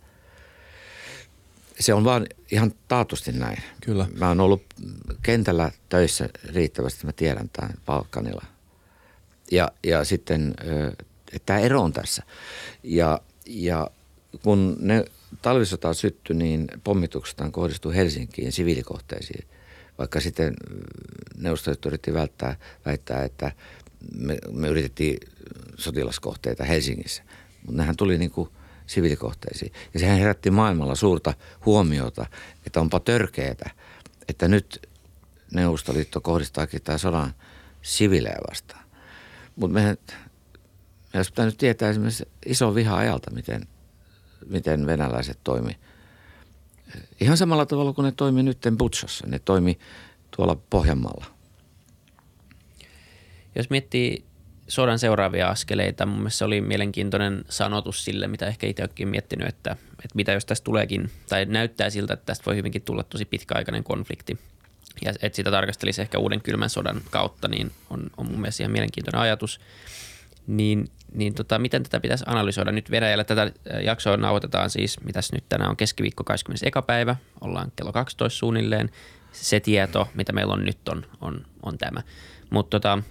Se 1.80 1.94
on 1.94 2.04
vaan 2.04 2.26
ihan 2.50 2.72
taatusti 2.88 3.32
näin. 3.32 3.62
Kyllä. 3.84 4.06
Mä 4.18 4.28
oon 4.28 4.40
ollut 4.40 4.62
kentällä 5.22 5.72
töissä 5.88 6.28
riittävästi, 6.44 7.06
mä 7.06 7.12
tiedän 7.12 7.50
tämän 7.52 7.74
Balkanilla. 7.86 8.44
Ja, 9.50 9.70
ja 9.84 10.04
sitten 10.04 10.54
tämä 11.46 11.58
ero 11.58 11.82
on 11.82 11.92
tässä. 11.92 12.22
Ja, 12.82 13.20
ja 13.46 13.90
kun 14.42 14.76
ne 14.80 15.04
talvisota 15.42 15.94
syttyi, 15.94 16.36
niin 16.36 16.66
pommituksestaan 16.84 17.52
kohdistui 17.52 17.96
Helsinkiin 17.96 18.52
siviilikohteisiin, 18.52 19.48
vaikka 19.98 20.20
sitten 20.20 20.54
neuvostoliitto 21.36 21.88
yritti 21.88 22.14
välttää, 22.14 22.56
väittää, 22.86 23.24
että 23.24 23.52
me, 24.14 24.38
me 24.52 24.68
yritettiin 24.68 25.18
sotilaskohteita 25.76 26.64
Helsingissä, 26.64 27.22
mutta 27.66 27.82
nehän 27.82 27.96
tuli 27.96 28.18
niin 28.18 28.30
kuin 28.30 28.50
siviilikohteisiin. 28.90 29.72
Ja 29.94 30.00
sehän 30.00 30.18
herätti 30.18 30.50
maailmalla 30.50 30.94
suurta 30.94 31.34
huomiota, 31.66 32.26
että 32.66 32.80
onpa 32.80 33.00
törkeetä, 33.00 33.70
että 34.28 34.48
nyt 34.48 34.90
Neuvostoliitto 35.54 36.20
kohdistaakin 36.20 36.82
tämä 36.82 36.98
sodan 36.98 37.34
sivilejä 37.82 38.38
vastaan. 38.50 38.84
Mutta 39.56 39.74
mehän, 39.74 39.96
me 41.12 41.18
olisi 41.18 41.30
pitänyt 41.30 41.58
tietää 41.58 41.90
esimerkiksi 41.90 42.28
iso 42.46 42.74
viha 42.74 42.96
ajalta, 42.96 43.30
miten– 43.30 43.62
miten 44.46 44.86
venäläiset 44.86 45.38
toimi. 45.44 45.76
Ihan 47.20 47.36
samalla 47.36 47.66
tavalla 47.66 47.92
kuin 47.92 48.04
ne 48.04 48.12
toimi 48.12 48.42
nyt 48.42 48.58
Butsassa. 48.78 49.26
Ne 49.26 49.38
toimi 49.38 49.78
tuolla 50.36 50.56
Pohjanmaalla. 50.70 51.26
Jos 53.54 53.70
miettii 53.70 54.24
sodan 54.70 54.98
seuraavia 54.98 55.48
askeleita, 55.48 56.06
mun 56.06 56.18
mielestä 56.18 56.38
se 56.38 56.44
oli 56.44 56.60
mielenkiintoinen 56.60 57.44
sanotus 57.48 58.04
sille, 58.04 58.26
mitä 58.26 58.46
ehkä 58.46 58.66
itse 58.66 58.82
olenkin 58.82 59.08
miettinyt, 59.08 59.48
että, 59.48 59.70
että 59.90 60.14
mitä 60.14 60.32
jos 60.32 60.44
tästä 60.44 60.64
tuleekin, 60.64 61.10
tai 61.28 61.44
näyttää 61.44 61.90
siltä, 61.90 62.14
että 62.14 62.26
tästä 62.26 62.46
voi 62.46 62.56
hyvinkin 62.56 62.82
tulla 62.82 63.02
tosi 63.02 63.24
pitkäaikainen 63.24 63.84
konflikti. 63.84 64.38
Ja 65.04 65.12
että 65.22 65.36
sitä 65.36 65.50
tarkastelisi 65.50 66.02
ehkä 66.02 66.18
uuden 66.18 66.40
kylmän 66.40 66.70
sodan 66.70 67.00
kautta, 67.10 67.48
niin 67.48 67.72
on, 67.90 68.10
on 68.16 68.26
mun 68.26 68.40
mielestä 68.40 68.62
ihan 68.62 68.72
mielenkiintoinen 68.72 69.20
ajatus. 69.20 69.60
Niin 70.46 70.90
niin 71.14 71.34
tota, 71.34 71.58
miten 71.58 71.82
tätä 71.82 72.00
pitäisi 72.00 72.24
analysoida 72.26 72.72
nyt 72.72 72.90
Venäjällä? 72.90 73.24
Tätä 73.24 73.42
äh, 73.42 73.82
jaksoa 73.82 74.16
nauhoitetaan 74.16 74.70
siis, 74.70 75.00
mitäs 75.04 75.32
nyt 75.32 75.44
tänään 75.48 75.70
on 75.70 75.76
keskiviikko 75.76 76.24
21. 76.24 76.80
päivä, 76.86 77.16
ollaan 77.40 77.72
kello 77.76 77.92
12 77.92 78.38
suunnilleen. 78.38 78.90
Se 79.32 79.60
tieto, 79.60 80.08
mitä 80.14 80.32
meillä 80.32 80.52
on 80.54 80.64
nyt 80.64 80.88
on, 80.88 81.06
on, 81.20 81.46
on 81.62 81.78
tämä. 81.78 82.02
Mutta 82.50 82.80
tota, 82.80 83.02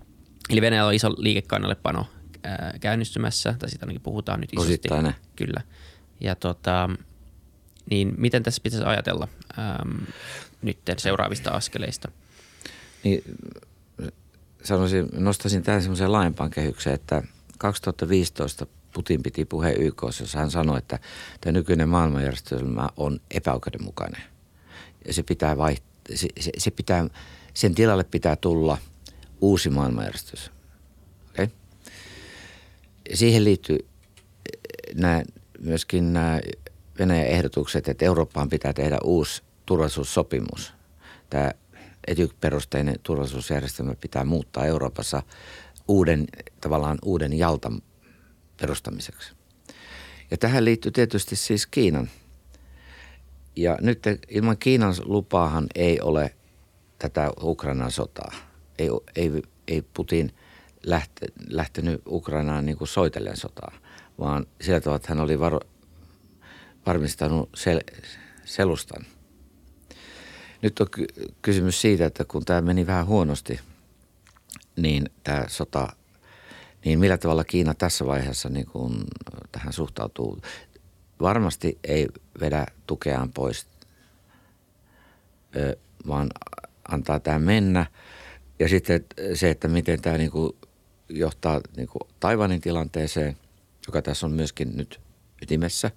eli 0.49 0.61
Venäjällä 0.61 0.87
on 0.87 0.93
iso 0.93 1.09
liikekannallepano 1.17 2.05
ää, 2.43 2.71
äh, 2.73 2.79
käynnistymässä, 2.79 3.55
tai 3.59 3.69
siitä 3.69 3.85
ainakin 3.85 4.01
puhutaan 4.01 4.39
nyt 4.41 4.53
isosti. 4.53 4.71
Osittain. 4.71 5.15
Kyllä. 5.35 5.61
Ja 6.19 6.35
tota, 6.35 6.89
niin 7.89 8.13
miten 8.17 8.43
tässä 8.43 8.61
pitäisi 8.63 8.85
ajatella 8.85 9.27
äm, 9.59 9.99
nyt 10.61 10.77
seuraavista 10.97 11.51
askeleista? 11.51 12.11
Niin, 13.03 13.23
sanoisin, 14.63 15.09
nostaisin 15.13 15.63
tämän 15.63 15.81
semmoiseen 15.81 16.11
laajempaan 16.11 16.49
kehykseen, 16.49 16.95
että– 16.95 17.23
2015 17.59 18.67
Putin 18.93 19.23
piti 19.23 19.45
puheen 19.45 19.81
YK, 19.81 20.01
jossa 20.01 20.39
hän 20.39 20.51
sanoi, 20.51 20.77
että 20.77 20.99
tämä 21.41 21.51
nykyinen 21.51 21.89
maailmanjärjestelmä 21.89 22.89
on 22.97 23.19
epäoikeudenmukainen. 23.31 24.21
Ja 25.07 25.13
se 25.13 25.23
pitää 25.23 25.55
vaiht- 25.55 26.15
se, 26.15 26.27
se, 26.39 26.51
se 26.57 26.71
pitää, 26.71 27.07
sen 27.53 27.75
tilalle 27.75 28.03
pitää 28.03 28.35
tulla 28.35 28.77
uusi 29.41 29.69
maailmanjärjestys. 29.69 30.51
Okay? 31.29 31.47
Siihen 33.13 33.43
liittyy 33.43 33.77
eh, 33.79 34.95
nämä, 34.95 35.23
myöskin 35.59 36.13
nämä 36.13 36.39
Venäjän 36.99 37.27
ehdotukset, 37.27 37.87
että 37.87 38.05
Eurooppaan 38.05 38.49
pitää 38.49 38.73
tehdä 38.73 38.97
uusi 39.03 39.43
turvallisuussopimus. 39.65 40.73
Tämä 41.29 41.51
etyk-perusteinen 42.07 42.99
turvallisuusjärjestelmä 43.03 43.93
pitää 44.01 44.23
muuttaa 44.23 44.65
Euroopassa 44.65 45.23
uuden, 45.87 46.27
tavallaan 46.61 46.97
uuden 47.03 47.33
jaltan 47.33 47.81
perustamiseksi. 48.61 49.33
Ja 50.31 50.37
tähän 50.37 50.65
liittyy 50.65 50.91
tietysti 50.91 51.35
siis 51.35 51.67
Kiinan. 51.67 52.09
Ja 53.55 53.77
nyt 53.81 54.03
ilman 54.29 54.57
Kiinan 54.57 54.93
lupaahan 55.03 55.67
ei 55.75 56.01
ole 56.01 56.35
tätä 56.99 57.31
Ukrainan 57.41 57.91
sotaa. 57.91 58.48
Ei, 58.79 58.89
ei, 59.15 59.41
ei 59.67 59.81
Putin 59.81 60.31
lähte, 60.83 61.27
lähtenyt 61.49 62.01
Ukrainaan 62.07 62.65
niin 62.65 62.77
kuin 62.77 62.87
soitellen 62.87 63.37
sotaa, 63.37 63.71
vaan 64.19 64.45
sillä 64.61 64.79
tavalla, 64.79 64.95
että 64.95 65.09
hän 65.09 65.19
oli 65.19 65.39
varo, 65.39 65.59
varmistanut 66.85 67.49
sel, 67.55 67.79
selustan. 68.45 69.05
Nyt 70.61 70.79
on 70.79 70.87
ky- 70.91 71.07
kysymys 71.41 71.81
siitä, 71.81 72.05
että 72.05 72.25
kun 72.25 72.45
tämä 72.45 72.61
meni 72.61 72.87
vähän 72.87 73.05
huonosti, 73.05 73.59
niin 74.75 75.09
tämä 75.23 75.45
sota, 75.47 75.87
niin 76.85 76.99
millä 76.99 77.17
tavalla 77.17 77.43
Kiina 77.43 77.73
tässä 77.73 78.05
vaiheessa 78.05 78.49
niin 78.49 78.65
kuin 78.65 79.03
tähän 79.51 79.73
suhtautuu? 79.73 80.41
Varmasti 81.21 81.79
ei 81.83 82.07
vedä 82.39 82.65
tukeaan 82.87 83.31
pois, 83.31 83.67
vaan 86.07 86.29
antaa 86.89 87.19
tämä 87.19 87.39
mennä. 87.39 87.85
Ja 88.59 88.69
sitten 88.69 89.05
se, 89.33 89.49
että 89.49 89.67
miten 89.67 90.01
tämä 90.01 90.17
niin 90.17 90.31
kuin 90.31 90.51
johtaa 91.09 91.61
niin 91.77 91.87
kuin 91.87 92.01
Taivanin 92.19 92.61
tilanteeseen, 92.61 93.37
joka 93.87 94.01
tässä 94.01 94.25
on 94.25 94.31
myöskin 94.31 94.77
nyt 94.77 94.99
ytimessä. 95.41 95.91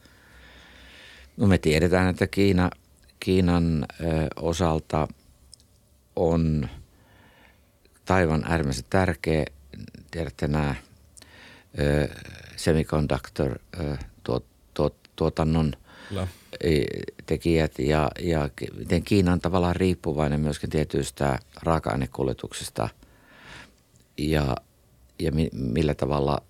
No 1.36 1.46
me 1.46 1.58
tiedetään, 1.58 2.08
että 2.08 2.26
Kiina, 2.26 2.70
Kiinan 3.20 3.86
osalta 4.36 5.08
on 6.16 6.68
Taivan 8.04 8.44
äärimmäisen 8.48 8.84
tärkeä. 8.90 9.44
Tiedätte 10.10 10.48
nämä 10.48 10.74
ö, 11.78 12.08
semiconductor 12.56 13.58
ö, 13.80 13.96
tuot, 14.22 14.44
tuot, 14.74 14.96
tuotannon 15.16 15.72
Kyllä. 16.12 16.28
tekijät 17.26 17.78
ja, 17.78 18.10
ja 18.20 18.50
miten 18.76 19.02
Kiina 19.02 19.32
on 19.32 19.40
tavallaan 19.40 19.76
riippuvainen 19.76 20.40
myöskin 20.40 20.70
tietyistä 20.70 21.38
raaka-ainekuljetuksista 21.62 22.88
ja, 24.18 24.56
ja 25.18 25.32
mi, 25.32 25.48
millä 25.52 25.94
tavalla 25.94 26.42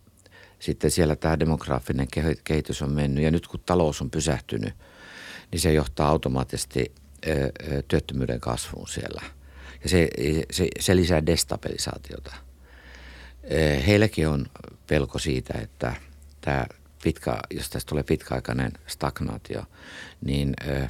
sitten 0.59 0.91
siellä 0.91 1.17
tämä 1.17 1.39
demograafinen 1.39 2.09
kehitys 2.45 2.83
on 2.83 2.93
mennyt. 2.93 3.25
Ja 3.25 3.31
nyt 3.31 3.47
kun 3.47 3.61
talous 3.67 4.01
on 4.01 4.11
pysähtynyt, 4.11 4.75
niin 5.51 5.61
se 5.61 5.73
johtaa 5.73 6.09
automaattisesti 6.09 6.93
työttömyyden 7.89 8.41
kasvuun 8.41 8.89
siellä. 8.89 9.23
Ja 9.83 9.89
se, 9.89 10.09
se, 10.51 10.69
se 10.81 10.97
lisää 10.97 11.27
destabilisaatiota. 11.27 12.35
Heilläkin 13.87 14.29
on 14.29 14.47
pelko 14.87 15.19
siitä, 15.19 15.59
että 15.63 15.97
tämä 16.41 16.67
pitkä, 17.03 17.41
jos 17.51 17.71
tästä 17.71 17.89
tulee 17.89 18.03
pitkäaikainen 18.03 18.73
stagnaatio, 18.87 19.65
niin 20.21 20.55
ö, 20.69 20.89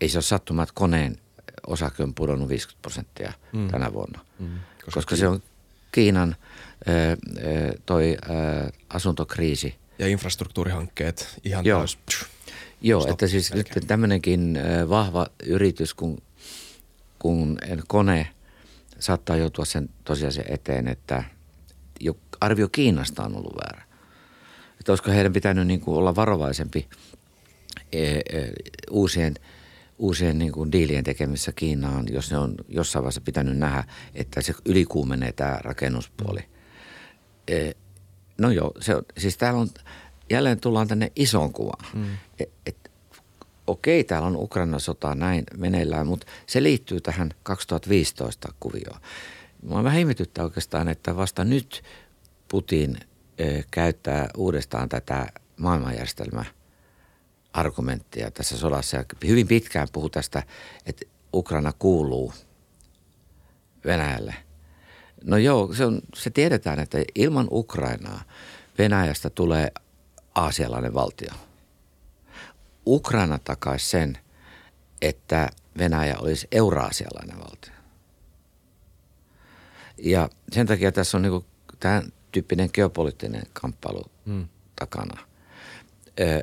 ei 0.00 0.08
se 0.08 0.18
ole 0.18 0.22
sattuma, 0.22 0.62
että 0.62 0.74
koneen 0.74 1.16
osake 1.66 2.02
on 2.02 2.14
pudonnut 2.14 2.48
50 2.48 2.82
prosenttia 2.82 3.32
mm. 3.52 3.68
tänä 3.68 3.92
vuonna. 3.92 4.24
Mm. 4.38 4.58
Koska, 4.84 4.92
koska 4.94 5.16
se 5.16 5.28
on 5.28 5.42
Kiinan 5.92 6.36
ö, 6.88 7.16
toi 7.86 8.16
ö, 8.22 8.72
asuntokriisi. 8.88 9.74
Ja 9.98 10.06
infrastruktuurihankkeet 10.08 11.40
ihan 11.44 11.64
Joo. 11.64 11.78
taas. 11.78 11.98
Joo, 12.80 13.00
Stop, 13.00 13.10
että 13.10 13.26
siis 13.26 13.54
nyt 13.54 13.68
tämmöinenkin 13.86 14.58
vahva 14.88 15.26
yritys, 15.46 15.94
kun, 15.94 16.22
kun 17.18 17.58
kone 17.86 18.28
saattaa 18.98 19.36
joutua 19.36 19.64
sen 19.64 19.88
tosiasian 20.04 20.46
eteen, 20.48 20.88
että– 20.88 21.24
arvio 22.44 22.68
Kiinasta 22.68 23.24
on 23.24 23.36
ollut 23.36 23.56
väärä. 23.56 23.84
Että 24.80 24.92
olisiko 24.92 25.10
heidän 25.10 25.32
pitänyt 25.32 25.66
niin 25.66 25.80
kuin 25.80 25.96
olla 25.96 26.16
varovaisempi 26.16 26.88
e, 27.92 28.04
e, 28.04 28.22
uusien, 28.90 29.34
uusien 29.98 30.38
niin 30.38 30.52
kuin 30.52 30.72
diilien 30.72 31.04
tekemissä 31.04 31.52
Kiinaan, 31.52 32.06
jos 32.12 32.30
ne 32.30 32.38
on 32.38 32.54
jossain 32.68 33.02
vaiheessa 33.02 33.20
pitänyt 33.20 33.58
nähdä, 33.58 33.84
että 34.14 34.42
se 34.42 34.54
ylikuumenee 34.64 35.32
tämä 35.32 35.58
rakennuspuoli. 35.62 36.40
E, 37.48 37.70
no 38.38 38.50
joo, 38.50 38.72
se 38.80 38.94
on, 38.94 39.02
siis 39.18 39.36
täällä 39.36 39.60
on, 39.60 39.68
jälleen 40.30 40.60
tullaan 40.60 40.88
tänne 40.88 41.12
isoon 41.16 41.52
kuvaan. 41.52 41.86
Mm. 41.94 42.06
Et, 42.40 42.50
et, 42.66 42.90
okei, 43.66 44.04
täällä 44.04 44.28
on 44.28 44.36
Ukrainan 44.36 44.80
sota 44.80 45.14
näin 45.14 45.44
meneillään, 45.56 46.06
mutta 46.06 46.26
se 46.46 46.62
liittyy 46.62 47.00
tähän 47.00 47.30
2015 47.42 48.48
kuvioon. 48.60 49.00
Mua 49.62 49.84
vähän 49.84 49.98
ihmetyttää 49.98 50.44
oikeastaan, 50.44 50.88
että 50.88 51.16
vasta 51.16 51.44
nyt 51.44 51.82
Putin 52.54 53.00
käyttää 53.70 54.28
uudestaan 54.36 54.88
tätä 54.88 55.26
maailmanjärjestelmää 55.56 56.44
argumenttia 57.52 58.30
tässä 58.30 58.58
sodassa. 58.58 59.04
Hyvin 59.26 59.48
pitkään 59.48 59.88
puhuu 59.92 60.10
tästä, 60.10 60.42
että 60.86 61.04
Ukraina 61.34 61.72
kuuluu 61.78 62.34
Venäjälle. 63.84 64.34
No 65.24 65.36
joo, 65.36 65.74
se, 65.74 65.84
on, 65.84 66.00
se 66.14 66.30
tiedetään, 66.30 66.78
että 66.78 66.98
ilman 67.14 67.48
Ukrainaa 67.50 68.22
Venäjästä 68.78 69.30
tulee 69.30 69.72
aasialainen 70.34 70.94
valtio. 70.94 71.32
Ukraina 72.86 73.38
takaisi 73.38 73.90
sen, 73.90 74.18
että 75.02 75.50
Venäjä 75.78 76.16
olisi 76.18 76.48
euraasialainen 76.52 77.38
valtio. 77.38 77.74
Ja 79.98 80.28
sen 80.52 80.66
takia 80.66 80.92
tässä 80.92 81.18
on 81.18 81.22
niin 81.22 81.44
tämän 81.80 82.12
tyyppinen 82.34 82.70
geopoliittinen 82.72 83.42
kamppailu 83.52 84.02
hmm. 84.26 84.48
takana. 84.76 85.20
Ö, 86.20 86.42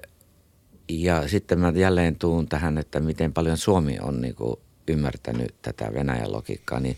ja 0.89 1.27
sitten 1.27 1.59
mä 1.59 1.73
jälleen 1.75 2.15
tuun 2.15 2.47
tähän, 2.47 2.77
että 2.77 2.99
miten 2.99 3.33
paljon 3.33 3.57
Suomi 3.57 3.97
on 4.01 4.21
niin 4.21 4.35
kuin 4.35 4.55
ymmärtänyt 4.87 5.55
tätä 5.61 5.93
Venäjän 5.93 6.31
logiikkaa, 6.31 6.79
niin 6.79 6.97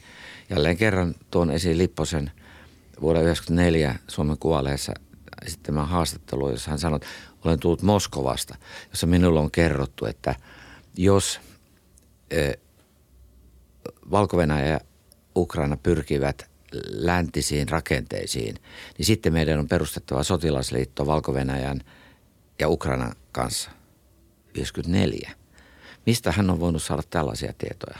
jälleen 0.49 0.77
kerran 0.77 1.15
tuon 1.31 1.51
esiin 1.51 1.77
Lipposen 1.77 2.31
vuoden 3.01 3.21
1994 3.21 3.95
Suomen 4.07 4.37
kuvaleessa 4.37 4.93
sitten 5.47 5.75
mä 5.75 5.85
haastattelu, 5.85 6.49
jossa 6.49 6.69
hän 6.69 6.79
sanoi, 6.79 6.95
että 6.97 7.07
olen 7.45 7.59
tullut 7.59 7.81
Moskovasta, 7.81 8.55
jossa 8.89 9.07
minulle 9.07 9.39
on 9.39 9.51
kerrottu, 9.51 10.05
että 10.05 10.35
jos 10.97 11.39
Valko-Venäjä 14.11 14.67
ja 14.67 14.79
Ukraina 15.35 15.77
pyrkivät 15.77 16.49
läntisiin 16.89 17.69
rakenteisiin, 17.69 18.55
niin 18.97 19.05
sitten 19.05 19.33
meidän 19.33 19.59
on 19.59 19.67
perustettava 19.67 20.23
sotilasliitto 20.23 21.05
valko 21.05 21.33
ja 22.59 22.69
Ukrainan 22.69 23.15
kanssa. 23.31 23.71
54. 24.55 25.31
Mistä 26.05 26.31
hän 26.31 26.49
on 26.49 26.59
voinut 26.59 26.83
saada 26.83 27.03
tällaisia 27.09 27.53
tietoja? 27.57 27.99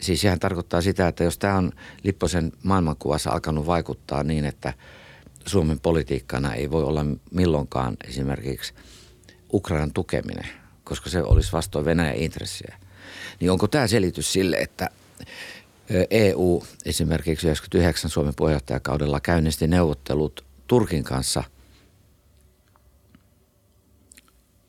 Siis 0.00 0.20
sehän 0.20 0.38
tarkoittaa 0.38 0.80
sitä, 0.80 1.08
että 1.08 1.24
jos 1.24 1.38
tämä 1.38 1.56
on 1.56 1.72
Lipposen 2.02 2.52
maailmankuvassa 2.62 3.30
alkanut 3.30 3.66
vaikuttaa 3.66 4.22
niin, 4.22 4.44
että 4.44 4.74
Suomen 5.46 5.80
politiikkana 5.80 6.54
ei 6.54 6.70
voi 6.70 6.84
olla 6.84 7.04
milloinkaan 7.30 7.96
esimerkiksi 8.08 8.74
Ukrainan 9.52 9.92
tukeminen, 9.92 10.48
koska 10.84 11.10
se 11.10 11.22
olisi 11.22 11.52
vastoin 11.52 11.84
Venäjän 11.84 12.16
intressiä. 12.16 12.78
Niin 13.40 13.50
onko 13.50 13.68
tämä 13.68 13.86
selitys 13.86 14.32
sille, 14.32 14.56
että 14.56 14.88
EU 16.10 16.62
esimerkiksi 16.84 17.46
99 17.46 18.10
Suomen 18.10 18.34
puheenjohtajakaudella 18.36 19.20
käynnisti 19.20 19.68
neuvottelut 19.68 20.44
Turkin 20.66 21.04
kanssa 21.04 21.44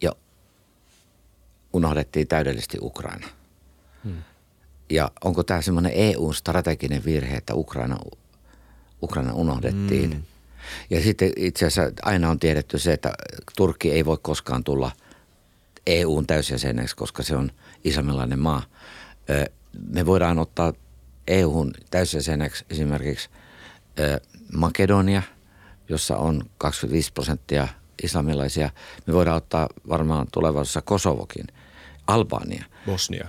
ja 0.02 0.12
unohdettiin 1.74 2.28
täydellisesti 2.28 2.78
Ukraina. 2.82 3.28
Hmm. 4.04 4.24
Ja 4.90 5.12
onko 5.24 5.44
tämä 5.44 5.62
semmoinen 5.62 5.92
EU-strateginen 5.96 7.06
virhe, 7.06 7.38
että 7.38 7.56
Ukraina, 7.56 7.98
Ukraina 9.04 9.34
unohdettiin? 9.34 10.12
Hmm. 10.12 10.24
Ja 10.90 11.04
sitten 11.04 11.32
itse 11.36 11.66
asiassa 11.66 11.94
aina 12.02 12.30
on 12.30 12.40
tiedetty 12.40 12.80
se, 12.80 12.94
että 12.94 13.14
Turkki 13.58 13.92
ei 13.92 14.06
voi 14.06 14.18
koskaan 14.22 14.64
tulla 14.64 14.92
EUn 15.88 16.28
täysjäseneksi, 16.28 16.96
koska 16.96 17.24
se 17.24 17.36
on 17.36 17.52
islamilainen 17.84 18.40
maa. 18.40 18.64
Me 19.88 20.06
voidaan 20.06 20.40
ottaa 20.40 20.74
EU:hun 21.28 21.74
täysjäseneksi 21.92 22.66
esimerkiksi 22.70 23.30
Makedonia, 24.54 25.22
jossa 25.90 26.18
on 26.18 26.50
25 26.58 27.14
prosenttia 27.14 27.68
islamilaisia. 28.04 28.70
Me 29.08 29.14
voidaan 29.14 29.38
ottaa 29.38 29.70
varmaan 29.90 30.28
tulevaisuudessa 30.32 30.82
Kosovokin, 30.82 31.48
Albania. 32.08 32.66
Bosnia. 32.86 33.28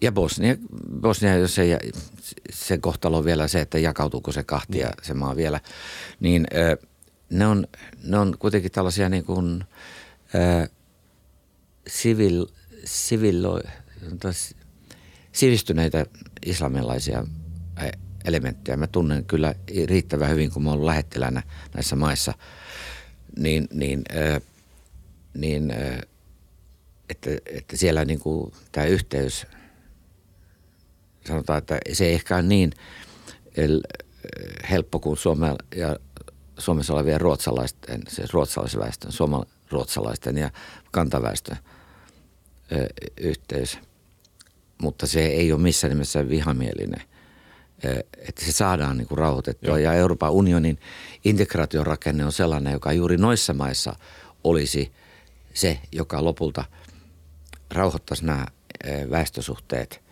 Ja 0.00 0.12
Bosnia, 0.12 0.56
Bosnia 1.00 1.36
jos 1.36 1.54
se, 1.54 1.78
se 2.50 2.78
kohtalo 2.78 3.18
on 3.18 3.24
vielä 3.24 3.48
se, 3.48 3.60
että 3.60 3.78
jakautuuko 3.78 4.32
se 4.32 4.42
kahtia 4.42 4.86
niin. 4.86 5.06
se 5.06 5.14
maa 5.14 5.36
vielä, 5.36 5.60
niin 6.20 6.46
ne 7.30 7.46
on, 7.46 7.66
ne 8.02 8.18
on 8.18 8.36
kuitenkin 8.38 8.72
tällaisia 8.72 9.08
niin 9.08 9.24
kuin, 9.24 9.64
äh, 10.34 10.68
civil, 11.90 12.46
civil, 12.86 13.44
sivistyneitä 15.34 16.06
islamilaisia 16.46 17.26
elementtejä. 18.24 18.76
Mä 18.76 18.86
tunnen 18.86 19.24
kyllä 19.24 19.54
riittävän 19.86 20.30
hyvin, 20.30 20.50
kun 20.50 20.62
mä 20.62 20.70
oon 20.70 20.86
lähettilänä 20.86 21.42
näissä 21.74 21.96
maissa, 21.96 22.34
niin, 23.38 23.68
niin, 23.72 24.02
äh, 24.16 24.42
niin 25.34 25.70
äh, 25.70 26.00
että, 27.10 27.30
että 27.46 27.76
siellä 27.76 28.04
niin 28.04 28.20
kuin 28.20 28.52
tämä 28.72 28.86
yhteys, 28.86 29.46
sanotaan, 31.26 31.58
että 31.58 31.78
se 31.92 32.04
ei 32.04 32.14
ehkä 32.14 32.34
ole 32.34 32.42
niin 32.42 32.72
helppo 34.70 34.98
kuin 34.98 35.16
Suomea 35.16 35.56
ja 35.76 35.96
Suomessa 36.58 36.94
olevien 36.94 37.20
ruotsalaisten, 37.20 38.02
siis 38.08 38.32
ruotsalaisväestön, 38.32 39.12
suomalaisten 39.12 39.54
ruotsalaisten 39.70 40.36
ja 40.36 40.50
kantaväestön 40.90 41.56
yhteys. 43.20 43.78
Mutta 44.82 45.06
se 45.06 45.26
ei 45.26 45.52
ole 45.52 45.60
missään 45.60 45.90
nimessä 45.90 46.28
vihamielinen. 46.28 47.02
Että 48.28 48.44
se 48.44 48.52
saadaan 48.52 48.98
niin 48.98 49.08
kuin 49.08 49.18
rauhoitettua. 49.18 49.68
Joo. 49.68 49.76
Ja 49.76 49.94
Euroopan 49.94 50.32
unionin 50.32 50.78
integraatiorakenne 51.24 52.24
on 52.24 52.32
sellainen, 52.32 52.72
joka 52.72 52.92
juuri 52.92 53.16
noissa 53.16 53.54
maissa 53.54 53.96
olisi 54.44 54.92
se, 55.54 55.80
joka 55.92 56.24
lopulta 56.24 56.64
rauhoittaisi 57.70 58.24
nämä 58.24 58.46
väestösuhteet. 59.10 60.02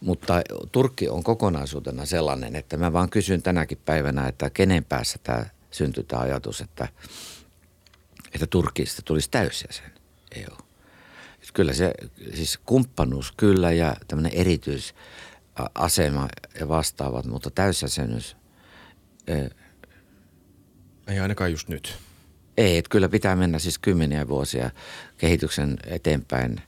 Mutta 0.00 0.42
Turkki 0.72 1.08
on 1.08 1.22
kokonaisuutena 1.22 2.06
sellainen, 2.06 2.56
että 2.56 2.76
mä 2.76 2.92
vaan 2.92 3.10
kysyn 3.10 3.42
tänäkin 3.42 3.78
päivänä, 3.84 4.28
että 4.28 4.50
kenen 4.50 4.84
päässä 4.84 5.18
tämä 5.22 5.46
syntyi 5.70 6.04
tämä 6.04 6.22
ajatus, 6.22 6.60
että– 6.60 6.88
että 8.34 8.46
Turkista 8.46 9.02
tulisi 9.02 9.30
täysjäsen 9.30 9.92
EU. 10.34 10.67
Että 11.48 11.56
kyllä 11.56 11.72
se, 11.72 11.92
siis 12.34 12.58
kumppanuus 12.66 13.32
kyllä 13.36 13.72
ja 13.72 13.96
tämmöinen 14.08 14.32
erityisasema 14.34 16.28
ja 16.60 16.68
vastaavat, 16.68 17.26
mutta 17.26 17.50
täysjäsenyys. 17.50 18.36
Ei 21.06 21.18
ainakaan 21.18 21.50
just 21.50 21.68
nyt. 21.68 21.96
Ei, 22.56 22.78
että 22.78 22.88
kyllä 22.88 23.08
pitää 23.08 23.36
mennä 23.36 23.58
siis 23.58 23.78
kymmeniä 23.78 24.28
vuosia 24.28 24.70
kehityksen 25.16 25.76
eteenpäin, 25.86 26.60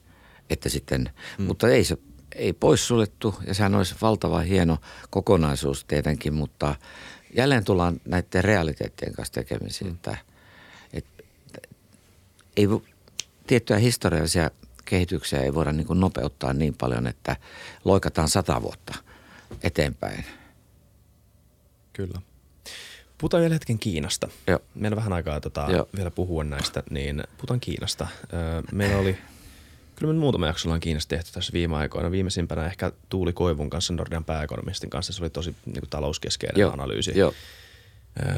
että 0.51 0.69
sitten, 0.69 1.11
mm. 1.39 1.45
mutta 1.45 1.69
ei 1.69 1.85
se 1.85 1.97
ei 2.35 2.53
poissuljettu 2.53 3.35
ja 3.47 3.55
sehän 3.55 3.75
olisi 3.75 3.95
valtava 4.03 4.41
hieno 4.41 4.79
kokonaisuus 5.11 5.85
tietenkin, 5.85 6.35
mutta 6.35 6.75
jälleen 7.37 7.65
tullaan 7.65 8.01
näiden 8.05 8.45
realiteettien 8.45 9.13
kanssa 9.13 9.35
tekemisiin, 9.35 9.91
mm. 9.91 9.95
että– 9.95 10.17
ei 12.57 12.69
tiettyjä 13.47 13.79
historiallisia 13.79 14.51
kehityksiä 14.91 15.43
ei 15.43 15.55
voida 15.55 15.73
niin 15.73 15.87
kuin 15.87 16.01
nopeuttaa 16.01 16.53
niin 16.53 16.75
paljon, 16.75 17.07
että 17.07 17.37
loikataan 17.85 18.29
sata 18.29 18.63
vuotta 18.63 18.95
eteenpäin. 19.63 20.25
Kyllä. 21.93 22.21
Puhutaan 23.19 23.41
vielä 23.41 23.55
hetken 23.55 23.79
Kiinasta. 23.79 24.29
Joo. 24.47 24.59
Meillä 24.75 24.95
on 24.95 24.99
vähän 24.99 25.13
aikaa 25.13 25.41
tota, 25.41 25.69
vielä 25.97 26.11
puhua 26.11 26.45
näistä, 26.45 26.83
niin 26.91 27.23
puhutaan 27.37 27.61
Kiinasta. 27.61 28.07
meillä 28.73 28.99
oli, 28.99 29.19
kyllä 29.97 30.13
me 30.13 30.19
muutama 30.19 30.47
jakso 30.47 30.69
ollaan 30.69 30.81
Kiinasta 30.81 31.09
tehty 31.09 31.33
tässä 31.33 31.53
viime 31.53 31.77
aikoina. 31.77 32.11
Viimeisimpänä 32.11 32.67
ehkä 32.67 32.93
Tuuli 33.09 33.33
Koivun 33.33 33.71
kanssa, 33.71 33.93
Nordean 33.93 34.25
pääekonomistin 34.25 34.91
kanssa. 34.91 35.13
Se 35.13 35.23
oli 35.23 35.31
tosi 35.31 35.55
niin 35.67 35.81
kuin, 35.81 35.91
talouskeskeinen 35.91 36.61
Joo. 36.61 36.73
analyysi. 36.73 37.13
Joo. 37.19 37.35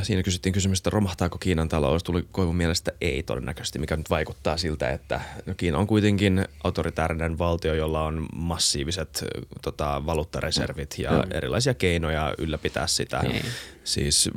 Siinä 0.03 0.23
kysyttiin 0.23 0.53
kysymystä, 0.53 0.81
että 0.81 0.95
romahtaako 0.95 1.39
Kiinan 1.39 1.69
talous. 1.69 2.05
Tuli 2.05 2.25
Koivun 2.33 2.57
mielestä 2.57 2.93
ei 3.01 3.23
todennäköisesti, 3.23 3.79
mikä 3.79 3.97
nyt 3.97 4.11
vaikuttaa 4.11 4.57
siltä, 4.57 4.91
että 4.91 5.21
no 5.47 5.55
Kiina 5.57 5.79
on 5.79 5.87
kuitenkin 5.87 6.45
autoritäärinen 6.65 7.39
valtio, 7.39 7.75
jolla 7.75 8.05
on 8.05 8.27
massiiviset 8.35 9.25
tota, 9.63 10.03
valuuttareservit 10.07 10.99
ja 10.99 11.11
mm. 11.11 11.31
erilaisia 11.31 11.75
keinoja 11.75 12.35
ylläpitää 12.39 12.87
sitä. 12.87 13.23
Niin. 13.23 13.45
Siis 13.85 14.31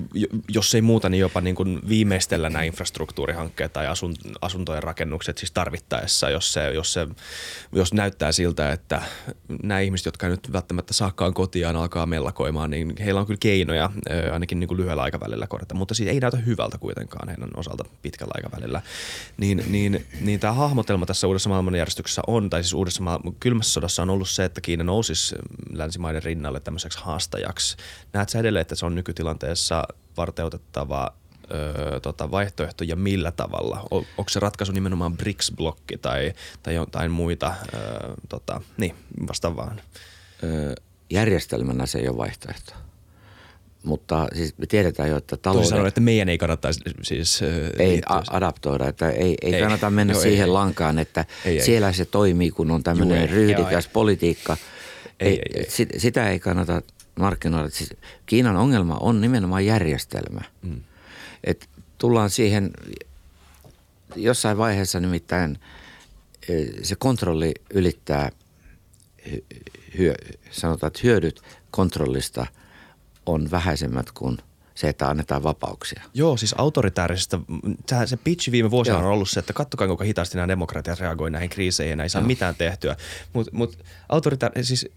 jos 0.49 0.75
ei 0.75 0.81
muuta, 0.81 1.09
niin 1.09 1.21
jopa 1.21 1.41
niin 1.41 1.55
kuin 1.55 1.81
viimeistellä 1.89 2.49
nämä 2.49 2.63
infrastruktuurihankkeet 2.63 3.73
tai 3.73 3.85
asuntojen 4.41 4.83
rakennukset 4.83 5.37
siis 5.37 5.51
tarvittaessa, 5.51 6.29
jos, 6.29 6.53
se, 6.53 6.71
jos, 6.71 6.93
se, 6.93 7.07
jos 7.71 7.93
näyttää 7.93 8.31
siltä, 8.31 8.71
että 8.71 9.01
nämä 9.63 9.79
ihmiset, 9.79 10.05
jotka 10.05 10.27
nyt 10.27 10.53
välttämättä 10.53 10.93
saakaan 10.93 11.33
kotiaan 11.33 11.75
alkaa 11.75 12.05
mellakoimaan, 12.05 12.69
niin 12.69 12.93
heillä 12.99 13.19
on 13.19 13.25
kyllä 13.25 13.39
keinoja 13.39 13.89
ainakin 14.33 14.59
niin 14.59 14.67
kuin 14.67 14.77
lyhyellä 14.77 15.03
aikavälillä 15.03 15.24
korjata, 15.49 15.75
mutta 15.75 15.93
siitä 15.93 16.11
ei 16.11 16.19
näytä 16.19 16.37
hyvältä 16.37 16.77
kuitenkaan 16.77 17.29
heidän 17.29 17.49
osalta 17.55 17.85
pitkällä 18.01 18.31
aikavälillä. 18.35 18.81
Niin, 19.37 19.63
niin, 19.67 20.05
niin 20.21 20.39
tämä 20.39 20.53
hahmotelma 20.53 21.05
tässä 21.05 21.27
uudessa 21.27 21.49
maailmanjärjestyksessä 21.49 22.21
on, 22.27 22.49
tai 22.49 22.63
siis 22.63 22.73
uudessa 22.73 23.03
maailman, 23.03 23.35
kylmässä 23.39 23.73
sodassa 23.73 24.01
on 24.01 24.09
ollut 24.09 24.29
se, 24.29 24.45
että 24.45 24.61
Kiina 24.61 24.83
nousisi 24.83 25.35
länsimaiden 25.73 26.23
rinnalle 26.23 26.59
tämmöiseksi 26.59 26.99
haastajaksi. 27.01 27.77
Näet 28.13 28.29
sä 28.29 28.39
edelleen, 28.39 28.61
että 28.61 28.75
se 28.75 28.85
on 28.85 28.95
nykytilanne 28.95 29.35
tilanteessa 29.35 29.83
varteutettava 30.17 31.13
öö, 31.51 31.99
tota, 31.99 32.31
vaihtoehto 32.31 32.83
ja 32.83 32.95
millä 32.95 33.31
tavalla? 33.31 33.87
O, 33.91 33.97
onko 33.97 34.29
se 34.29 34.39
ratkaisu 34.39 34.71
nimenomaan 34.71 35.17
BRICS-blokki 35.17 35.97
tai, 36.01 36.33
tai 36.63 36.75
jotain 36.75 37.11
muita? 37.11 37.53
Öö, 37.73 38.13
tota, 38.29 38.61
niin, 38.77 38.95
vastaavaan. 39.27 39.81
Öö, 40.43 40.73
järjestelmänä 41.09 41.85
se 41.85 41.99
ei 41.99 42.07
ole 42.07 42.17
vaihtoehto. 42.17 42.73
Mutta 43.85 44.27
siis 44.35 44.57
me 44.57 44.65
tiedetään 44.65 45.09
jo, 45.09 45.17
että 45.17 45.37
taloudet... 45.37 45.69
Toisin 45.69 45.87
että 45.87 46.01
meidän 46.01 46.29
ei 46.29 46.37
kannata 46.37 46.69
siis... 47.01 47.41
Ei 47.79 48.01
a- 48.05 48.23
adaptoida, 48.29 48.87
että 48.87 49.09
ei, 49.09 49.35
ei, 49.41 49.55
ei 49.55 49.61
kannata 49.61 49.89
mennä 49.89 50.13
joo, 50.13 50.21
siihen 50.21 50.45
ei, 50.45 50.51
lankaan, 50.51 50.99
että 50.99 51.25
ei, 51.45 51.61
siellä 51.61 51.87
ei. 51.87 51.93
se 51.93 52.05
toimii, 52.05 52.51
kun 52.51 52.71
on 52.71 52.83
tämmöinen 52.83 53.29
ryhdikäs 53.29 53.87
politiikka. 53.87 54.57
Ei, 55.19 55.29
ei, 55.29 55.41
ei. 55.55 55.99
Sitä 55.99 56.29
ei 56.29 56.39
kannata 56.39 56.81
markkinoilla. 57.19 57.69
Siis 57.69 57.93
Kiinan 58.25 58.55
ongelma 58.55 58.97
on 58.99 59.21
nimenomaan 59.21 59.65
järjestelmä. 59.65 60.41
Mm. 60.61 60.81
Et 61.43 61.69
tullaan 61.97 62.29
siihen 62.29 62.71
jossain 64.15 64.57
vaiheessa 64.57 64.99
nimittäin 64.99 65.59
e, 66.49 66.53
se 66.83 66.95
kontrolli 66.95 67.53
ylittää, 67.73 68.31
hyö, 69.97 70.13
sanotaan, 70.51 70.87
että 70.87 70.99
hyödyt 71.03 71.41
kontrollista 71.71 72.47
on 73.25 73.51
vähäisemmät 73.51 74.11
kuin– 74.11 74.37
se, 74.75 74.89
että 74.89 75.07
annetaan 75.07 75.43
vapauksia. 75.43 76.01
Joo, 76.13 76.37
siis 76.37 76.55
autoritäärisestä, 76.57 77.39
se 78.05 78.17
pitch 78.17 78.51
viime 78.51 78.71
vuosina 78.71 78.97
Joo. 78.97 79.05
on 79.05 79.13
ollut 79.13 79.29
se, 79.29 79.39
että 79.39 79.53
kattokaa 79.53 79.87
kuinka 79.87 80.03
hitaasti 80.03 80.37
nämä 80.37 80.47
demokratiat 80.47 80.99
reagoi 80.99 81.31
näihin 81.31 81.49
kriiseihin 81.49 81.99
ja 81.99 82.03
ei 82.03 82.09
saa 82.09 82.21
Joo. 82.21 82.27
mitään 82.27 82.55
tehtyä. 82.55 82.95
Mutta 83.33 83.51
mut 83.55 83.77
autoritäär, 84.09 84.51
siis 84.61 84.87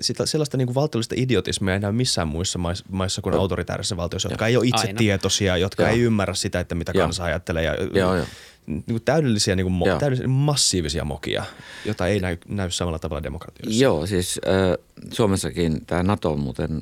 sitä, 0.00 0.26
sellaista 0.26 0.56
niin 0.56 0.66
kuin 0.66 0.74
valtiollista 0.74 1.14
idiotismia 1.18 1.74
ei 1.74 1.80
näy 1.80 1.92
missään 1.92 2.28
muissa 2.28 2.58
maissa 2.90 3.22
kuin 3.22 3.34
autoritäärisessä 3.34 3.96
valtioissa, 3.96 4.28
jotka 4.28 4.44
Joo. 4.44 4.48
ei 4.48 4.56
ole 4.56 4.66
itse 4.66 4.86
Aina. 4.86 4.98
tietoisia, 4.98 5.56
jotka 5.56 5.82
Joo. 5.82 5.92
ei 5.92 6.00
ymmärrä 6.00 6.34
sitä, 6.34 6.60
että 6.60 6.74
mitä 6.74 6.92
kansa 6.92 7.24
ajattelee. 7.24 7.62
Ja, 7.62 7.74
Joo, 7.94 8.14
jo 8.14 8.24
niin 8.68 9.02
täydellisiä, 9.04 9.56
niin 9.56 9.66
kuin 9.66 9.80
mo- 9.80 9.98
täydellisiä 9.98 10.28
massiivisia 10.28 11.04
mokia, 11.04 11.44
jota 11.84 12.06
ei 12.06 12.20
näy, 12.20 12.36
näy 12.48 12.70
samalla 12.70 12.98
tavalla 12.98 13.22
demokratioissa. 13.22 13.82
Joo, 13.82 14.06
siis 14.06 14.40
äh, 14.46 14.84
Suomessakin 15.12 15.86
tämä 15.86 16.02
NATO 16.02 16.36
muuten 16.36 16.80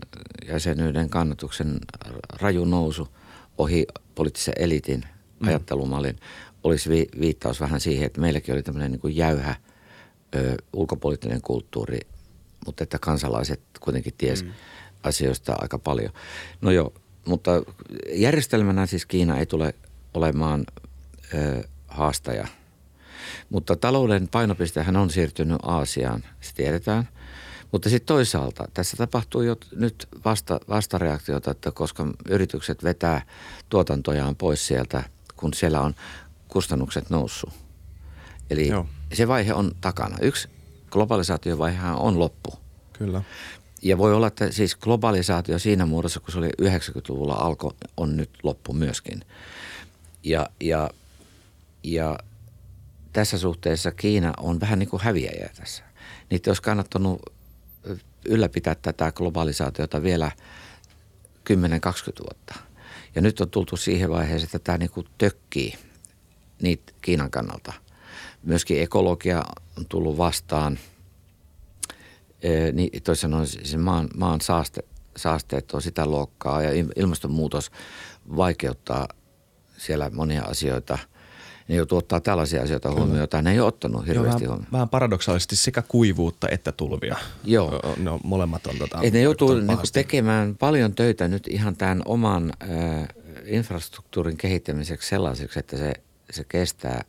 jäsenyyden 0.49 1.11
kannatuksen 1.11 1.78
raju 2.41 2.64
nousu 2.64 3.09
ohi 3.59 3.87
poliittisen 4.14 4.55
elitin 4.57 5.05
mm. 5.41 5.49
ajattelumallin 5.49 6.16
olisi 6.64 6.91
vi- 6.91 7.09
viittaus 7.20 7.61
vähän 7.61 7.80
siihen, 7.80 8.07
että 8.07 8.20
meilläkin 8.20 8.55
oli 8.55 8.62
tämmöinen 8.62 8.91
niin 8.91 9.01
kuin 9.01 9.16
jäyhä 9.16 9.55
ö, 10.34 10.55
ulkopoliittinen 10.72 11.43
kulttuuri, 11.43 11.99
mutta 12.66 12.82
että 12.82 12.99
kansalaiset 12.99 13.61
kuitenkin 13.80 14.14
ties 14.18 14.45
mm. 14.45 14.51
asioista 15.03 15.55
aika 15.59 15.78
paljon. 15.78 16.12
No 16.61 16.70
joo, 16.70 16.93
mutta 17.26 17.51
järjestelmänä 18.12 18.87
siis 18.87 19.07
Kiina 19.07 19.39
ei 19.39 19.47
tule 19.47 19.74
olemaan 20.14 20.64
ö, 21.34 21.64
haastaja. 21.97 22.47
Mutta 23.51 23.76
talouden 23.76 24.28
painopistehän 24.28 24.97
on 24.97 25.11
siirtynyt 25.11 25.59
Aasiaan, 25.62 26.24
se 26.40 26.55
tiedetään. 26.55 27.09
Mutta 27.72 27.88
sitten 27.88 28.07
toisaalta 28.07 28.68
tässä 28.74 28.97
tapahtuu 28.97 29.42
jo 29.42 29.57
nyt 29.76 30.09
vasta, 30.24 30.61
vastareaktiota, 30.68 31.51
että 31.51 31.70
koska 31.70 32.07
yritykset 32.28 32.84
vetää 32.84 33.22
tuotantojaan 33.68 34.36
pois 34.36 34.66
sieltä, 34.66 35.05
kun 35.36 35.55
siellä 35.55 35.80
on 35.80 35.94
kustannukset 36.49 37.11
noussut. 37.11 37.51
Eli 38.51 38.68
Joo. 38.68 38.86
se 39.14 39.28
vaihe 39.28 39.55
on 39.55 39.72
takana. 39.80 40.16
Yksi 40.20 40.49
globalisaatiovaihehan 40.90 41.97
on 41.97 42.18
loppu. 42.18 42.55
Kyllä. 42.92 43.22
Ja 43.82 43.99
voi 43.99 44.14
olla, 44.14 44.26
että 44.26 44.51
siis 44.51 44.76
globalisaatio 44.76 45.59
siinä 45.59 45.86
muodossa, 45.86 46.20
kun 46.20 46.32
se 46.32 46.38
oli 46.38 46.51
90-luvulla 46.62 47.34
alkoi, 47.34 47.74
on 47.97 48.16
nyt 48.16 48.30
loppu 48.42 48.72
myöskin. 48.72 49.20
Ja, 50.22 50.49
ja 50.61 50.90
ja 51.83 52.18
tässä 53.12 53.39
suhteessa 53.39 53.93
Kiina 53.93 54.33
on 54.37 54.61
vähän 54.61 54.79
niin 54.79 54.89
kuin 54.89 55.03
häviäjä 55.03 55.51
tässä. 55.57 55.83
Niitä 56.31 56.51
olisi 56.51 56.62
kannattanut 56.62 57.22
ylläpitää 58.24 58.74
tätä 58.74 59.12
globalisaatiota 59.12 60.03
vielä 60.03 60.31
10-20 61.51 61.53
vuotta. 62.20 62.55
Ja 63.14 63.22
nyt 63.22 63.41
on 63.41 63.51
tultu 63.51 63.77
siihen 63.77 64.11
vaiheeseen, 64.11 64.45
että 64.45 64.59
tämä 64.59 64.79
niin 64.79 64.91
kuin 64.91 65.07
tökkii 65.18 65.74
niitä 66.62 66.93
Kiinan 67.01 67.31
kannalta. 67.31 67.72
Myöskin 68.43 68.83
ekologia 68.83 69.43
on 69.79 69.87
tullut 69.89 70.18
vastaan 70.18 70.79
niin 72.72 73.03
toisin 73.03 73.20
sanoen 73.20 73.47
siis 73.47 73.77
maan, 73.77 74.09
maan 74.16 74.41
saaste, 74.41 74.83
saasteet 75.16 75.72
on 75.72 75.83
sitä 75.83 76.07
luokkaa 76.07 76.62
ja 76.62 76.85
ilmastonmuutos 76.97 77.70
vaikeuttaa 78.37 79.09
siellä 79.79 80.11
monia 80.11 80.43
asioita– 80.43 80.99
ne 81.68 81.76
joutuu 81.76 81.98
ottaa 81.98 82.20
tällaisia 82.20 82.62
asioita 82.62 82.90
huomioon, 82.90 83.18
joita 83.18 83.42
ne 83.42 83.52
ei 83.52 83.60
ole 83.60 83.68
ottanut 83.68 84.06
hirveästi 84.06 84.44
Joo, 84.44 84.52
huomioon. 84.52 84.72
Vähän 84.72 84.88
paradoksaalisesti 84.88 85.56
sekä 85.56 85.82
kuivuutta 85.82 86.48
että 86.48 86.72
tulvia. 86.72 87.16
Joo. 87.44 87.80
Ne 87.96 88.10
on, 88.10 88.20
molemmat 88.24 88.66
on 88.66 88.78
tota, 88.78 88.98
Et 89.02 89.12
ne 89.12 89.20
joutuu 89.20 89.54
niinku 89.54 89.86
tekemään 89.92 90.56
paljon 90.56 90.94
töitä 90.94 91.28
nyt 91.28 91.48
ihan 91.48 91.76
tämän 91.76 92.02
oman 92.04 92.52
äh, 92.62 93.08
infrastruktuurin 93.44 94.36
kehittämiseksi 94.36 95.08
sellaiseksi, 95.08 95.58
että 95.58 95.76
se, 95.76 95.92
se 96.30 96.44
kestää 96.44 97.04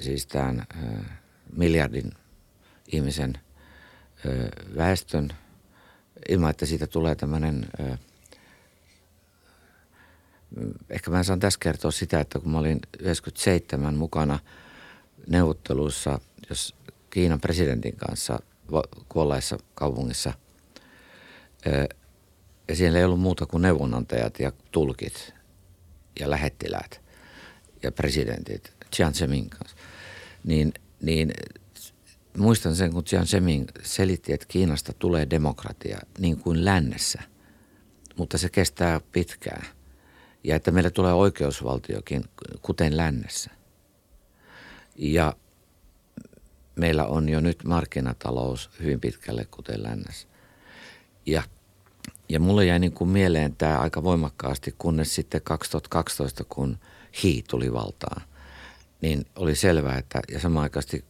siis 0.00 0.26
tämän 0.26 0.66
äh, 0.76 1.20
miljardin 1.56 2.12
ihmisen 2.92 3.38
äh, 4.26 4.32
väestön 4.76 5.28
ilman, 6.28 6.50
että 6.50 6.66
siitä 6.66 6.86
tulee 6.86 7.14
tämmöinen 7.14 7.66
äh,– 7.80 7.98
ehkä 10.90 11.10
mä 11.10 11.22
saan 11.22 11.40
tässä 11.40 11.60
kertoa 11.60 11.90
sitä, 11.90 12.20
että 12.20 12.38
kun 12.38 12.52
mä 12.52 12.58
olin 12.58 12.80
97 12.98 13.94
mukana 13.94 14.38
neuvotteluissa, 15.26 16.20
jos 16.50 16.74
Kiinan 17.10 17.40
presidentin 17.40 17.96
kanssa 17.96 18.40
kuolleessa 19.08 19.58
kaupungissa, 19.74 20.32
ja 22.68 22.76
siellä 22.76 22.98
ei 22.98 23.04
ollut 23.04 23.20
muuta 23.20 23.46
kuin 23.46 23.62
neuvonantajat 23.62 24.40
ja 24.40 24.52
tulkit 24.72 25.34
ja 26.20 26.30
lähettiläät 26.30 27.00
ja 27.82 27.92
presidentit 27.92 28.72
Jiang 28.98 29.14
Zemin 29.14 29.50
kanssa, 29.50 29.76
niin, 30.44 30.74
niin 31.00 31.32
muistan 32.38 32.76
sen, 32.76 32.92
kun 32.92 33.04
Jiang 33.12 33.26
Zemin 33.26 33.66
selitti, 33.82 34.32
että 34.32 34.46
Kiinasta 34.48 34.92
tulee 34.98 35.26
demokratia 35.30 36.00
niin 36.18 36.36
kuin 36.36 36.64
lännessä, 36.64 37.22
mutta 38.16 38.38
se 38.38 38.48
kestää 38.48 39.00
pitkään– 39.12 39.66
ja 40.44 40.56
että 40.56 40.70
meille 40.70 40.90
tulee 40.90 41.12
oikeusvaltiokin, 41.12 42.24
kuten 42.62 42.96
lännessä. 42.96 43.50
Ja 44.96 45.36
meillä 46.76 47.04
on 47.06 47.28
jo 47.28 47.40
nyt 47.40 47.64
markkinatalous 47.64 48.70
hyvin 48.80 49.00
pitkälle, 49.00 49.44
kuten 49.44 49.82
lännessä. 49.82 50.28
Ja, 51.26 51.42
ja 52.28 52.40
mulle 52.40 52.64
jäi 52.64 52.78
niin 52.78 52.92
kuin 52.92 53.10
mieleen 53.10 53.56
tämä 53.56 53.78
aika 53.78 54.02
voimakkaasti, 54.02 54.74
kunnes 54.78 55.14
sitten 55.14 55.42
2012, 55.42 56.44
kun 56.48 56.78
Hi 57.22 57.44
tuli 57.50 57.72
valtaan, 57.72 58.22
niin 59.00 59.26
oli 59.36 59.56
selvää, 59.56 59.98
että 59.98 60.20
ja 60.30 60.40
samanaikaisesti 60.40 61.04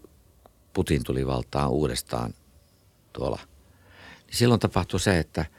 Putin 0.72 1.04
tuli 1.04 1.26
valtaan 1.26 1.70
uudestaan 1.70 2.34
tuolla. 3.12 3.38
Niin 4.26 4.36
silloin 4.36 4.60
tapahtui 4.60 5.00
se, 5.00 5.18
että– 5.18 5.44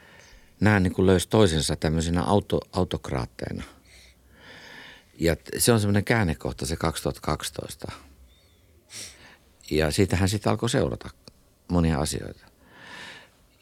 nämä 0.60 0.80
niin 0.80 0.92
kuin 0.92 1.20
toisensa 1.30 1.76
tämmöisenä 1.76 2.22
auto, 2.22 2.60
autokraatteina. 2.72 3.64
Ja 5.18 5.36
se 5.58 5.72
on 5.72 5.80
semmoinen 5.80 6.04
käännekohta 6.04 6.66
se 6.66 6.76
2012. 6.76 7.92
Ja 9.70 9.90
siitähän 9.90 10.28
sitten 10.28 10.50
alkoi 10.50 10.70
seurata 10.70 11.10
monia 11.68 11.98
asioita. 11.98 12.46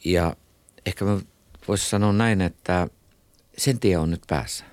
Ja 0.04 0.36
ehkä 0.86 1.04
mä 1.04 1.20
voisin 1.68 1.88
sanoa 1.88 2.12
näin, 2.12 2.40
että 2.40 2.88
sen 3.58 3.80
tie 3.80 3.98
on 3.98 4.10
nyt 4.10 4.22
päässä. 4.26 4.64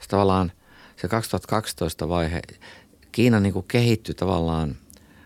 Se 0.00 0.08
tavallaan 0.08 0.52
se 0.96 1.08
2012 1.08 2.08
vaihe, 2.08 2.42
Kiina 3.12 3.40
niin 3.40 3.52
kuin 3.52 3.66
kehittyi 3.68 4.14
tavallaan 4.14 4.76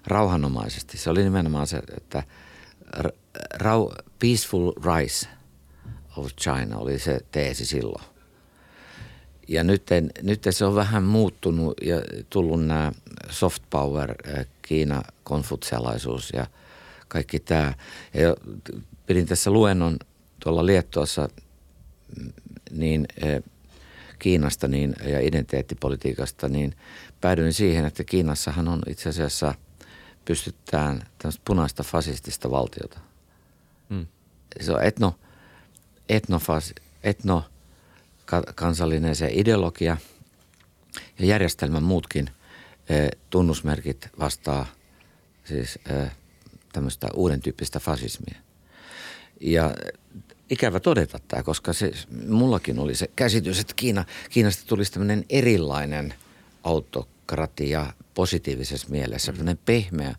rauhanomaisesti. 0.06 0.98
Se 0.98 1.10
oli 1.10 1.24
nimenomaan 1.24 1.66
se, 1.66 1.82
että 1.96 2.22
rau, 3.54 3.90
peaceful 4.18 4.72
rise– 4.72 5.28
of 6.16 6.30
China 6.40 6.78
oli 6.78 6.98
se 6.98 7.20
teesi 7.32 7.66
silloin. 7.66 8.04
Ja 9.48 9.64
nyt, 9.64 9.86
nyt 10.22 10.46
se 10.50 10.64
on 10.64 10.74
vähän 10.74 11.02
muuttunut 11.02 11.74
ja 11.82 11.96
tullut 12.30 12.66
nämä 12.66 12.92
soft 13.30 13.62
power, 13.70 14.14
eh, 14.24 14.46
Kiina, 14.62 15.02
konfutsialaisuus 15.24 16.30
ja 16.30 16.46
kaikki 17.08 17.40
tämä. 17.40 17.74
Ja 18.14 18.36
pidin 19.06 19.26
tässä 19.26 19.50
luennon 19.50 19.96
tuolla 20.40 20.66
Liettuassa 20.66 21.28
mm, 22.16 22.32
niin 22.70 23.06
eh, 23.22 23.42
Kiinasta 24.18 24.68
niin, 24.68 24.94
ja 25.04 25.20
identiteettipolitiikasta, 25.20 26.48
niin 26.48 26.76
päädyin 27.20 27.52
siihen, 27.52 27.84
että 27.84 28.04
Kiinassahan 28.04 28.68
on 28.68 28.82
itse 28.88 29.08
asiassa 29.08 29.54
pystyttään 30.24 31.02
tämmöistä 31.18 31.42
punaista 31.44 31.82
fasistista 31.82 32.50
valtiota. 32.50 33.00
Mm. 33.88 34.06
Se 34.60 34.72
on 34.72 34.84
etno, 34.84 35.14
etnofas, 36.08 36.74
etno, 37.02 37.44
kansallinen 38.54 39.16
se 39.16 39.28
ideologia 39.32 39.96
ja 41.18 41.26
järjestelmän 41.26 41.82
muutkin 41.82 42.30
e, 42.88 43.08
tunnusmerkit 43.30 44.08
vastaa 44.18 44.66
siis 45.44 45.78
e, 45.90 46.06
tämmöistä 46.72 47.08
uuden 47.14 47.40
tyyppistä 47.40 47.80
fasismia. 47.80 48.40
Ja 49.40 49.74
ikävä 50.50 50.80
todeta 50.80 51.18
tämä, 51.28 51.42
koska 51.42 51.72
se, 51.72 51.92
mullakin 52.28 52.78
oli 52.78 52.94
se 52.94 53.10
käsitys, 53.16 53.60
että 53.60 53.74
Kiina, 53.76 54.04
Kiinasta 54.30 54.62
tulisi 54.66 54.92
tämmöinen 54.92 55.24
erilainen 55.30 56.14
autokratia 56.64 57.92
positiivisessa 58.14 58.88
mielessä, 58.90 59.32
mm. 59.32 59.58
pehmeä 59.64 60.14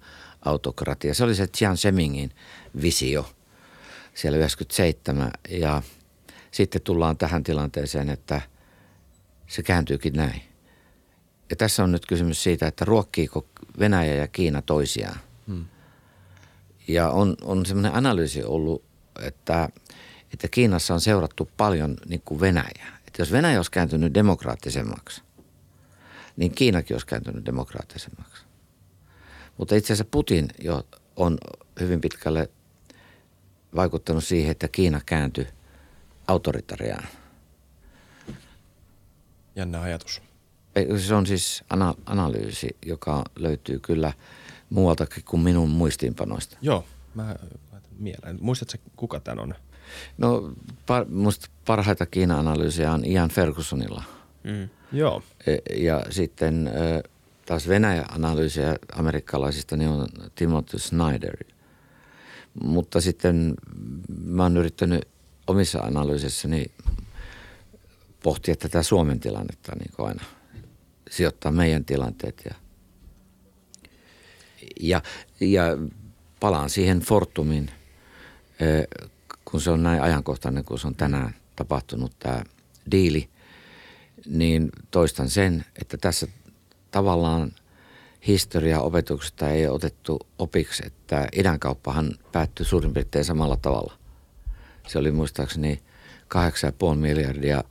autokratia. 0.46 1.14
Se 1.14 1.24
oli 1.24 1.36
se 1.36 1.48
Jiang 1.62 1.76
Zemingin 1.76 2.32
visio– 2.82 3.30
siellä 4.18 4.38
97 4.38 5.32
ja 5.50 5.82
sitten 6.52 6.82
tullaan 6.82 7.18
tähän 7.18 7.44
tilanteeseen, 7.44 8.10
että 8.10 8.42
se 9.48 9.64
kääntyykin 9.64 10.14
näin. 10.14 10.42
Ja 11.50 11.56
tässä 11.56 11.84
on 11.84 11.92
nyt 11.92 12.06
kysymys 12.06 12.44
siitä, 12.44 12.68
että 12.68 12.86
ruokkiiko 12.86 13.46
Venäjä 13.80 14.16
ja 14.16 14.28
Kiina 14.28 14.62
toisiaan. 14.62 15.20
Hmm. 15.48 15.66
Ja 16.88 17.10
on, 17.10 17.36
on 17.42 17.66
semmoinen 17.66 17.96
analyysi 17.96 18.44
ollut, 18.44 18.84
että, 19.22 19.70
että 20.34 20.48
Kiinassa 20.48 20.94
on 20.94 21.02
seurattu 21.02 21.50
paljon 21.58 21.98
niin 22.06 22.22
kuin 22.26 22.42
Venäjää. 22.42 22.98
Että 23.08 23.22
jos 23.22 23.32
Venäjä 23.32 23.60
olisi 23.60 23.72
kääntynyt 23.72 24.14
demokraattisemmaksi, 24.14 25.22
niin 26.38 26.52
Kiinakin 26.52 26.96
olisi 26.96 27.08
kääntynyt 27.08 27.46
demokraattisemmaksi. 27.46 28.44
Mutta 29.58 29.76
itse 29.76 29.94
asiassa 29.94 30.12
Putin 30.12 30.48
jo 30.62 30.88
on 31.16 31.38
hyvin 31.80 32.02
pitkälle 32.02 32.50
vaikuttanut 33.76 34.24
siihen, 34.24 34.52
että 34.52 34.68
Kiina 34.68 35.02
kääntyi 35.06 35.48
autoritariaan. 36.28 37.04
Jännä 39.56 39.82
ajatus. 39.82 40.22
Se 40.98 41.16
on 41.16 41.26
siis 41.26 41.64
ana- 41.70 41.96
analyysi, 42.06 42.78
joka 42.86 43.24
löytyy 43.36 43.80
kyllä 43.80 44.14
muualtakin 44.70 45.24
kuin 45.24 45.42
minun 45.42 45.70
muistiinpanoista. 45.70 46.58
Joo, 46.62 46.86
mä 47.16 47.36
mieleen. 48.00 48.38
Muistatko 48.42 48.78
kuka 48.96 49.20
tämän 49.20 49.40
on? 49.40 49.56
No 50.18 50.54
par, 50.86 51.06
musta 51.10 51.50
parhaita 51.66 52.06
Kiina-analyysiä 52.06 52.92
on 52.92 53.06
Ian 53.06 53.30
Fergusonilla. 53.30 54.04
Mm. 54.44 54.70
Joo. 54.92 55.24
E, 55.48 55.58
ja 55.84 56.02
sitten 56.10 56.72
taas 57.46 57.68
Venäjä-analyysiä 57.68 58.76
amerikkalaisista 58.96 59.78
niin 59.78 59.90
on 59.90 60.08
Timothy 60.36 60.80
Snyder– 60.80 61.38
mutta 62.64 63.02
sitten 63.02 63.56
mä 64.26 64.44
oon 64.44 64.58
yrittänyt 64.58 65.08
omissa 65.48 65.80
analyysissani 65.80 66.66
pohtia 68.24 68.56
tätä 68.56 68.84
Suomen 68.84 69.20
tilannetta 69.20 69.72
niin 69.76 69.92
kuin 69.96 70.08
aina. 70.08 70.24
Sijoittaa 71.10 71.52
meidän 71.52 71.86
tilanteet 71.86 72.44
ja, 72.46 72.56
ja, 74.82 75.02
ja 75.40 75.64
palaan 76.40 76.70
siihen 76.70 77.00
Fortumin, 77.00 77.72
kun 79.46 79.62
se 79.62 79.72
on 79.72 79.84
näin 79.84 80.02
ajankohtainen, 80.02 80.66
kun 80.66 80.80
se 80.80 80.88
on 80.88 80.96
tänään 80.96 81.36
tapahtunut 81.56 82.20
tämä 82.20 82.44
diili, 82.92 83.30
niin 84.26 84.70
toistan 84.92 85.30
sen, 85.30 85.66
että 85.82 85.98
tässä 85.98 86.28
tavallaan– 86.92 87.52
historiaopetuksesta 88.28 89.50
ei 89.50 89.68
otettu 89.68 90.20
opiksi, 90.40 90.84
että 90.86 91.28
idänkauppahan 91.34 92.14
päättyi 92.32 92.66
suurin 92.66 92.94
piirtein 92.94 93.26
samalla 93.26 93.58
tavalla. 93.58 93.94
Se 94.88 95.00
oli 95.00 95.12
muistaakseni 95.12 95.84
8,5 96.92 96.96
miljardia 96.96 97.64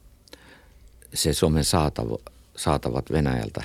se 1.15 1.33
Suomen 1.33 1.65
saatav- 1.65 2.33
saatavat 2.57 3.13
Venäjältä. 3.13 3.65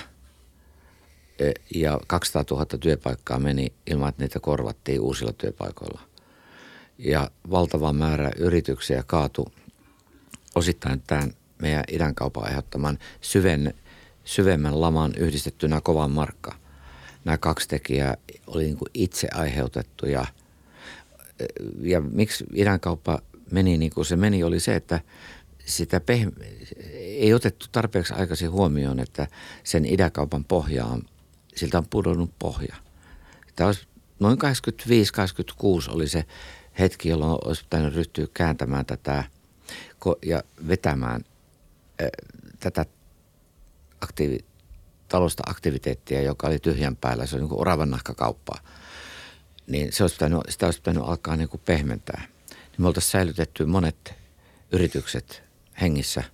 E, 1.38 1.52
ja 1.74 2.00
200 2.06 2.44
000 2.50 2.66
työpaikkaa 2.80 3.38
meni 3.38 3.72
ilman, 3.90 4.08
että 4.08 4.22
niitä 4.22 4.40
korvattiin 4.40 5.00
uusilla 5.00 5.32
työpaikoilla. 5.32 6.00
Ja 6.98 7.30
valtava 7.50 7.92
määrä 7.92 8.30
yrityksiä 8.36 9.02
kaatu 9.06 9.52
osittain 10.54 11.02
tämän 11.06 11.32
meidän 11.62 11.84
idänkaupan 11.88 12.44
aiheuttaman 12.44 12.98
syven, 13.20 13.74
syvemmän 14.24 14.80
laman 14.80 15.12
yhdistettynä 15.16 15.80
kovan 15.80 16.10
markkaan 16.10 16.61
nämä 17.24 17.38
kaksi 17.38 17.68
tekijää 17.68 18.16
oli 18.46 18.64
niin 18.64 18.76
kuin 18.76 18.90
itse 18.94 19.28
aiheutettuja. 19.34 20.24
ja 21.80 22.00
miksi 22.00 22.44
idänkauppa 22.54 23.22
meni 23.50 23.78
niin 23.78 23.92
kuin 23.94 24.06
se 24.06 24.16
meni, 24.16 24.44
oli 24.44 24.60
se, 24.60 24.76
että 24.76 25.00
sitä 25.66 26.00
pehme- 26.00 26.44
ei 26.96 27.34
otettu 27.34 27.66
tarpeeksi 27.72 28.14
aikaisin 28.14 28.50
huomioon, 28.50 29.00
että 29.00 29.26
sen 29.64 29.84
idäkaupan 29.86 30.44
pohja 30.44 30.84
on, 30.84 31.02
siltä 31.54 31.78
on 31.78 31.86
pudonnut 31.90 32.30
pohja. 32.38 32.76
Tämä 33.56 33.66
olisi, 33.66 33.86
noin 34.20 34.38
85-86 34.38 35.90
oli 35.90 36.08
se 36.08 36.24
hetki, 36.78 37.08
jolloin 37.08 37.38
olisi 37.44 37.64
pitänyt 37.64 37.94
ryhtyä 37.94 38.26
kääntämään 38.34 38.86
tätä 38.86 39.24
ja 40.24 40.42
vetämään 40.68 41.24
tätä 42.60 42.86
aktiivi, 44.00 44.38
talosta 45.12 45.42
aktiviteettia, 45.46 46.22
joka 46.22 46.46
oli 46.46 46.58
tyhjän 46.58 46.96
päällä. 46.96 47.26
Se 47.26 47.36
oli 47.36 47.42
niin 47.42 47.48
kuin 47.48 47.60
oravan 47.60 47.90
nahkakauppaa. 47.90 48.60
Niin 49.66 49.92
se 49.92 50.04
olisi 50.04 50.14
pitänyt, 50.14 50.40
sitä 50.48 50.66
olisi 50.66 50.80
pitänyt 50.80 51.02
alkaa 51.06 51.36
niin 51.36 51.48
kuin 51.48 51.60
pehmentää. 51.64 52.22
Niin 52.50 52.78
me 52.78 52.86
oltaisiin 52.86 53.10
säilytetty 53.10 53.64
monet 53.64 54.14
yritykset 54.72 55.42
hengissä 55.80 56.24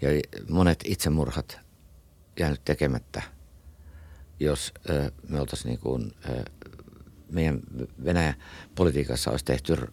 ja 0.00 0.08
monet 0.48 0.80
itsemurhat 0.84 1.60
jäänyt 2.38 2.64
tekemättä, 2.64 3.22
jos 4.40 4.72
me 5.28 5.40
oltaisiin 5.40 5.70
niin 5.70 5.80
kuin, 5.80 6.12
meidän 7.30 7.60
Venäjän 8.04 8.34
politiikassa 8.74 9.30
olisi 9.30 9.44
tehty 9.44 9.76
r- 9.76 9.92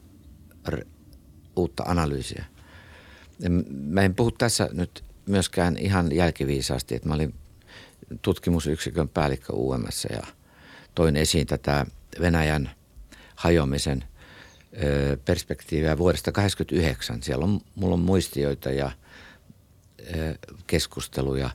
r- 0.69 0.87
uutta 1.55 1.83
analyysiä. 1.83 2.45
Mä 3.69 4.01
en 4.01 4.15
puhu 4.15 4.31
tässä 4.31 4.69
nyt 4.71 5.03
myöskään 5.25 5.77
ihan 5.77 6.15
jälkiviisaasti, 6.15 6.95
että 6.95 7.07
mä 7.07 7.15
olin 7.15 7.33
tutkimusyksikön 8.21 9.09
päällikkö 9.09 9.53
UMS 9.53 10.07
ja 10.09 10.23
toin 10.95 11.15
esiin 11.15 11.47
tätä 11.47 11.85
Venäjän 12.19 12.71
hajoamisen 13.35 14.03
perspektiiviä 15.25 15.97
vuodesta 15.97 16.31
1989. 16.31 17.23
Siellä 17.23 17.45
on, 17.45 17.59
mulla 17.75 17.93
on 17.93 17.99
muistioita 17.99 18.69
ja 18.71 18.91
keskusteluja, 20.67 21.49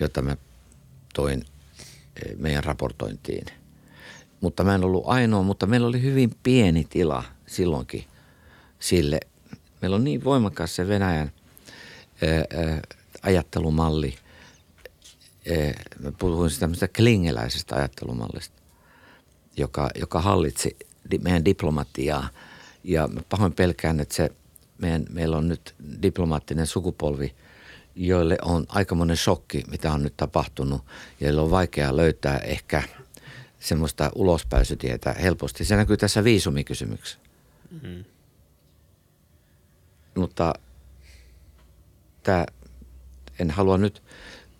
joita 0.00 0.22
mä 0.22 0.36
toin 1.14 1.44
meidän 2.36 2.64
raportointiin. 2.64 3.46
Mutta 4.40 4.64
mä 4.64 4.74
en 4.74 4.84
ollut 4.84 5.04
ainoa, 5.06 5.42
mutta 5.42 5.66
meillä 5.66 5.86
oli 5.86 6.02
hyvin 6.02 6.30
pieni 6.42 6.86
tila 6.90 7.24
silloinkin 7.46 8.04
sille. 8.78 9.20
Meillä 9.82 9.94
on 9.94 10.04
niin 10.04 10.24
voimakas 10.24 10.76
se 10.76 10.88
Venäjän 10.88 11.32
ajattelumalli. 13.22 14.14
Mä 16.00 16.12
puhuin 16.12 16.50
tämmöisestä 16.60 16.88
klingeläisestä 16.88 17.76
ajattelumallista, 17.76 18.62
joka, 19.56 19.90
joka 19.94 20.20
hallitsi 20.20 20.76
meidän 21.20 21.44
diplomatiaa. 21.44 22.28
Ja 22.84 23.08
mä 23.08 23.20
pahoin 23.28 23.52
pelkään, 23.52 24.00
että 24.00 24.14
se 24.14 24.30
meidän, 24.78 25.06
meillä 25.10 25.36
on 25.36 25.48
nyt 25.48 25.74
diplomaattinen 26.02 26.66
sukupolvi, 26.66 27.34
joille 27.94 28.38
on 28.42 28.66
aikamoinen 28.68 29.16
shokki, 29.16 29.64
mitä 29.70 29.92
on 29.92 30.02
nyt 30.02 30.16
tapahtunut. 30.16 30.84
Ja 31.20 31.26
joille 31.26 31.40
on 31.40 31.50
vaikea 31.50 31.96
löytää 31.96 32.38
ehkä 32.38 32.82
semmoista 33.60 34.10
ulospääsytietä 34.14 35.12
helposti. 35.12 35.64
Se 35.64 35.76
näkyy 35.76 35.96
tässä 35.96 36.24
viisumikysymyksessä. 36.24 37.18
Mm-hmm. 37.70 38.04
Mutta 40.14 40.54
tämä 42.22 42.46
en 43.38 43.50
halua 43.50 43.78
nyt 43.78 44.02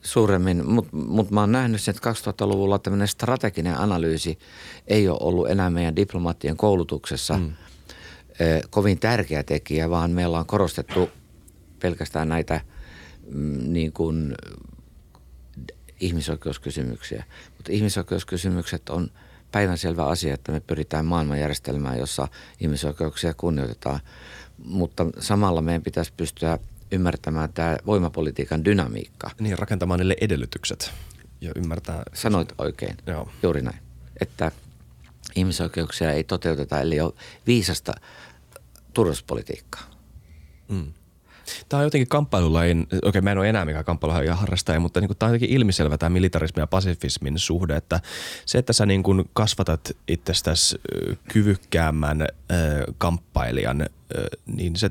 suuremmin, 0.07 0.66
mutta 0.70 0.96
mut 0.96 1.30
mä 1.30 1.40
oon 1.40 1.52
nähnyt 1.52 1.80
sen, 1.80 1.94
että 1.96 2.11
2000-luvulla 2.11 2.78
tämmöinen 2.78 3.09
strateginen 3.09 3.78
analyysi 3.78 4.38
ei 4.86 5.09
ole 5.09 5.18
ollut 5.20 5.50
enää 5.50 5.70
meidän 5.70 5.96
diplomaattien 5.96 6.57
koulutuksessa 6.57 7.38
mm. 7.38 7.52
kovin 8.70 8.98
tärkeä 8.98 9.42
tekijä, 9.42 9.90
vaan 9.90 10.11
meillä 10.11 10.38
on 10.38 10.46
korostettu 10.46 11.11
pelkästään 11.78 12.28
näitä 12.28 12.61
mm, 13.32 13.72
niin 13.72 13.92
kuin 13.92 14.34
ihmisoikeuskysymyksiä. 16.00 17.24
Mutta 17.57 17.72
ihmisoikeuskysymykset 17.72 18.88
on 18.88 19.11
päivänselvä 19.52 20.07
asia, 20.07 20.34
että 20.34 20.52
me 20.52 20.61
pyritään 20.61 21.07
maailmanjärjestelmään, 21.07 21.98
jossa 21.98 22.28
ihmisoikeuksia 22.61 23.34
kunnioitetaan. 23.34 24.00
Mutta 24.64 25.07
samalla 25.18 25.62
meidän 25.62 25.82
pitäisi 25.82 26.12
pystyä– 26.16 26.59
ymmärtämään 26.93 27.53
tämä 27.53 27.76
voimapolitiikan 27.87 28.64
dynamiikka. 28.64 29.30
Niin, 29.41 29.59
rakentamaan 29.59 30.01
niille 30.01 30.16
edellytykset 30.20 30.93
ja 31.41 31.53
ymmärtää. 31.57 32.03
Sanoit 32.14 32.53
oikein, 32.59 32.97
Joo. 33.07 33.28
juuri 33.43 33.62
näin. 33.62 33.78
Että 34.20 34.53
ihmisoikeuksia 35.37 36.12
ei 36.12 36.24
toteuteta, 36.24 36.80
eli 36.80 37.01
ole 37.01 37.12
viisasta 37.47 37.93
turvallisuuspolitiikkaa. 38.95 39.91
Mm. 40.68 40.93
Tämä 41.68 41.78
on 41.78 41.84
jotenkin 41.87 42.09
kamppailullain, 42.09 42.80
okei 42.82 42.99
okay, 43.03 43.20
mä 43.20 43.32
en 43.32 43.39
ole 43.39 43.49
enää 43.49 43.64
mikään 43.64 43.84
kamppailuja 43.84 44.37
harrastaja, 44.37 44.80
mutta 44.80 45.01
niin 45.01 45.09
kuin, 45.09 45.18
tämä 45.18 45.28
on 45.28 45.34
jotenkin 45.34 45.57
ilmiselvä 45.57 45.99
tämä 45.99 46.11
militarismin 46.11 46.62
ja 46.62 46.66
pasifismin 46.66 47.39
suhde, 47.39 47.76
että 47.76 48.01
se, 48.47 48.59
että 48.59 48.72
sä 48.72 48.87
niin 48.87 49.03
kuin 49.03 49.30
kasvatat 49.32 49.97
itsestäsi 50.09 50.80
kyvykkäämmän 51.32 52.22
äh, 52.22 52.28
kamppailijan, 52.99 53.80
äh, 53.80 53.89
niin 54.47 54.76
se 54.76 54.91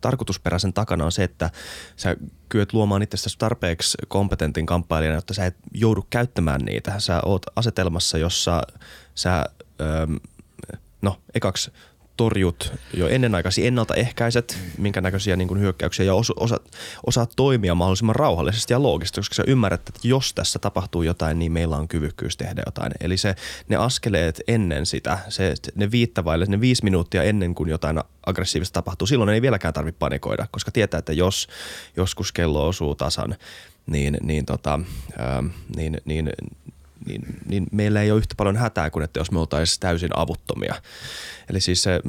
tarkoitusperäisen 0.00 0.72
takana 0.72 1.04
on 1.04 1.12
se, 1.12 1.24
että 1.24 1.50
sä 1.96 2.16
kyet 2.48 2.72
luomaan 2.72 3.02
itsestäsi 3.02 3.38
tarpeeksi 3.38 3.98
kompetentin 4.08 4.66
kamppailijana, 4.66 5.16
jotta 5.16 5.34
sä 5.34 5.46
et 5.46 5.56
joudu 5.74 6.06
käyttämään 6.10 6.60
niitä. 6.60 7.00
Sä 7.00 7.20
oot 7.24 7.42
asetelmassa, 7.56 8.18
jossa 8.18 8.62
sä, 9.14 9.44
öö, 9.80 10.06
no 11.02 11.20
ekaksi 11.34 11.72
torjut 12.18 12.72
jo 12.94 13.08
ennenaikaisesti 13.08 13.66
ennaltaehkäiset, 13.66 14.58
minkä 14.78 15.00
näköisiä 15.00 15.36
niin 15.36 15.48
kuin 15.48 15.60
hyökkäyksiä 15.60 16.06
ja 16.06 16.14
osa, 16.14 16.32
osa, 16.36 16.60
osaat 17.06 17.32
toimia 17.36 17.74
mahdollisimman 17.74 18.16
rauhallisesti 18.16 18.72
ja 18.72 18.82
loogisesti, 18.82 19.20
koska 19.20 19.34
sä 19.34 19.42
ymmärrät, 19.46 19.88
että 19.88 20.00
jos 20.08 20.34
tässä 20.34 20.58
tapahtuu 20.58 21.02
jotain, 21.02 21.38
niin 21.38 21.52
meillä 21.52 21.76
on 21.76 21.88
kyvykkyys 21.88 22.36
tehdä 22.36 22.62
jotain. 22.66 22.92
Eli 23.00 23.16
se, 23.16 23.34
ne 23.68 23.76
askeleet 23.76 24.40
ennen 24.48 24.86
sitä, 24.86 25.18
se, 25.28 25.54
ne 25.74 25.90
viittavaille, 25.90 26.46
ne 26.48 26.60
viisi 26.60 26.84
minuuttia 26.84 27.22
ennen 27.22 27.54
kuin 27.54 27.70
jotain 27.70 28.00
aggressiivista 28.26 28.74
tapahtuu, 28.74 29.06
silloin 29.06 29.30
ei 29.30 29.42
vieläkään 29.42 29.74
tarvitse 29.74 29.98
panikoida, 29.98 30.46
koska 30.50 30.70
tietää, 30.70 30.98
että 30.98 31.12
jos 31.12 31.48
joskus 31.96 32.32
kello 32.32 32.68
osuu 32.68 32.94
tasan, 32.94 33.36
niin, 33.86 34.16
niin, 34.22 34.46
tota, 34.46 34.80
ää, 35.18 35.42
niin, 35.76 36.00
niin 36.04 36.30
niin, 37.06 37.22
niin 37.46 37.66
meillä 37.72 38.02
ei 38.02 38.10
ole 38.10 38.18
yhtä 38.18 38.34
paljon 38.36 38.56
hätää 38.56 38.90
kuin 38.90 39.02
että 39.02 39.20
jos 39.20 39.30
me 39.30 39.38
oltaisiin 39.40 39.80
täysin 39.80 40.10
avuttomia. 40.16 40.74
Eli 41.50 41.60
siis 41.60 41.82
se, 41.82 42.00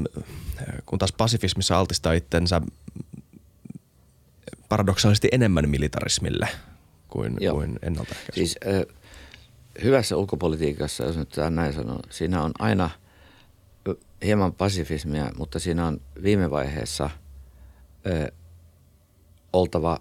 kun 0.86 1.00
taas 1.00 1.14
pasifismissa 1.14 1.80
altistaa 1.80 2.14
itsensä 2.14 2.62
paradoksaalisesti 4.70 5.28
enemmän 5.32 5.70
militarismille 5.70 6.48
kuin, 7.08 7.38
kuin 7.52 7.80
ennaltaehkäisy. 7.82 8.32
Siis 8.34 8.58
äh, 8.68 8.96
hyvässä 9.84 10.18
ulkopolitiikassa, 10.18 11.04
jos 11.04 11.18
nyt 11.18 11.36
näin 11.50 11.74
sanon, 11.74 12.00
siinä 12.10 12.44
on 12.44 12.52
aina 12.60 12.90
hieman 14.24 14.54
pasifismia, 14.54 15.32
mutta 15.38 15.60
siinä 15.60 15.88
on 15.88 16.02
viime 16.24 16.52
vaiheessa 16.52 17.04
äh, 17.06 17.12
oltava 19.54 20.00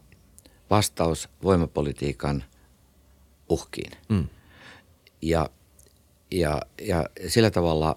vastaus 0.70 1.28
voimapolitiikan 1.42 2.44
uhkiin. 3.48 3.92
Mm. 4.08 4.28
Ja, 5.22 5.50
ja, 6.30 6.62
ja 6.80 7.08
sillä 7.28 7.50
tavalla 7.50 7.94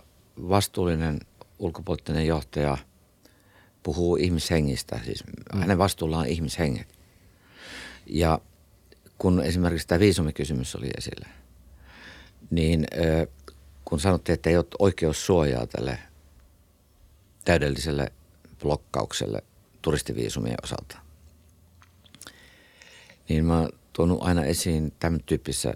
vastuullinen 0.50 1.20
ulkopoliittinen 1.60 2.28
johtaja 2.28 2.78
puhuu 3.84 4.16
ihmishengistä. 4.16 5.00
Siis 5.06 5.24
mm. 5.54 5.60
hänen 5.60 5.78
vastuullaan 5.78 6.22
on 6.22 6.28
ihmishenget. 6.28 6.88
Ja 8.06 8.40
kun 9.18 9.44
esimerkiksi 9.44 9.88
tämä 9.88 10.00
viisumikysymys 10.00 10.76
oli 10.76 10.90
esillä, 10.98 11.28
niin 12.50 12.88
kun 13.86 14.00
sanottiin, 14.00 14.34
että 14.34 14.50
ei 14.50 14.58
ole 14.58 14.66
oikeussuojaa 14.80 15.68
tälle 15.68 16.00
täydelliselle 17.46 18.12
blokkaukselle 18.60 19.44
turistiviisumien 19.82 20.58
osalta, 20.64 20.98
niin 23.30 23.46
mä 23.46 23.60
oon 23.60 23.70
tuonut 23.94 24.20
aina 24.22 24.44
esiin 24.44 24.94
tämän 25.00 25.20
tyyppisessä 25.26 25.74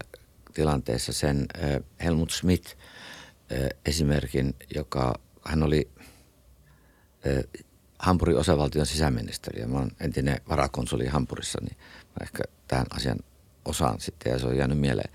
tilanteessa 0.56 1.12
sen 1.12 1.46
Helmut 2.04 2.30
Schmidt 2.30 2.78
esimerkin, 3.86 4.54
joka 4.74 5.14
hän 5.44 5.62
oli 5.62 5.90
Hampurin 7.98 8.36
osavaltion 8.36 8.86
sisäministeri 8.86 9.60
ja 9.60 9.68
mä 9.68 9.78
oon 9.78 9.90
entinen 10.00 10.40
varakonsuli 10.48 11.06
Hampurissa, 11.06 11.58
niin 11.62 11.76
mä 11.78 12.16
ehkä 12.22 12.42
tähän 12.68 12.86
asian 12.90 13.18
osaan 13.64 14.00
sitten 14.00 14.32
ja 14.32 14.38
se 14.38 14.46
on 14.46 14.56
jäänyt 14.56 14.78
mieleen. 14.78 15.12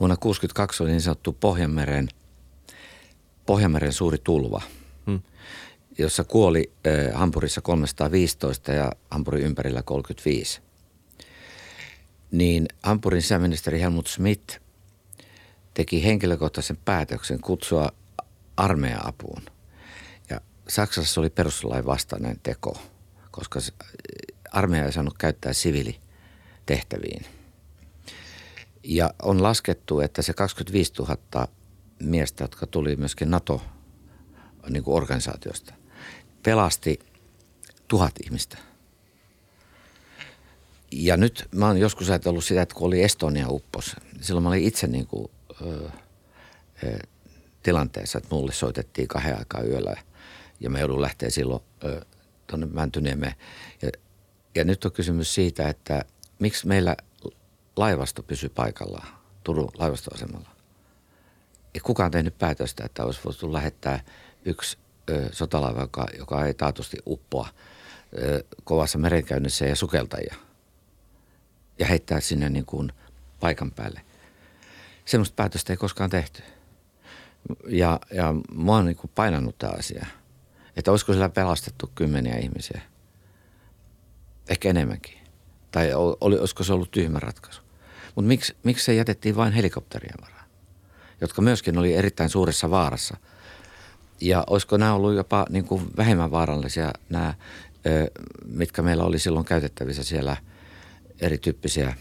Vuonna 0.00 0.16
1962 0.16 0.82
oli 0.82 0.90
niin 0.90 1.00
sanottu 1.00 1.32
Pohjanmeren, 1.32 2.08
Pohjanmeren 3.46 3.92
suuri 3.92 4.18
tulva, 4.24 4.62
hmm. 5.06 5.20
jossa 5.98 6.24
kuoli 6.24 6.72
Hampurissa 7.14 7.60
315 7.60 8.72
ja 8.72 8.92
Hampurin 9.10 9.44
ympärillä 9.44 9.82
35. 9.82 10.60
Niin 12.30 12.66
Hampurin 12.82 13.22
sisäministeri 13.22 13.80
Helmut 13.80 14.06
Schmidt 14.06 14.65
teki 15.76 16.04
henkilökohtaisen 16.04 16.78
päätöksen 16.84 17.40
kutsua 17.40 17.88
armeija 18.56 19.00
apuun. 19.04 19.42
Ja 20.30 20.40
Saksassa 20.68 21.20
oli 21.20 21.30
perustuslain 21.30 21.86
vastainen 21.86 22.40
teko, 22.42 22.78
koska 23.30 23.60
armeija 24.52 24.86
ei 24.86 24.92
saanut 24.92 25.18
käyttää 25.18 25.52
siviilitehtäviin. 25.52 27.26
Ja 28.82 29.14
on 29.22 29.42
laskettu, 29.42 30.00
että 30.00 30.22
se 30.22 30.34
25 30.34 30.92
000 30.98 31.16
miestä, 32.02 32.44
jotka 32.44 32.66
tuli 32.66 32.96
myöskin 32.96 33.30
NATO-organisaatiosta, 33.30 35.72
niin 35.72 35.82
pelasti 36.42 36.98
tuhat 37.88 38.14
ihmistä. 38.24 38.58
Ja 40.92 41.16
nyt 41.16 41.48
mä 41.54 41.66
oon 41.66 41.78
joskus 41.78 42.10
ajatellut 42.10 42.44
sitä, 42.44 42.62
että 42.62 42.74
kun 42.74 42.86
oli 42.86 43.02
Estonia 43.02 43.48
uppos, 43.48 43.96
silloin 44.20 44.42
mä 44.42 44.48
olin 44.48 44.64
itse 44.64 44.86
niin 44.86 45.06
kuin, 45.06 45.30
tilanteessa, 47.62 48.18
että 48.18 48.34
mulle 48.34 48.52
soitettiin 48.52 49.08
kahden 49.08 49.38
aikaa 49.38 49.62
yöllä 49.62 49.96
ja 50.60 50.70
mä 50.70 50.78
joudun 50.78 51.02
lähteä 51.02 51.30
silloin 51.30 51.62
tuonne 52.46 52.66
Mäntyniemeen. 52.66 53.34
Ja, 53.82 53.90
ja 54.54 54.64
nyt 54.64 54.84
on 54.84 54.92
kysymys 54.92 55.34
siitä, 55.34 55.68
että 55.68 56.04
miksi 56.38 56.66
meillä 56.66 56.96
laivasto 57.76 58.22
pysyy 58.22 58.48
paikallaan 58.48 59.08
Turun 59.44 59.70
laivastoasemalla. 59.78 60.48
Ja 61.74 61.80
kukaan 61.80 62.10
tehnyt 62.10 62.38
päätöstä, 62.38 62.84
että 62.84 63.04
olisi 63.04 63.20
voitu 63.24 63.52
lähettää 63.52 64.04
yksi 64.44 64.78
ö, 65.10 65.28
sotalaiva, 65.32 65.80
joka, 65.80 66.06
joka 66.18 66.46
ei 66.46 66.54
taatusti 66.54 66.96
uppoa 67.06 67.48
ö, 68.18 68.44
kovassa 68.64 68.98
merenkäynnissä 68.98 69.66
ja 69.66 69.76
sukeltajia. 69.76 70.34
Ja 71.78 71.86
heittää 71.86 72.20
sinne 72.20 72.48
niin 72.48 72.66
kuin 72.66 72.92
paikan 73.40 73.70
päälle. 73.72 74.00
Semmoista 75.06 75.34
päätöstä 75.36 75.72
ei 75.72 75.76
koskaan 75.76 76.10
tehty. 76.10 76.42
Ja, 77.68 78.00
ja 78.14 78.34
mä 78.54 78.72
oon 78.72 78.86
niin 78.86 78.96
painanut 79.14 79.58
tämä 79.58 79.72
asia. 79.78 80.06
Että 80.76 80.90
olisiko 80.90 81.12
sillä 81.12 81.28
pelastettu 81.28 81.90
kymmeniä 81.94 82.36
ihmisiä. 82.36 82.80
Ehkä 84.48 84.70
enemmänkin. 84.70 85.18
Tai 85.70 85.94
oli, 85.94 86.38
olisiko 86.38 86.64
se 86.64 86.72
ollut 86.72 86.90
tyhmä 86.90 87.20
ratkaisu. 87.20 87.62
Mutta 88.14 88.28
miksi, 88.28 88.56
miksi 88.64 88.84
se 88.84 88.94
jätettiin 88.94 89.36
vain 89.36 89.52
helikopterien 89.52 90.14
varaan, 90.22 90.44
jotka 91.20 91.42
myöskin 91.42 91.78
oli 91.78 91.94
erittäin 91.94 92.30
suuressa 92.30 92.70
vaarassa. 92.70 93.16
Ja 94.20 94.44
olisiko 94.46 94.76
nämä 94.76 94.94
ollut 94.94 95.14
jopa 95.14 95.46
niin 95.50 95.64
kuin 95.64 95.86
vähemmän 95.96 96.30
vaarallisia 96.30 96.92
nämä, 97.08 97.34
mitkä 98.44 98.82
meillä 98.82 99.04
oli 99.04 99.18
silloin 99.18 99.44
käytettävissä 99.44 100.04
siellä 100.04 100.36
erityyppisiä 101.20 101.94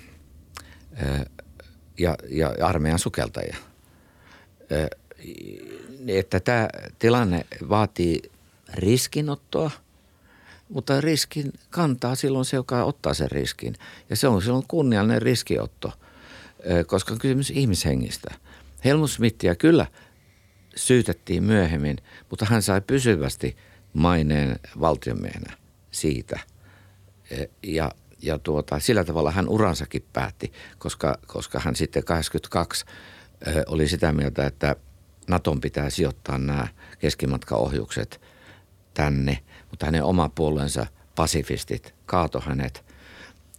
ja, 1.98 2.16
ja 2.30 2.54
armeijan 2.62 3.00
sukeltajia– 3.00 3.56
että 6.08 6.40
tämä 6.40 6.68
tilanne 7.00 7.46
vaatii 7.70 8.22
riskinottoa, 8.74 9.72
mutta 10.70 11.02
riskin 11.02 11.54
kantaa 11.70 12.16
silloin 12.16 12.46
se, 12.46 12.56
joka 12.56 12.84
ottaa 12.84 13.14
sen 13.14 13.32
riskin. 13.32 13.76
Ja 14.10 14.16
se 14.16 14.28
on 14.28 14.42
silloin 14.42 14.66
kunniallinen 14.68 15.22
riskiotto, 15.22 15.92
koska 16.88 17.14
on 17.14 17.20
kysymys 17.20 17.50
ihmishengistä. 17.50 18.36
Helmut 18.86 19.12
Smithia 19.12 19.56
kyllä 19.56 19.86
syytettiin 20.76 21.44
myöhemmin, 21.44 21.98
mutta 22.30 22.46
hän 22.46 22.62
sai 22.62 22.82
pysyvästi 22.82 23.58
maineen 23.94 24.60
valtionmiehenä 24.80 25.58
siitä. 25.92 26.40
Ja, 27.64 27.92
ja 28.26 28.40
tuota, 28.40 28.80
sillä 28.80 29.04
tavalla 29.04 29.32
hän 29.32 29.50
uransakin 29.50 30.06
päätti, 30.14 30.52
koska, 30.78 31.18
koska 31.28 31.60
hän 31.60 31.76
sitten 31.76 32.04
82 32.04 32.86
oli 33.68 33.88
sitä 33.88 34.12
mieltä, 34.12 34.46
että 34.46 34.76
Naton 35.28 35.62
pitää 35.62 35.90
sijoittaa 35.90 36.38
nämä 36.38 36.68
keskimatkaohjukset 37.00 38.22
tänne, 38.94 39.40
mutta 39.70 39.86
hänen 39.86 40.04
oma 40.04 40.30
puolueensa 40.30 40.86
pasifistit 41.16 41.94
kaato 42.06 42.40
hänet. 42.46 42.86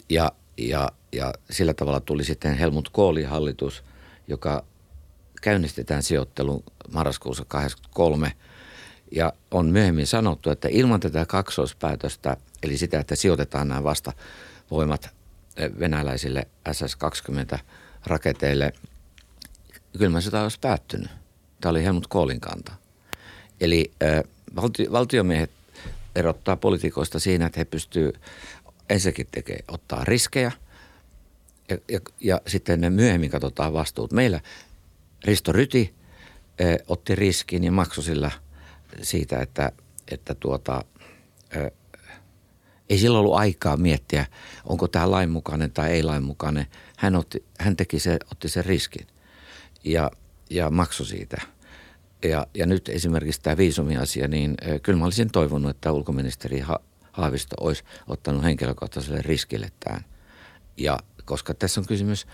Ja, 0.08 0.32
ja, 0.58 0.88
ja 1.12 1.32
sillä 1.50 1.74
tavalla 1.74 2.00
tuli 2.00 2.24
sitten 2.24 2.58
Helmut 2.58 2.88
Koolin 2.88 3.28
hallitus, 3.28 3.84
joka 4.28 4.64
käynnistetään 5.42 6.02
sijoittelun 6.02 6.64
marraskuussa 6.92 7.44
83 7.48 8.32
ja 9.12 9.32
on 9.50 9.66
myöhemmin 9.66 10.06
sanottu, 10.06 10.50
että 10.50 10.68
ilman 10.70 11.00
tätä 11.00 11.26
kaksoispäätöstä, 11.26 12.36
eli 12.62 12.78
sitä, 12.78 13.00
että 13.00 13.16
sijoitetaan 13.16 13.68
nämä 13.68 13.84
vastavoimat 14.70 15.10
venäläisille 15.78 16.46
SS-20 16.72 17.58
raketeille– 18.06 18.72
kylmä 19.98 20.20
sota 20.20 20.42
olisi 20.42 20.60
päättynyt. 20.60 21.10
Tämä 21.60 21.70
oli 21.70 21.84
Helmut 21.84 22.06
Koolin 22.06 22.40
kanta. 22.40 22.72
Eli 23.60 23.92
äh, 24.02 24.22
valti, 24.56 24.92
valtiomiehet 24.92 25.50
erottaa 26.14 26.56
poliitikoista 26.56 27.18
siinä, 27.18 27.46
että 27.46 27.60
he 27.60 27.64
pystyvät 27.64 28.14
ensinnäkin 28.88 29.26
tekemään, 29.30 29.64
ottaa 29.68 30.04
riskejä 30.04 30.52
ja, 31.68 31.78
ja, 31.88 32.00
ja 32.20 32.40
sitten 32.46 32.80
ne 32.80 32.90
myöhemmin 32.90 33.30
katsotaan 33.30 33.72
vastuut. 33.72 34.12
Meillä 34.12 34.40
Risto 35.24 35.52
Ryti 35.52 35.94
äh, 36.60 36.76
otti 36.88 37.14
riskin 37.14 37.64
ja 37.64 37.72
maksoi 37.72 38.04
sillä 38.04 38.30
siitä, 39.02 39.40
että, 39.40 39.72
että 40.08 40.34
tuota, 40.34 40.84
äh, 41.56 41.70
ei 42.90 42.98
silloin 42.98 43.20
ollut 43.20 43.38
aikaa 43.38 43.76
miettiä, 43.76 44.26
onko 44.64 44.88
tämä 44.88 45.10
lainmukainen 45.10 45.72
tai 45.72 45.90
ei 45.90 46.02
lainmukainen. 46.02 46.66
Hän, 46.96 47.16
otti, 47.16 47.44
hän 47.58 47.76
teki 47.76 47.98
se, 47.98 48.18
otti 48.32 48.48
sen 48.48 48.64
riskin 48.64 49.06
ja, 49.84 50.10
ja 50.50 50.70
maksu 50.70 51.04
siitä. 51.04 51.42
Ja, 52.24 52.46
ja 52.54 52.66
nyt 52.66 52.88
esimerkiksi 52.88 53.40
tämä 53.42 53.56
viisumiasia, 53.56 54.28
niin 54.28 54.54
kyllä 54.82 54.98
mä 54.98 55.04
olisin 55.04 55.30
toivonut, 55.30 55.70
että 55.70 55.92
ulkoministeri 55.92 56.60
ha- 56.60 56.80
Haavisto 57.12 57.56
olisi 57.60 57.84
ottanut 58.06 58.44
henkilökohtaiselle 58.44 59.22
riskille 59.22 59.72
tämän. 59.80 60.04
Ja 60.76 60.98
koska 61.24 61.54
tässä 61.54 61.80
on 61.80 61.86
kysymys 61.86 62.26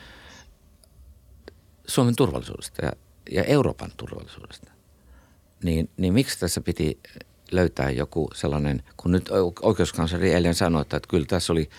Suomen 1.87 2.17
turvallisuudesta 2.17 2.85
ja, 2.85 2.93
ja 3.31 3.45
Euroopan 3.45 3.91
turvallisuudesta, 3.97 4.73
niin, 5.65 5.91
niin 5.97 6.15
miksi 6.15 6.39
tässä 6.39 6.61
piti 6.61 7.01
löytää 7.53 7.91
joku 7.91 8.31
sellainen, 8.35 8.83
kun 8.97 9.13
nyt 9.13 9.29
oikeuskansleri 9.63 10.33
eilen 10.33 10.55
sanoi, 10.55 10.83
että, 10.83 10.97
että 10.97 11.09
kyllä 11.09 11.27
tässä 11.27 11.53
oli 11.53 11.71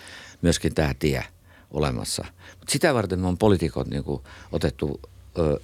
myöskin 0.42 0.74
tämä 0.74 0.94
tie 0.98 1.24
olemassa. 1.70 2.24
Mutta 2.50 2.72
sitä 2.72 2.94
varten 2.94 3.20
me 3.20 3.26
on 3.26 3.38
poliitikot 3.38 3.86
niin 3.86 4.04
otettu 4.52 5.00
ö, 5.38 5.60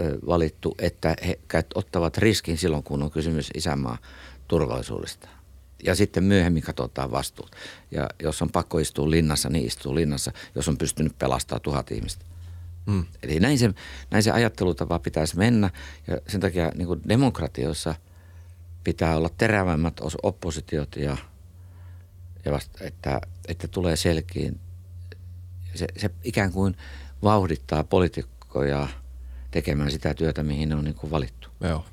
ö, 0.00 0.18
valittu, 0.26 0.74
että 0.78 1.16
he 1.22 1.38
ottavat 1.74 2.18
riskin 2.18 2.58
silloin, 2.58 2.82
kun 2.82 3.02
on 3.02 3.10
kysymys 3.10 3.50
isänmaa 3.54 3.98
turvallisuudesta. 4.48 5.28
Ja 5.82 5.94
sitten 5.94 6.24
myöhemmin 6.24 6.62
katsotaan 6.62 7.10
vastuut. 7.10 7.50
Ja 7.90 8.08
jos 8.22 8.42
on 8.42 8.50
pakko 8.50 8.78
istua 8.78 9.10
linnassa, 9.10 9.48
niin 9.48 9.66
istuu 9.66 9.94
linnassa, 9.94 10.32
jos 10.54 10.68
on 10.68 10.78
pystynyt 10.78 11.18
pelastamaan 11.18 11.62
tuhat 11.62 11.90
ihmistä. 11.90 12.24
Mm. 12.86 13.04
Eli 13.22 13.40
näin 13.40 13.58
se, 13.58 13.74
näin 14.10 14.22
se 14.22 14.30
ajattelutapa 14.30 14.98
pitäisi 14.98 15.36
mennä. 15.36 15.70
Ja 16.06 16.20
sen 16.28 16.40
takia 16.40 16.72
niin 16.74 16.86
kuin 16.86 17.00
demokratioissa 17.08 17.94
pitää 18.86 19.16
olla 19.16 19.28
terävämmät 19.28 20.00
oppositiot 20.22 20.96
ja, 20.96 21.16
ja 22.44 22.52
vasta, 22.52 22.84
että, 22.84 23.20
että 23.48 23.68
tulee 23.68 23.96
selkiin. 23.96 24.60
Se, 25.74 25.86
se 25.96 26.10
ikään 26.24 26.52
kuin 26.52 26.76
vauhdittaa 27.22 27.84
poliitikkoja 27.84 28.88
tekemään 29.50 29.90
sitä 29.90 30.14
työtä, 30.14 30.42
mihin 30.42 30.68
ne 30.68 30.74
on 30.74 30.84
niin 30.84 30.94
kuin 30.94 31.10
valittu. 31.10 31.48
Joo. 31.60 31.84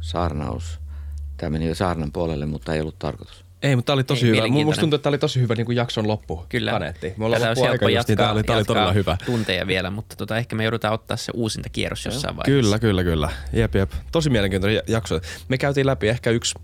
Saarnaus. 0.00 0.80
Tämä 1.36 1.50
meni 1.50 1.68
jo 1.68 1.74
saarnan 1.74 2.12
puolelle, 2.12 2.46
mutta 2.46 2.74
ei 2.74 2.80
ollut 2.80 2.98
tarkoitus. 2.98 3.44
Ei, 3.62 3.76
mutta 3.76 3.86
tämä 3.86 3.94
oli 3.94 4.04
tosi 4.04 4.26
ei, 4.26 4.32
hyvä. 4.32 4.64
Musta 4.64 4.80
tuntuu, 4.80 4.96
että 4.96 5.02
tämä 5.02 5.10
oli 5.10 5.18
tosi 5.18 5.40
hyvä 5.40 5.54
niin 5.54 5.66
kuin 5.66 5.76
jakson 5.76 6.08
loppu. 6.08 6.46
Kyllä. 6.48 6.70
Kaneetti. 6.70 7.14
Me 7.16 7.24
ollaan 7.24 7.42
loppu 7.42 7.64
aika 7.64 7.90
jatkaa, 7.90 8.16
tämä 8.16 8.32
oli, 8.32 8.42
tämä 8.42 8.56
oli 8.56 8.64
todella 8.64 8.92
hyvä. 8.92 9.16
tunteja 9.26 9.66
vielä, 9.66 9.90
mutta 9.90 10.16
tota, 10.16 10.36
ehkä 10.38 10.56
me 10.56 10.64
joudutaan 10.64 10.94
ottaa 10.94 11.16
se 11.16 11.32
uusinta 11.34 11.68
kierros 11.68 12.04
jossain 12.04 12.36
vaiheessa. 12.36 12.62
Kyllä, 12.62 12.78
kyllä, 12.78 13.04
kyllä. 13.04 13.30
Jep, 13.52 13.74
jep. 13.74 13.90
Tosi 14.12 14.30
mielenkiintoinen 14.30 14.82
jakso. 14.86 15.20
Me 15.48 15.58
käytiin 15.58 15.86
läpi 15.86 16.08
ehkä 16.08 16.30
yksi 16.30 16.54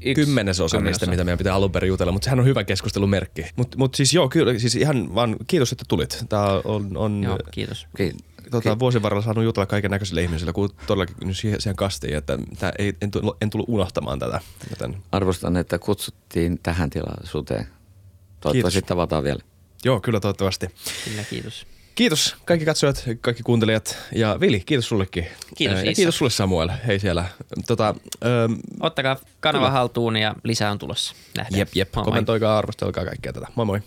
Yksi 0.00 0.24
kymmenesosa 0.24 0.80
niistä, 0.80 1.06
mitä 1.06 1.24
meidän 1.24 1.38
pitää 1.38 1.54
alun 1.54 1.72
perin 1.72 1.88
jutella, 1.88 2.12
mutta 2.12 2.24
sehän 2.24 2.40
on 2.40 2.44
hyvä 2.44 2.64
keskustelumerkki. 2.64 3.46
Mutta 3.56 3.78
mut 3.78 3.94
siis 3.94 4.14
joo, 4.14 4.28
kyllä, 4.28 4.58
siis 4.58 4.76
ihan 4.76 5.14
vaan 5.14 5.36
kiitos, 5.46 5.72
että 5.72 5.84
tulit. 5.88 6.24
Tämä 6.28 6.60
on, 6.64 6.96
on 6.96 7.22
joo, 7.24 7.38
kiitos. 7.50 7.86
Tota, 8.50 8.78
vuosien 8.78 9.02
varrella 9.02 9.24
saanut 9.24 9.44
jutella 9.44 9.66
kaiken 9.66 9.90
näköisille 9.90 10.22
ihmisille, 10.22 10.52
kun 10.52 10.70
todellakin 10.86 11.16
nyt 11.24 11.36
siihen, 11.36 11.60
siihen 11.60 11.76
kastiin, 11.76 12.16
että 12.16 12.38
tää 12.58 12.72
ei, 12.78 12.94
en, 13.02 13.10
tullut, 13.10 13.36
en 13.42 13.50
tullut 13.50 13.68
unohtamaan 13.68 14.18
tätä. 14.18 14.40
Joten... 14.70 14.96
Arvostan, 15.12 15.56
että 15.56 15.78
kutsuttiin 15.78 16.58
tähän 16.62 16.90
tilaisuuteen. 16.90 17.66
Toivottavasti 18.40 18.82
tavataan 18.82 19.24
vielä. 19.24 19.40
Joo, 19.84 20.00
kyllä 20.00 20.20
toivottavasti. 20.20 20.66
Kyllä, 21.04 21.24
kiitos. 21.30 21.66
Kiitos 21.94 22.36
kaikki 22.44 22.64
katsojat, 22.64 23.04
kaikki 23.20 23.42
kuuntelijat 23.42 23.98
ja 24.14 24.40
Vili, 24.40 24.60
kiitos 24.60 24.88
sullekin. 24.88 25.26
Kiitos 25.56 25.82
ja 25.84 25.94
kiitos 25.94 26.18
sulle 26.18 26.30
Samuel, 26.30 26.70
hei 26.86 26.98
siellä. 26.98 27.24
Tota, 27.66 27.94
ähm, 28.24 28.52
Ottakaa 28.80 29.16
kanava 29.40 29.64
kyllä. 29.64 29.70
haltuun 29.70 30.16
ja 30.16 30.34
lisää 30.42 30.70
on 30.70 30.78
tulossa. 30.78 31.14
Nähdään. 31.36 31.58
Jep, 31.58 31.68
jep. 31.74 31.94
Moi 31.94 32.04
Kommentoikaa, 32.04 32.58
arvostelkaa 32.58 33.04
kaikkea 33.04 33.32
tätä. 33.32 33.46
Moi 33.54 33.66
moi. 33.66 33.80